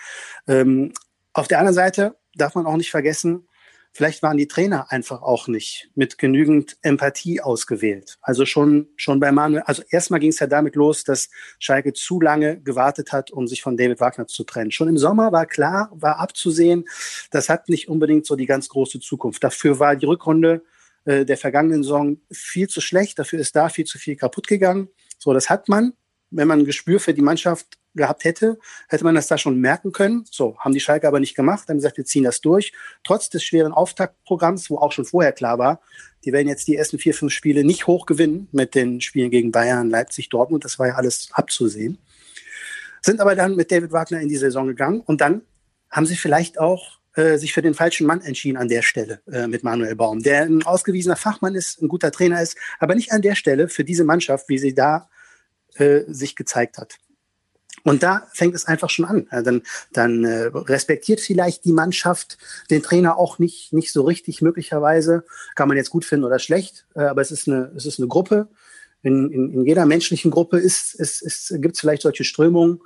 [0.47, 0.93] Ähm,
[1.33, 3.47] auf der anderen Seite darf man auch nicht vergessen,
[3.93, 8.19] vielleicht waren die Trainer einfach auch nicht mit genügend Empathie ausgewählt.
[8.23, 11.29] Also schon, schon bei Manuel, also erstmal ging es ja damit los, dass
[11.59, 14.71] Schalke zu lange gewartet hat, um sich von David Wagner zu trennen.
[14.71, 16.85] Schon im Sommer war klar, war abzusehen,
[17.31, 19.43] das hat nicht unbedingt so die ganz große Zukunft.
[19.43, 20.63] Dafür war die Rückrunde
[21.05, 24.89] äh, der vergangenen Saison viel zu schlecht, dafür ist da viel zu viel kaputt gegangen.
[25.19, 25.95] So, das hat man
[26.31, 28.59] wenn man ein Gespür für die Mannschaft gehabt hätte,
[28.89, 30.25] hätte man das da schon merken können.
[30.31, 32.73] So, haben die Schalke aber nicht gemacht, haben gesagt, wir ziehen das durch.
[33.05, 35.81] Trotz des schweren Auftaktprogramms, wo auch schon vorher klar war,
[36.25, 39.53] die werden jetzt die ersten vier, fünf Spiele nicht hoch gewinnen mit den Spielen gegen
[39.53, 40.65] Bayern, Leipzig, Dortmund.
[40.65, 41.99] Das war ja alles abzusehen.
[43.03, 45.43] Sind aber dann mit David Wagner in die Saison gegangen und dann
[45.91, 49.49] haben sie vielleicht auch äh, sich für den falschen Mann entschieden an der Stelle äh,
[49.49, 53.23] mit Manuel Baum, der ein ausgewiesener Fachmann ist, ein guter Trainer ist, aber nicht an
[53.23, 55.09] der Stelle für diese Mannschaft, wie sie da
[55.75, 56.99] äh, sich gezeigt hat.
[57.85, 59.27] Und da fängt es einfach schon an.
[59.31, 59.63] Dann
[59.93, 62.39] dann äh, respektiert vielleicht die Mannschaft
[62.71, 65.25] den Trainer auch nicht, nicht so richtig, möglicherweise.
[65.55, 68.09] Kann man jetzt gut finden oder schlecht, äh, aber es ist eine, es ist eine
[68.09, 68.49] Gruppe.
[69.03, 72.81] In, in, in jeder menschlichen Gruppe ist, ist, ist, gibt es vielleicht solche Strömungen.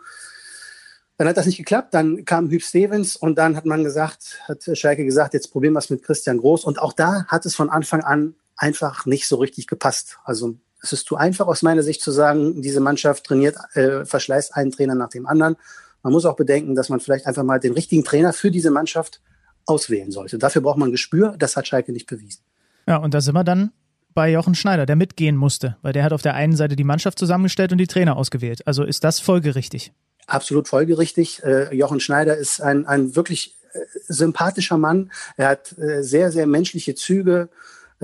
[1.16, 4.69] Dann hat das nicht geklappt, dann kam Hüb Stevens und dann hat man gesagt, hat
[4.77, 6.65] Schalke gesagt, jetzt probieren wir es mit Christian Groß.
[6.65, 10.19] Und auch da hat es von Anfang an einfach nicht so richtig gepasst.
[10.25, 14.55] Also es ist zu einfach aus meiner Sicht zu sagen, diese Mannschaft trainiert, äh, verschleißt
[14.55, 15.56] einen Trainer nach dem anderen.
[16.02, 19.20] Man muss auch bedenken, dass man vielleicht einfach mal den richtigen Trainer für diese Mannschaft
[19.65, 20.39] auswählen sollte.
[20.39, 21.35] Dafür braucht man Gespür.
[21.39, 22.43] Das hat Schalke nicht bewiesen.
[22.86, 23.73] Ja, und da sind wir dann
[24.12, 27.19] bei Jochen Schneider, der mitgehen musste, weil der hat auf der einen Seite die Mannschaft
[27.19, 28.66] zusammengestellt und die Trainer ausgewählt.
[28.66, 29.93] Also ist das folgerichtig?
[30.27, 31.43] Absolut folgerichtig.
[31.43, 35.11] Äh, Jochen Schneider ist ein, ein wirklich äh, sympathischer Mann.
[35.39, 37.48] Er hat äh, sehr, sehr menschliche Züge.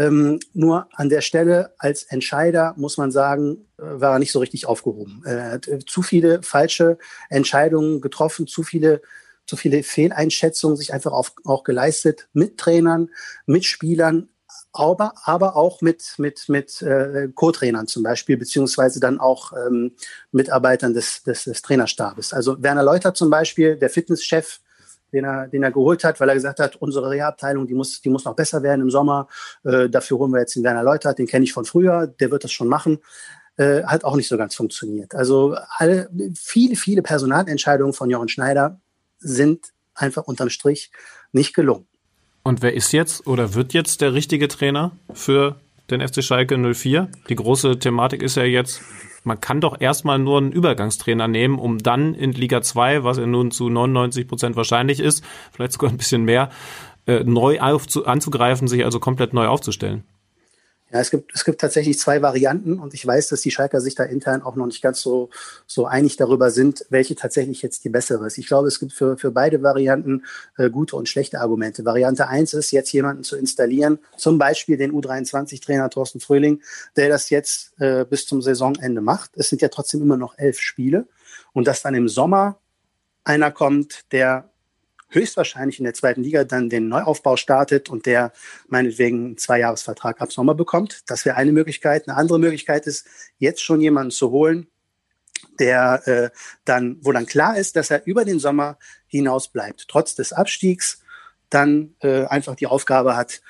[0.01, 4.39] Ähm, nur an der Stelle als Entscheider muss man sagen, äh, war er nicht so
[4.39, 5.23] richtig aufgehoben.
[5.27, 6.97] Er hat äh, zu viele falsche
[7.29, 9.03] Entscheidungen getroffen, zu viele
[9.45, 13.11] zu viele Fehleinschätzungen sich einfach auf, auch geleistet mit Trainern,
[13.47, 14.29] mit Spielern,
[14.73, 19.97] aber, aber auch mit, mit, mit äh, Co-Trainern zum Beispiel, beziehungsweise dann auch ähm,
[20.31, 22.33] Mitarbeitern des, des, des Trainerstabes.
[22.33, 24.61] Also Werner Leuter zum Beispiel, der Fitnesschef,
[25.13, 28.09] den er, den er geholt hat, weil er gesagt hat, unsere Reha-Abteilung, die muss, die
[28.09, 29.29] muss noch besser werden im Sommer.
[29.65, 32.45] Äh, dafür holen wir jetzt den Werner Leutert, den kenne ich von früher, der wird
[32.45, 32.99] das schon machen.
[33.57, 35.15] Äh, hat auch nicht so ganz funktioniert.
[35.15, 38.81] Also alle, viele, viele Personalentscheidungen von Jochen Schneider
[39.19, 40.91] sind einfach unterm Strich
[41.33, 41.87] nicht gelungen.
[42.43, 45.61] Und wer ist jetzt oder wird jetzt der richtige Trainer für
[45.91, 47.09] den FC Schalke 04?
[47.29, 48.81] Die große Thematik ist ja jetzt,
[49.25, 53.27] man kann doch erstmal nur einen Übergangstrainer nehmen, um dann in Liga 2, was ja
[53.27, 56.51] nun zu 99 Prozent wahrscheinlich ist, vielleicht sogar ein bisschen mehr,
[57.07, 60.05] äh, neu anzugreifen, sich also komplett neu aufzustellen.
[60.93, 63.95] Ja, es gibt, es gibt tatsächlich zwei Varianten und ich weiß, dass die Schalker sich
[63.95, 65.31] da intern auch noch nicht ganz so,
[65.67, 68.39] so einig darüber sind, welche tatsächlich jetzt die bessere ist.
[68.39, 70.25] Ich glaube, es gibt für, für beide Varianten
[70.59, 71.85] äh, gute und schlechte Argumente.
[71.85, 76.61] Variante eins ist, jetzt jemanden zu installieren, zum Beispiel den U23-Trainer Thorsten Fröhling,
[76.97, 79.31] der das jetzt äh, bis zum Saisonende macht.
[79.35, 81.07] Es sind ja trotzdem immer noch elf Spiele
[81.53, 82.59] und dass dann im Sommer
[83.23, 84.51] einer kommt, der
[85.11, 88.33] höchstwahrscheinlich in der zweiten Liga dann den Neuaufbau startet und der
[88.69, 91.03] meinetwegen einen Zweijahresvertrag ab Sommer bekommt.
[91.07, 92.09] Das wäre eine Möglichkeit.
[92.09, 93.07] Eine andere Möglichkeit ist,
[93.39, 94.69] jetzt schon jemanden zu holen,
[95.59, 96.31] der äh,
[96.65, 101.03] dann, wo dann klar ist, dass er über den Sommer hinaus bleibt, trotz des Abstiegs,
[101.51, 103.43] dann äh, einfach die Aufgabe hat,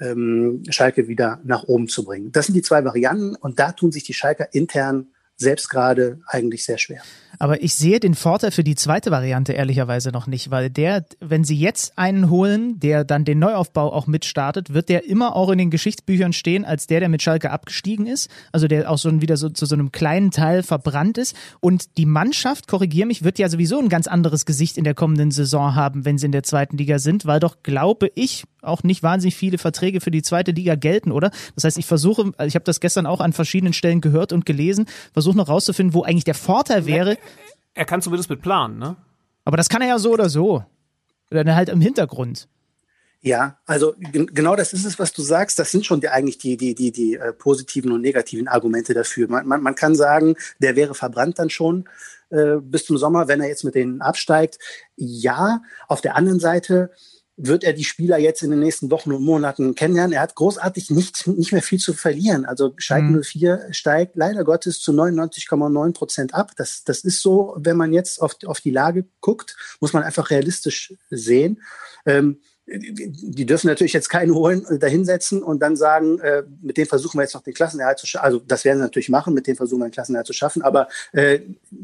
[0.00, 2.32] ähm, Schalke wieder nach oben zu bringen.
[2.32, 6.64] Das sind die zwei Varianten und da tun sich die Schalker intern selbst gerade eigentlich
[6.64, 7.02] sehr schwer.
[7.38, 11.44] Aber ich sehe den Vorteil für die zweite Variante ehrlicherweise noch nicht, weil der, wenn
[11.44, 15.58] sie jetzt einen holen, der dann den Neuaufbau auch mitstartet, wird der immer auch in
[15.58, 19.36] den Geschichtsbüchern stehen als der, der mit Schalke abgestiegen ist, also der auch so wieder
[19.36, 21.36] so zu so einem kleinen Teil verbrannt ist.
[21.60, 25.30] Und die Mannschaft, korrigiere mich, wird ja sowieso ein ganz anderes Gesicht in der kommenden
[25.30, 29.02] Saison haben, wenn sie in der zweiten Liga sind, weil doch, glaube ich, auch nicht
[29.02, 31.30] wahnsinnig viele Verträge für die zweite Liga gelten, oder?
[31.54, 34.86] Das heißt, ich versuche, ich habe das gestern auch an verschiedenen Stellen gehört und gelesen,
[35.12, 37.18] versuche noch rauszufinden, wo eigentlich der Vorteil wäre,
[37.74, 38.96] er kann zumindest mit planen, ne?
[39.44, 40.64] Aber das kann er ja so oder so.
[41.30, 42.48] Oder halt im Hintergrund.
[43.24, 45.58] Ja, also genau das ist es, was du sagst.
[45.58, 49.28] Das sind schon die, eigentlich die, die, die, die äh, positiven und negativen Argumente dafür.
[49.28, 51.88] Man, man, man kann sagen, der wäre verbrannt dann schon
[52.30, 54.58] äh, bis zum Sommer, wenn er jetzt mit denen absteigt.
[54.96, 56.90] Ja, auf der anderen Seite
[57.44, 60.14] wird er die Spieler jetzt in den nächsten Wochen und Monaten kennenlernen.
[60.14, 62.44] Er hat großartig nicht, nicht mehr viel zu verlieren.
[62.44, 63.22] Also Schalke mhm.
[63.22, 66.52] 04 steigt leider Gottes zu 99,9 Prozent ab.
[66.56, 70.30] Das, das ist so, wenn man jetzt auf, auf die Lage guckt, muss man einfach
[70.30, 71.62] realistisch sehen.
[72.06, 72.40] Ähm,
[72.78, 77.18] die dürfen natürlich jetzt keinen holen, äh, dahinsetzen und dann sagen, äh, mit dem versuchen
[77.18, 78.24] wir jetzt noch den Klassenerhalt zu schaffen.
[78.24, 80.88] Also das werden sie natürlich machen, mit dem versuchen wir den Klassenerhalt zu schaffen, aber
[81.12, 81.40] äh,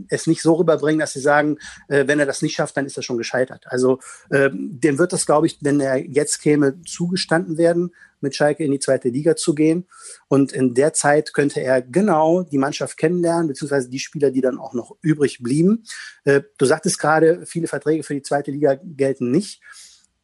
[0.08, 1.58] es nicht so rüberbringen, dass sie sagen,
[1.88, 3.66] äh, wenn er das nicht schafft, dann ist er schon gescheitert.
[3.68, 3.98] Also
[4.30, 8.72] äh, dem wird das, glaube ich, wenn er jetzt käme, zugestanden werden, mit Schalke in
[8.72, 9.86] die zweite Liga zu gehen.
[10.28, 14.58] Und in der Zeit könnte er genau die Mannschaft kennenlernen, beziehungsweise die Spieler, die dann
[14.58, 15.84] auch noch übrig blieben.
[16.24, 19.60] Äh, du sagtest gerade, viele Verträge für die zweite Liga gelten nicht.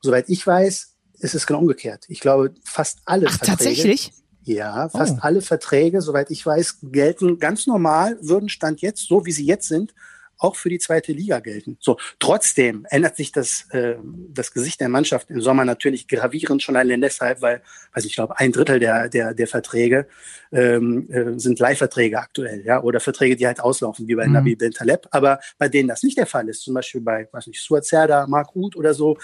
[0.04, 2.04] Soweit ich weiß, ist es genau umgekehrt.
[2.08, 3.56] Ich glaube, fast alle Ach, Verträge.
[3.56, 4.12] Tatsächlich?
[4.42, 5.20] Ja, fast oh.
[5.22, 9.66] alle Verträge, soweit ich weiß, gelten ganz normal, würden Stand jetzt, so wie sie jetzt
[9.66, 9.94] sind,
[10.36, 11.78] auch für die zweite Liga gelten.
[11.80, 13.94] So, trotzdem ändert sich das, äh,
[14.28, 17.62] das Gesicht der Mannschaft im Sommer natürlich gravierend schon allein deshalb, weil,
[17.94, 20.06] weiß ich glaube, ein Drittel der, der, der Verträge
[20.52, 24.34] ähm, äh, sind Leihverträge aktuell, ja, oder Verträge, die halt auslaufen, wie bei mhm.
[24.34, 25.08] Nabi Ben Taleb.
[25.12, 28.26] Aber bei denen das nicht der Fall ist, zum Beispiel bei, weiß nicht, Suat Serda,
[28.26, 29.16] Mark Uth oder so,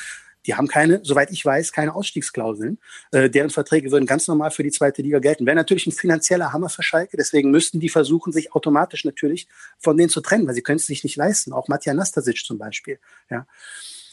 [0.47, 2.79] die haben keine, soweit ich weiß, keine Ausstiegsklauseln.
[3.13, 5.47] Äh, deren Verträge würden ganz normal für die zweite Liga gelten.
[5.47, 7.17] Wäre natürlich ein finanzieller Hammer für Schalke.
[7.17, 9.49] Deswegen müssten die versuchen, sich automatisch natürlich
[9.79, 11.53] von denen zu trennen, weil sie können es sich nicht leisten.
[11.53, 12.99] Auch Matja Nastasic zum Beispiel.
[13.31, 13.47] Ja.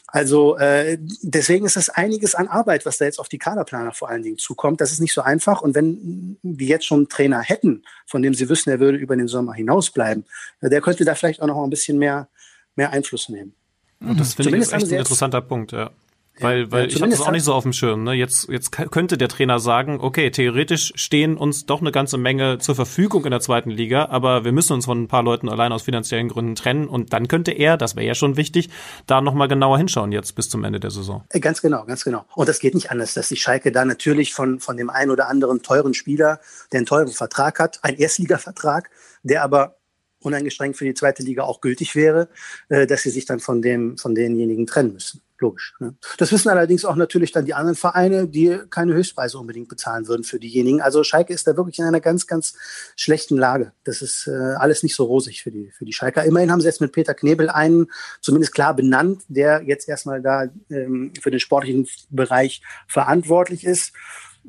[0.07, 4.09] Also äh, deswegen ist es einiges an Arbeit, was da jetzt auf die Kaderplaner vor
[4.09, 4.79] allen Dingen zukommt.
[4.79, 5.61] Das ist nicht so einfach.
[5.61, 9.17] Und wenn wir jetzt schon einen Trainer hätten, von dem sie wissen, er würde über
[9.17, 10.25] den Sommer hinausbleiben,
[10.61, 12.29] der könnte da vielleicht auch noch ein bisschen mehr,
[12.75, 13.53] mehr Einfluss nehmen.
[13.99, 15.91] Und das finde ich ist echt ein interessanter Punkt, ja.
[16.39, 18.03] Weil, weil ja, ich habe das auch nicht so auf dem Schirm.
[18.03, 18.13] Ne?
[18.13, 22.75] Jetzt, jetzt könnte der Trainer sagen, okay, theoretisch stehen uns doch eine ganze Menge zur
[22.75, 25.83] Verfügung in der zweiten Liga, aber wir müssen uns von ein paar Leuten allein aus
[25.83, 26.87] finanziellen Gründen trennen.
[26.87, 28.69] Und dann könnte er, das wäre ja schon wichtig,
[29.07, 31.23] da nochmal genauer hinschauen jetzt bis zum Ende der Saison.
[31.29, 32.25] Äh, ganz genau, ganz genau.
[32.35, 35.27] Und das geht nicht anders, dass die Schalke da natürlich von, von dem einen oder
[35.27, 36.39] anderen teuren Spieler,
[36.71, 38.89] der einen teuren Vertrag hat, einen Erstligavertrag,
[39.23, 39.77] der aber
[40.21, 42.29] uneingeschränkt für die zweite Liga auch gültig wäre,
[42.69, 45.21] äh, dass sie sich dann von dem, von denjenigen trennen müssen.
[45.39, 45.75] Logisch.
[45.79, 45.95] Ne?
[46.17, 50.23] Das wissen allerdings auch natürlich dann die anderen Vereine, die keine Höchstpreise unbedingt bezahlen würden
[50.23, 50.81] für diejenigen.
[50.81, 52.55] Also Schalke ist da wirklich in einer ganz, ganz
[52.95, 53.71] schlechten Lage.
[53.83, 56.23] Das ist äh, alles nicht so rosig für die, für die Schalker.
[56.23, 57.87] Immerhin haben sie jetzt mit Peter Knebel einen
[58.19, 63.93] zumindest klar benannt, der jetzt erstmal da ähm, für den sportlichen Bereich verantwortlich ist.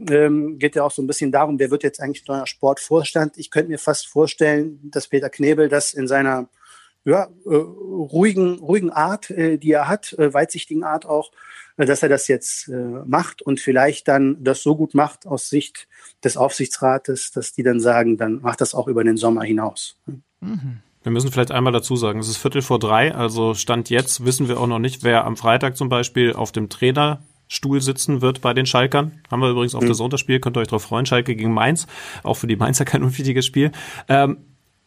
[0.09, 3.37] Ähm, geht ja auch so ein bisschen darum, wer wird jetzt eigentlich neuer Sportvorstand.
[3.37, 6.49] Ich könnte mir fast vorstellen, dass Peter Knebel das in seiner
[7.05, 11.31] ja, äh, ruhigen, ruhigen Art, äh, die er hat, äh, weitsichtigen Art auch,
[11.77, 12.77] äh, dass er das jetzt äh,
[13.07, 15.89] macht und vielleicht dann das so gut macht aus Sicht
[16.23, 19.97] des Aufsichtsrates, dass die dann sagen, dann macht das auch über den Sommer hinaus.
[20.41, 20.81] Mhm.
[21.03, 24.49] Wir müssen vielleicht einmal dazu sagen, es ist Viertel vor drei, also Stand jetzt wissen
[24.49, 28.53] wir auch noch nicht, wer am Freitag zum Beispiel auf dem Trainerstuhl sitzen wird bei
[28.53, 29.23] den Schalkern.
[29.31, 29.89] Haben wir übrigens auf mhm.
[29.89, 31.87] das Sonntagsspiel, könnt ihr euch drauf freuen, Schalke gegen Mainz.
[32.25, 33.71] Auch für die Mainzer kein unwichtiges Spiel.
[34.09, 34.39] Ähm,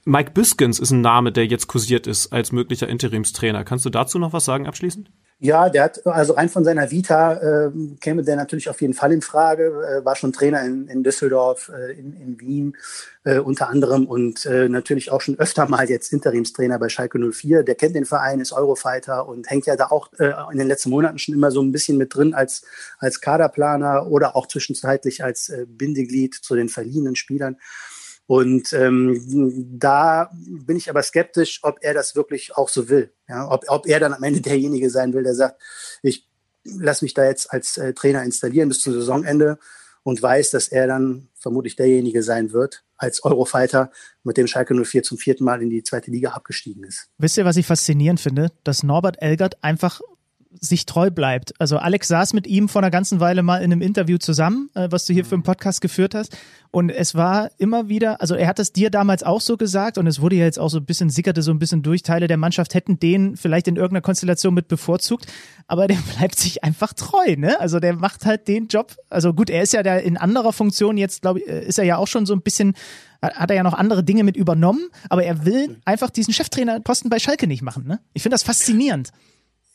[0.04, 3.64] Mike Biskins ist ein Name, der jetzt kursiert ist als möglicher Interimstrainer.
[3.64, 5.12] Kannst du dazu noch was sagen abschließend?
[5.44, 9.12] Ja, der hat also rein von seiner Vita äh, käme der natürlich auf jeden Fall
[9.12, 9.64] in Frage.
[9.64, 12.78] Äh, war schon Trainer in, in Düsseldorf, äh, in, in Wien
[13.24, 17.64] äh, unter anderem und äh, natürlich auch schon öfter mal jetzt Interimstrainer bei Schalke 04.
[17.64, 20.92] Der kennt den Verein, ist Eurofighter und hängt ja da auch äh, in den letzten
[20.92, 22.64] Monaten schon immer so ein bisschen mit drin als
[23.00, 27.58] als Kaderplaner oder auch zwischenzeitlich als äh, Bindeglied zu den verliehenen Spielern.
[28.32, 29.22] Und ähm,
[29.78, 33.12] da bin ich aber skeptisch, ob er das wirklich auch so will.
[33.28, 35.62] Ja, ob, ob er dann am Ende derjenige sein will, der sagt,
[36.02, 36.30] ich
[36.64, 39.60] lasse mich da jetzt als äh, Trainer installieren bis zum Saisonende
[40.04, 43.92] und weiß, dass er dann vermutlich derjenige sein wird als Eurofighter,
[44.24, 47.10] mit dem Schalke 04 zum vierten Mal in die zweite Liga abgestiegen ist.
[47.18, 48.54] Wisst ihr, was ich faszinierend finde?
[48.64, 50.00] Dass Norbert Elgert einfach
[50.60, 51.54] sich treu bleibt.
[51.60, 54.88] Also Alex saß mit ihm vor einer ganzen Weile mal in einem Interview zusammen, äh,
[54.92, 56.38] was du hier für einen Podcast geführt hast.
[56.72, 60.08] Und es war immer wieder, also er hat es dir damals auch so gesagt und
[60.08, 62.38] es wurde ja jetzt auch so ein bisschen, sickerte so ein bisschen durch, Teile der
[62.38, 65.26] Mannschaft hätten den vielleicht in irgendeiner Konstellation mit bevorzugt,
[65.68, 67.60] aber der bleibt sich einfach treu, ne?
[67.60, 68.96] Also der macht halt den Job.
[69.10, 71.86] Also gut, er ist ja da in anderer Funktion jetzt, glaube ich, äh, ist er
[71.86, 72.74] ja auch schon so ein bisschen
[73.22, 77.20] hat er ja noch andere Dinge mit übernommen, aber er will einfach diesen Cheftrainerposten bei
[77.20, 77.86] Schalke nicht machen.
[77.86, 78.00] Ne?
[78.14, 79.12] Ich finde das faszinierend.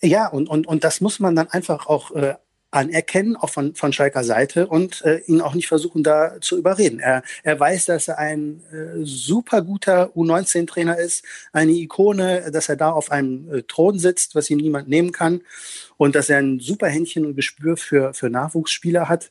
[0.03, 2.35] Ja, und, und, und das muss man dann einfach auch äh,
[2.71, 6.99] anerkennen, auch von, von Schalker Seite und äh, ihn auch nicht versuchen, da zu überreden.
[6.99, 12.77] Er, er weiß, dass er ein äh, super guter U19-Trainer ist, eine Ikone, dass er
[12.77, 15.41] da auf einem äh, Thron sitzt, was ihm niemand nehmen kann
[15.97, 19.31] und dass er ein super Händchen und Gespür für, für Nachwuchsspieler hat.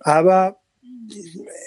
[0.00, 0.60] Aber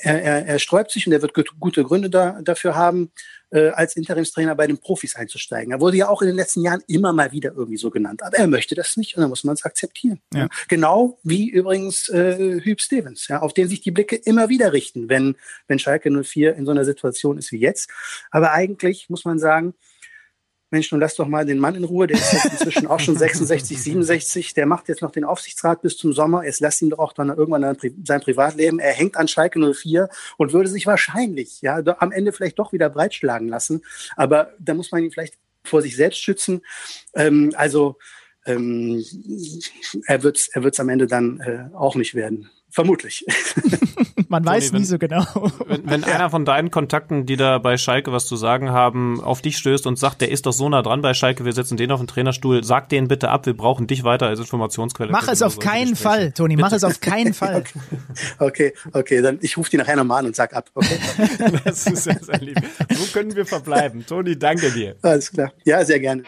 [0.02, 3.12] er, er, er sträubt sich und er wird gute Gründe da, dafür haben,
[3.52, 5.72] äh, als Interimstrainer bei den Profis einzusteigen.
[5.72, 8.24] Er wurde ja auch in den letzten Jahren immer mal wieder irgendwie so genannt.
[8.24, 10.20] Aber er möchte das nicht und dann muss man es akzeptieren.
[10.34, 10.48] Ja.
[10.68, 15.10] Genau wie übrigens äh, Hüb Stevens, ja, auf den sich die Blicke immer wieder richten,
[15.10, 15.36] wenn,
[15.68, 17.90] wenn Schalke 04 in so einer Situation ist wie jetzt.
[18.32, 19.74] Aber eigentlich muss man sagen,
[20.72, 23.18] Mensch, nun lass doch mal den Mann in Ruhe, der ist jetzt inzwischen auch schon
[23.18, 27.00] 66, 67, der macht jetzt noch den Aufsichtsrat bis zum Sommer, jetzt lass ihn doch
[27.00, 31.82] auch dann irgendwann sein Privatleben, er hängt an Schalke 04 und würde sich wahrscheinlich, ja,
[32.00, 33.84] am Ende vielleicht doch wieder breitschlagen lassen,
[34.16, 36.62] aber da muss man ihn vielleicht vor sich selbst schützen,
[37.14, 37.98] ähm, also
[38.46, 39.04] ähm,
[40.08, 43.26] er wird es er wird's am Ende dann äh, auch nicht werden Vermutlich.
[44.30, 45.26] Man weiß Toni, nie so genau.
[45.68, 49.42] Wenn, wenn einer von deinen Kontakten, die da bei Schalke was zu sagen haben, auf
[49.42, 51.92] dich stößt und sagt, der ist doch so nah dran bei Schalke, wir setzen den
[51.92, 55.12] auf den Trainerstuhl, sag den bitte ab, wir brauchen dich weiter als Informationsquelle.
[55.12, 56.02] Mach es auf keinen Gespräche.
[56.10, 57.64] Fall, Toni, mach es auf keinen Fall.
[58.40, 60.70] Okay, okay, dann ich rufe die nachher nochmal an und sag ab.
[60.74, 60.98] Okay,
[61.64, 62.58] Das ist sehr, sehr lieb.
[62.90, 64.06] So können wir verbleiben.
[64.06, 64.96] Toni, danke dir.
[65.02, 65.52] alles klar.
[65.66, 66.24] Ja, sehr gerne.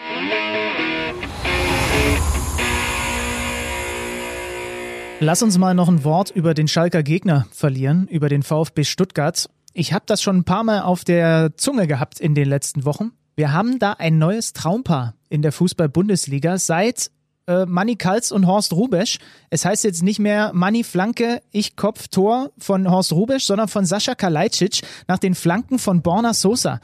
[5.25, 9.49] Lass uns mal noch ein Wort über den Schalker Gegner verlieren, über den VfB Stuttgart.
[9.71, 13.13] Ich habe das schon ein paar Mal auf der Zunge gehabt in den letzten Wochen.
[13.37, 17.09] Wir haben da ein neues Traumpaar in der Fußball-Bundesliga seit
[17.47, 19.19] äh, Manny Kals und Horst Rubesch.
[19.49, 23.85] Es heißt jetzt nicht mehr Manny Flanke, ich Kopf, Tor von Horst Rubesch, sondern von
[23.85, 26.81] Sascha Kalajdzic nach den Flanken von Borna Sosa.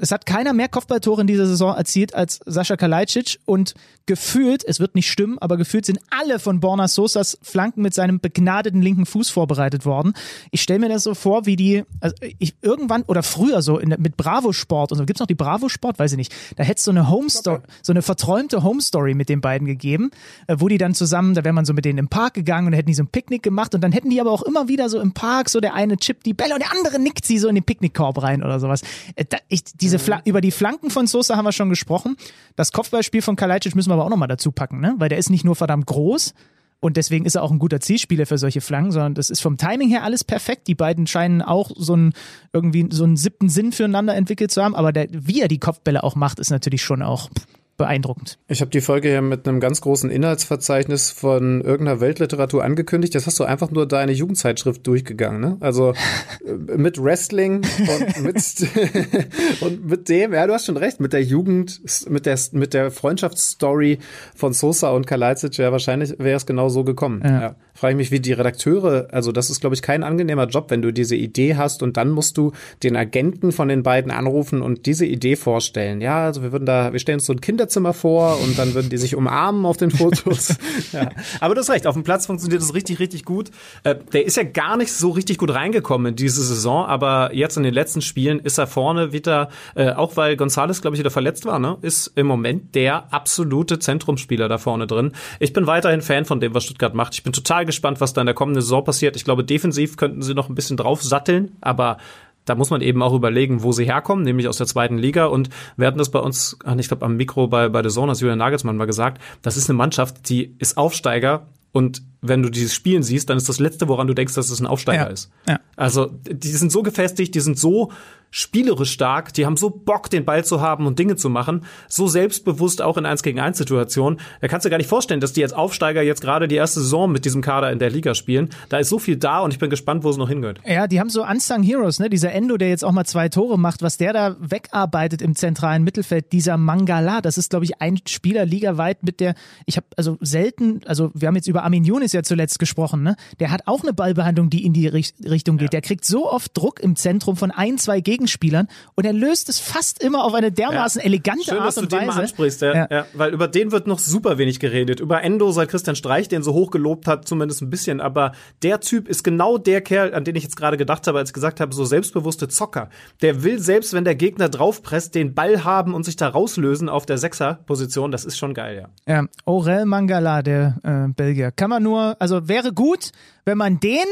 [0.00, 3.74] Es hat keiner mehr Kopfballtore in dieser Saison erzielt als Sascha Kalajdzic und
[4.06, 8.20] gefühlt, es wird nicht stimmen, aber gefühlt sind alle von Borna Sosas Flanken mit seinem
[8.20, 10.14] begnadeten linken Fuß vorbereitet worden.
[10.52, 13.94] Ich stelle mir das so vor, wie die, also ich irgendwann oder früher so in,
[13.98, 15.98] mit Bravo Sport und so, gibt's noch die Bravo Sport?
[15.98, 16.34] Weiß ich nicht.
[16.56, 19.66] Da hätte es so eine Home Story, so eine verträumte Home Story mit den beiden
[19.66, 20.10] gegeben,
[20.46, 22.72] äh, wo die dann zusammen, da wäre man so mit denen im Park gegangen und
[22.74, 25.00] hätten die so ein Picknick gemacht und dann hätten die aber auch immer wieder so
[25.00, 27.56] im Park so der eine chippt die Bälle und der andere nickt sie so in
[27.56, 28.82] den Picknickkorb rein oder sowas.
[29.16, 32.16] Äh, da, ich, diese Fla über die Flanken von Sosa haben wir schon gesprochen.
[32.56, 34.94] Das Kopfballspiel von Kalajdzic müssen wir aber auch nochmal dazu packen, ne?
[34.98, 36.34] Weil der ist nicht nur verdammt groß,
[36.78, 39.56] und deswegen ist er auch ein guter Zielspieler für solche Flanken, sondern das ist vom
[39.56, 40.68] Timing her alles perfekt.
[40.68, 42.12] Die beiden scheinen auch so einen,
[42.52, 46.04] irgendwie so einen siebten Sinn füreinander entwickelt zu haben, aber der, wie er die Kopfbälle
[46.04, 47.30] auch macht, ist natürlich schon auch
[47.76, 48.38] beeindruckend.
[48.48, 53.14] Ich habe die Folge hier mit einem ganz großen Inhaltsverzeichnis von irgendeiner Weltliteratur angekündigt.
[53.14, 55.56] Das hast du einfach nur deine Jugendzeitschrift durchgegangen, ne?
[55.60, 55.92] Also
[56.46, 58.36] äh, mit Wrestling und mit,
[59.60, 62.90] und mit dem, ja, du hast schon recht, mit der Jugend, mit der, mit der
[62.90, 63.98] Freundschaftsstory
[64.34, 67.22] von Sosa und Kalajdzic, ja, wahrscheinlich wäre es genau so gekommen.
[67.24, 67.40] Ja.
[67.40, 67.56] Ja.
[67.76, 70.80] Frage ich mich, wie die Redakteure, also das ist, glaube ich, kein angenehmer Job, wenn
[70.80, 74.86] du diese Idee hast und dann musst du den Agenten von den beiden anrufen und
[74.86, 76.00] diese Idee vorstellen.
[76.00, 78.88] Ja, also wir würden da, wir stellen uns so ein Kinderzimmer vor und dann würden
[78.88, 80.56] die sich umarmen auf den Fotos.
[80.92, 81.10] Ja.
[81.40, 83.50] Aber du hast recht, auf dem Platz funktioniert das richtig, richtig gut.
[83.82, 87.56] Äh, der ist ja gar nicht so richtig gut reingekommen in diese Saison, aber jetzt
[87.56, 91.10] in den letzten Spielen ist er vorne wieder, äh, auch weil Gonzales, glaube ich, wieder
[91.10, 91.76] verletzt war, ne?
[91.82, 95.12] ist im Moment der absolute Zentrumsspieler da vorne drin.
[95.40, 97.14] Ich bin weiterhin Fan von dem, was Stuttgart macht.
[97.14, 99.16] Ich bin total gespannt, was da in der kommenden Saison passiert.
[99.16, 101.98] Ich glaube, defensiv könnten sie noch ein bisschen drauf satteln, aber
[102.46, 105.26] da muss man eben auch überlegen, wo sie herkommen, nämlich aus der zweiten Liga.
[105.26, 108.20] Und wir hatten das bei uns, ich glaube, am Mikro bei, bei The Zone, hat
[108.20, 112.74] Julian Nagelsmann mal gesagt, das ist eine Mannschaft, die ist Aufsteiger und wenn du dieses
[112.74, 115.10] Spielen siehst, dann ist das Letzte, woran du denkst, dass es ein Aufsteiger Ja.
[115.10, 115.30] ist.
[115.48, 115.60] Ja.
[115.76, 117.92] Also, die sind so gefestigt, die sind so
[118.30, 122.06] spielerisch stark, die haben so Bock, den Ball zu haben und Dinge zu machen, so
[122.08, 124.18] selbstbewusst auch in 1 gegen 1 Situationen.
[124.40, 126.80] Da kannst du dir gar nicht vorstellen, dass die als Aufsteiger jetzt gerade die erste
[126.80, 128.50] Saison mit diesem Kader in der Liga spielen.
[128.68, 130.60] Da ist so viel da und ich bin gespannt, wo es noch hingehört.
[130.66, 132.10] Ja, die haben so Unsung Heroes, ne?
[132.10, 135.82] Dieser Endo, der jetzt auch mal zwei Tore macht, was der da wegarbeitet im zentralen
[135.84, 139.34] Mittelfeld, dieser Mangala, das ist, glaube ich, ein Spieler ligaweit mit der,
[139.66, 143.16] ich habe also selten, also wir haben jetzt über Armin Younes ja zuletzt gesprochen, ne?
[143.40, 145.72] Der hat auch eine Ballbehandlung, die in die Richt Richtung geht.
[145.72, 149.58] Der kriegt so oft Druck im Zentrum von ein, zwei Gegenspielern und er löst es
[149.60, 152.06] fast immer auf eine dermaßen elegante Schön, Art dass du und den Weise.
[152.08, 152.88] mal ansprichst, ja, Ja.
[152.90, 153.06] ja.
[153.14, 155.00] weil über den wird noch super wenig geredet.
[155.00, 158.32] Über Endo seit Christian Streich, den so hoch gelobt hat, zumindest ein bisschen, aber
[158.62, 161.34] der Typ ist genau der Kerl, an den ich jetzt gerade gedacht habe, als ich
[161.34, 162.88] gesagt habe, so selbstbewusste Zocker.
[163.22, 167.06] Der will selbst, wenn der Gegner draufpresst, den Ball haben und sich da rauslösen auf
[167.06, 168.10] der Sechser-Position.
[168.10, 169.12] Das ist schon geil, ja.
[169.12, 171.50] Ja, Aurel Mangala, der äh, Belgier.
[171.52, 173.12] Kann man nur, also wäre gut,
[173.44, 174.06] wenn man den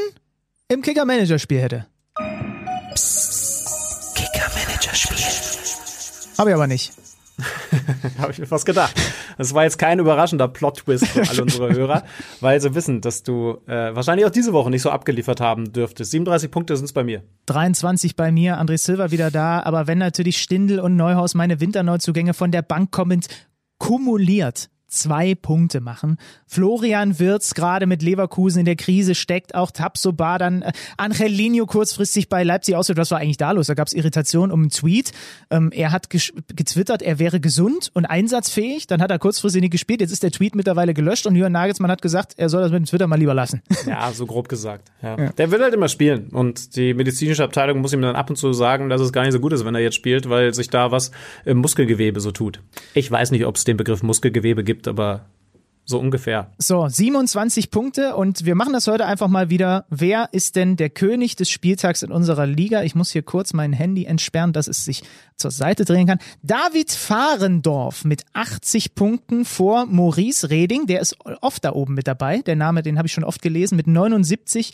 [0.67, 1.85] im Kicker-Manager-Spiel hätte.
[6.37, 6.91] Habe ich aber nicht.
[8.17, 8.93] Habe ich mir fast gedacht.
[9.37, 12.03] Das war jetzt kein überraschender Plot-Twist für alle unsere Hörer,
[12.39, 16.11] weil sie wissen, dass du äh, wahrscheinlich auch diese Woche nicht so abgeliefert haben dürftest.
[16.11, 17.23] 37 Punkte sind es bei mir.
[17.47, 22.33] 23 bei mir, André Silva wieder da, aber wenn natürlich Stindl und Neuhaus meine Winterneuzugänge
[22.33, 23.27] von der Bank kommend
[23.77, 26.17] kumuliert zwei Punkte machen.
[26.47, 32.29] Florian Wirz gerade mit Leverkusen in der Krise steckt, auch Tapsoba, dann äh, Angelino kurzfristig
[32.29, 32.89] bei Leipzig aus.
[32.95, 33.67] Was war eigentlich da los?
[33.67, 35.11] Da gab es Irritation um einen Tweet.
[35.49, 38.87] Ähm, er hat getwittert, er wäre gesund und einsatzfähig.
[38.87, 40.01] Dann hat er kurzfristig nicht gespielt.
[40.01, 42.79] Jetzt ist der Tweet mittlerweile gelöscht und Jürgen Nagelsmann hat gesagt, er soll das mit
[42.79, 43.61] dem Twitter mal lieber lassen.
[43.85, 44.91] Ja, so grob gesagt.
[45.03, 45.15] Ja.
[45.15, 46.29] Der will halt immer spielen.
[46.29, 49.33] Und die medizinische Abteilung muss ihm dann ab und zu sagen, dass es gar nicht
[49.33, 51.11] so gut ist, wenn er jetzt spielt, weil sich da was
[51.45, 52.61] im Muskelgewebe so tut.
[52.93, 55.25] Ich weiß nicht, ob es den Begriff Muskelgewebe gibt, aber
[55.87, 56.51] So ungefähr.
[56.57, 59.85] So, 27 Punkte und wir machen das heute einfach mal wieder.
[59.91, 62.81] Wer ist denn der König des Spieltags in unserer Liga?
[62.81, 65.03] Ich muss hier kurz mein Handy entsperren, dass es sich
[65.35, 66.17] zur Seite drehen kann.
[66.41, 72.41] David Fahrendorf mit 80 Punkten vor Maurice Reding, der ist oft da oben mit dabei.
[72.41, 74.73] Der Name, den habe ich schon oft gelesen, mit 79.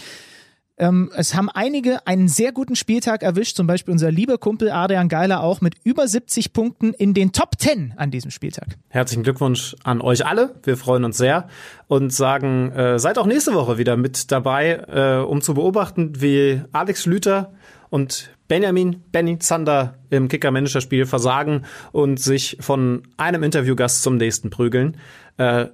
[0.82, 5.10] Ähm, es haben einige einen sehr guten Spieltag erwischt, zum Beispiel unser lieber Kumpel Adrian
[5.10, 8.78] Geiler auch mit über 70 Punkten in den Top 10 an diesem Spieltag.
[8.90, 10.56] Herzlichen Glückwunsch an euch alle.
[10.64, 11.48] Wir freuen uns sehr
[11.88, 16.64] und sagen, äh, seid auch nächste Woche wieder mit dabei, äh, um zu beobachten, wie
[16.72, 17.54] Alex Lüter
[17.92, 24.98] und Benjamin Benny Zander im Kicker-Manager-Spiel versagen und sich von einem Interviewgast zum nächsten prügeln.
[25.38, 25.68] Äh,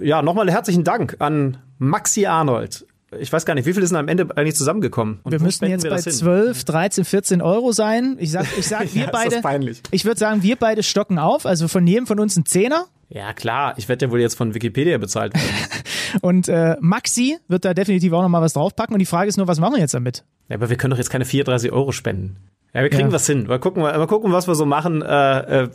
[0.00, 2.86] ja, nochmal herzlichen Dank an Maxi Arnold,
[3.18, 5.20] ich weiß gar nicht, wie viel ist denn am Ende eigentlich zusammengekommen?
[5.22, 8.16] Und wir müssten jetzt wir bei 12, 13, 14 Euro sein.
[8.18, 9.40] Ich sag, ich sag, wir ja, beide.
[9.40, 9.82] peinlich.
[9.90, 11.46] Ich würde sagen, wir beide stocken auf.
[11.46, 12.86] Also von jedem von uns ein Zehner.
[13.08, 13.74] Ja, klar.
[13.76, 15.34] Ich werde ja wohl jetzt von Wikipedia bezahlt
[16.22, 18.94] und äh, Maxi wird da definitiv auch noch mal was draufpacken.
[18.94, 20.24] Und die Frage ist nur, was machen wir jetzt damit?
[20.48, 22.36] Ja, aber wir können doch jetzt keine 34 Euro spenden.
[22.74, 23.12] Ja, wir kriegen ja.
[23.12, 23.46] was hin.
[23.46, 25.02] Mal gucken, mal gucken, was wir so machen.
[25.02, 25.68] Äh, äh,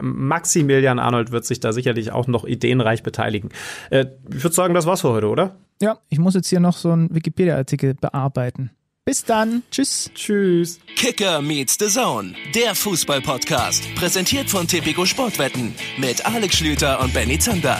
[0.00, 3.50] Maximilian Arnold wird sich da sicherlich auch noch ideenreich beteiligen.
[3.90, 5.56] Äh, ich würde sagen, das war's für heute, oder?
[5.82, 8.70] Ja, ich muss jetzt hier noch so einen Wikipedia-Artikel bearbeiten.
[9.04, 9.62] Bis dann.
[9.70, 10.10] Tschüss.
[10.14, 10.80] Tschüss.
[10.96, 13.94] Kicker meets the Zone, der Fußball-Podcast.
[13.96, 17.78] Präsentiert von Tipico Sportwetten mit Alex Schlüter und Benny Zander.